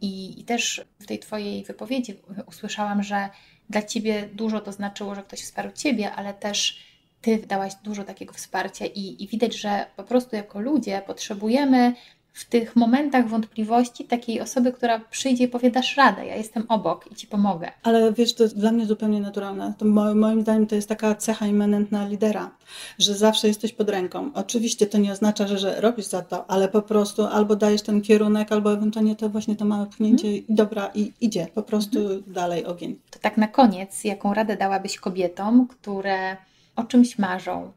I, 0.00 0.40
I, 0.40 0.44
też 0.44 0.84
w 0.98 1.06
tej 1.06 1.18
Twojej 1.18 1.64
wypowiedzi 1.64 2.20
usłyszałam, 2.46 3.02
że 3.02 3.28
dla 3.70 3.82
Ciebie 3.82 4.28
dużo 4.32 4.60
to 4.60 4.72
znaczyło, 4.72 5.14
że 5.14 5.22
ktoś 5.22 5.40
wsparł 5.40 5.72
Ciebie, 5.72 6.12
ale 6.12 6.34
też 6.34 6.78
Ty 7.24 7.38
dałaś 7.48 7.72
dużo 7.84 8.04
takiego 8.04 8.32
wsparcia 8.32 8.86
i, 8.86 9.22
i 9.22 9.28
widać, 9.28 9.56
że 9.56 9.86
po 9.96 10.04
prostu 10.04 10.36
jako 10.36 10.60
ludzie 10.60 11.02
potrzebujemy 11.06 11.94
w 12.32 12.44
tych 12.44 12.76
momentach 12.76 13.28
wątpliwości 13.28 14.04
takiej 14.04 14.40
osoby, 14.40 14.72
która 14.72 14.98
przyjdzie 14.98 15.44
i 15.44 15.48
powie, 15.48 15.70
dasz 15.70 15.96
radę, 15.96 16.26
ja 16.26 16.36
jestem 16.36 16.64
obok 16.68 17.12
i 17.12 17.14
Ci 17.14 17.26
pomogę. 17.26 17.72
Ale 17.82 18.12
wiesz, 18.12 18.34
to 18.34 18.42
jest 18.42 18.58
dla 18.58 18.72
mnie 18.72 18.86
zupełnie 18.86 19.20
naturalne. 19.20 19.74
To 19.78 19.84
moim 20.14 20.42
zdaniem 20.42 20.66
to 20.66 20.74
jest 20.74 20.88
taka 20.88 21.14
cecha 21.14 21.46
immanentna 21.46 22.08
lidera, 22.08 22.50
że 22.98 23.14
zawsze 23.14 23.48
jesteś 23.48 23.72
pod 23.72 23.90
ręką. 23.90 24.30
Oczywiście 24.34 24.86
to 24.86 24.98
nie 24.98 25.12
oznacza, 25.12 25.46
że, 25.46 25.58
że 25.58 25.80
robisz 25.80 26.06
za 26.06 26.22
to, 26.22 26.50
ale 26.50 26.68
po 26.68 26.82
prostu 26.82 27.26
albo 27.26 27.56
dajesz 27.56 27.82
ten 27.82 28.02
kierunek, 28.02 28.52
albo 28.52 28.72
ewentualnie 28.72 29.16
to 29.16 29.28
właśnie 29.28 29.56
to 29.56 29.64
małe 29.64 29.86
pchnięcie 29.86 30.28
mm. 30.28 30.40
i 30.48 30.54
dobra, 30.54 30.90
i 30.94 31.12
idzie 31.20 31.46
po 31.54 31.62
prostu 31.62 31.98
mm. 31.98 32.22
dalej 32.26 32.64
ogień. 32.64 32.98
To 33.10 33.18
tak 33.18 33.36
na 33.36 33.48
koniec, 33.48 34.04
jaką 34.04 34.34
radę 34.34 34.56
dałabyś 34.56 34.98
kobietom, 34.98 35.68
które 35.68 36.36
o 36.76 36.84
czymś 36.84 37.18
marzą, 37.18 37.72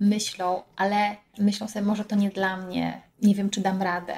myślą, 0.00 0.62
ale 0.76 1.16
myślą 1.38 1.68
sobie, 1.68 1.84
może 1.84 2.04
to 2.04 2.16
nie 2.16 2.30
dla 2.30 2.56
mnie, 2.56 3.02
nie 3.22 3.34
wiem, 3.34 3.50
czy 3.50 3.60
dam 3.60 3.82
radę. 3.82 4.14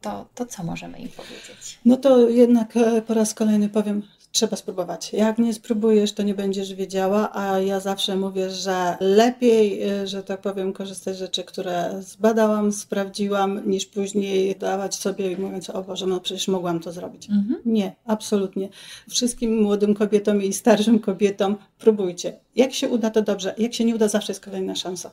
To, 0.00 0.28
to 0.34 0.46
co 0.46 0.62
możemy 0.64 0.98
im 0.98 1.08
powiedzieć? 1.08 1.78
No 1.84 1.96
to 1.96 2.28
jednak 2.28 2.76
e, 2.76 3.02
po 3.02 3.14
raz 3.14 3.34
kolejny 3.34 3.68
powiem, 3.68 4.02
trzeba 4.32 4.56
spróbować. 4.56 5.12
Jak 5.12 5.38
nie 5.38 5.54
spróbujesz, 5.54 6.12
to 6.12 6.22
nie 6.22 6.34
będziesz 6.34 6.74
wiedziała, 6.74 7.30
a 7.32 7.58
ja 7.58 7.80
zawsze 7.80 8.16
mówię, 8.16 8.50
że 8.50 8.96
lepiej, 9.00 9.82
e, 9.82 10.06
że 10.06 10.22
tak 10.22 10.40
powiem, 10.40 10.72
korzystać 10.72 11.16
z 11.16 11.18
rzeczy, 11.18 11.44
które 11.44 12.02
zbadałam, 12.02 12.72
sprawdziłam, 12.72 13.70
niż 13.70 13.86
później 13.86 14.56
dawać 14.56 14.94
sobie 14.94 15.32
i 15.32 15.36
mówiąc, 15.36 15.70
o 15.70 15.82
Boże, 15.82 16.06
no 16.06 16.20
przecież 16.20 16.48
mogłam 16.48 16.80
to 16.80 16.92
zrobić. 16.92 17.30
Mhm. 17.30 17.60
Nie, 17.64 17.94
absolutnie. 18.04 18.68
Wszystkim 19.10 19.62
młodym 19.62 19.94
kobietom 19.94 20.42
i 20.42 20.52
starszym 20.52 20.98
kobietom 20.98 21.56
próbujcie. 21.78 22.32
Jak 22.56 22.72
się 22.72 22.88
uda, 22.88 23.10
to 23.10 23.22
dobrze. 23.22 23.54
Jak 23.58 23.74
się 23.74 23.84
nie 23.84 23.94
uda, 23.94 24.08
zawsze 24.08 24.32
jest 24.32 24.44
kolejna 24.44 24.74
szansa. 24.74 25.10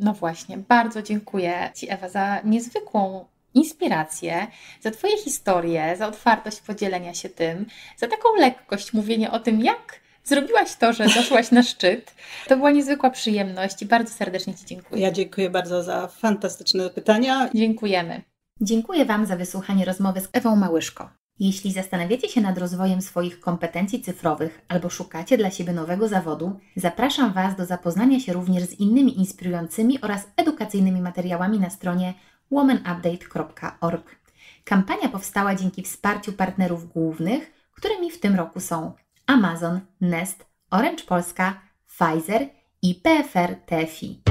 No 0.00 0.12
właśnie, 0.12 0.58
bardzo 0.68 1.02
dziękuję 1.02 1.70
Ci 1.74 1.90
Ewa 1.90 2.08
za 2.08 2.40
niezwykłą 2.44 3.24
inspirację, 3.54 4.46
za 4.80 4.90
Twoje 4.90 5.16
historie, 5.18 5.96
za 5.96 6.06
otwartość 6.06 6.60
podzielenia 6.60 7.14
się 7.14 7.28
tym, 7.28 7.66
za 7.96 8.06
taką 8.06 8.28
lekkość 8.36 8.92
mówienia 8.92 9.32
o 9.32 9.40
tym, 9.40 9.60
jak 9.60 10.00
zrobiłaś 10.24 10.76
to, 10.76 10.92
że 10.92 11.04
doszłaś 11.04 11.50
na 11.50 11.62
szczyt. 11.62 12.14
To 12.48 12.56
była 12.56 12.70
niezwykła 12.70 13.10
przyjemność 13.10 13.82
i 13.82 13.86
bardzo 13.86 14.14
serdecznie 14.14 14.54
Ci 14.54 14.66
dziękuję. 14.66 15.02
Ja 15.02 15.10
dziękuję 15.10 15.50
bardzo 15.50 15.82
za 15.82 16.08
fantastyczne 16.08 16.90
pytania. 16.90 17.50
Dziękujemy. 17.54 18.22
Dziękuję 18.60 19.04
Wam 19.04 19.26
za 19.26 19.36
wysłuchanie 19.36 19.84
rozmowy 19.84 20.20
z 20.20 20.28
Ewą 20.32 20.56
Małyszko. 20.56 21.10
Jeśli 21.38 21.72
zastanawiacie 21.72 22.28
się 22.28 22.40
nad 22.40 22.58
rozwojem 22.58 23.02
swoich 23.02 23.40
kompetencji 23.40 24.00
cyfrowych 24.00 24.60
albo 24.68 24.90
szukacie 24.90 25.38
dla 25.38 25.50
siebie 25.50 25.72
nowego 25.72 26.08
zawodu, 26.08 26.60
zapraszam 26.76 27.32
Was 27.32 27.56
do 27.56 27.66
zapoznania 27.66 28.20
się 28.20 28.32
również 28.32 28.64
z 28.64 28.80
innymi 28.80 29.18
inspirującymi 29.18 30.00
oraz 30.00 30.28
edukacyjnymi 30.36 31.00
materiałami 31.00 31.58
na 31.58 31.70
stronie 31.70 32.14
womanupdate.org. 32.52 34.16
Kampania 34.64 35.08
powstała 35.08 35.54
dzięki 35.54 35.82
wsparciu 35.82 36.32
partnerów 36.32 36.92
głównych, 36.92 37.52
którymi 37.72 38.10
w 38.10 38.20
tym 38.20 38.34
roku 38.34 38.60
są 38.60 38.92
Amazon, 39.26 39.80
Nest, 40.00 40.46
Orange 40.70 41.04
Polska, 41.04 41.60
Pfizer 41.88 42.48
i 42.82 42.94
PFR 42.94 43.56
TFI. 43.66 44.22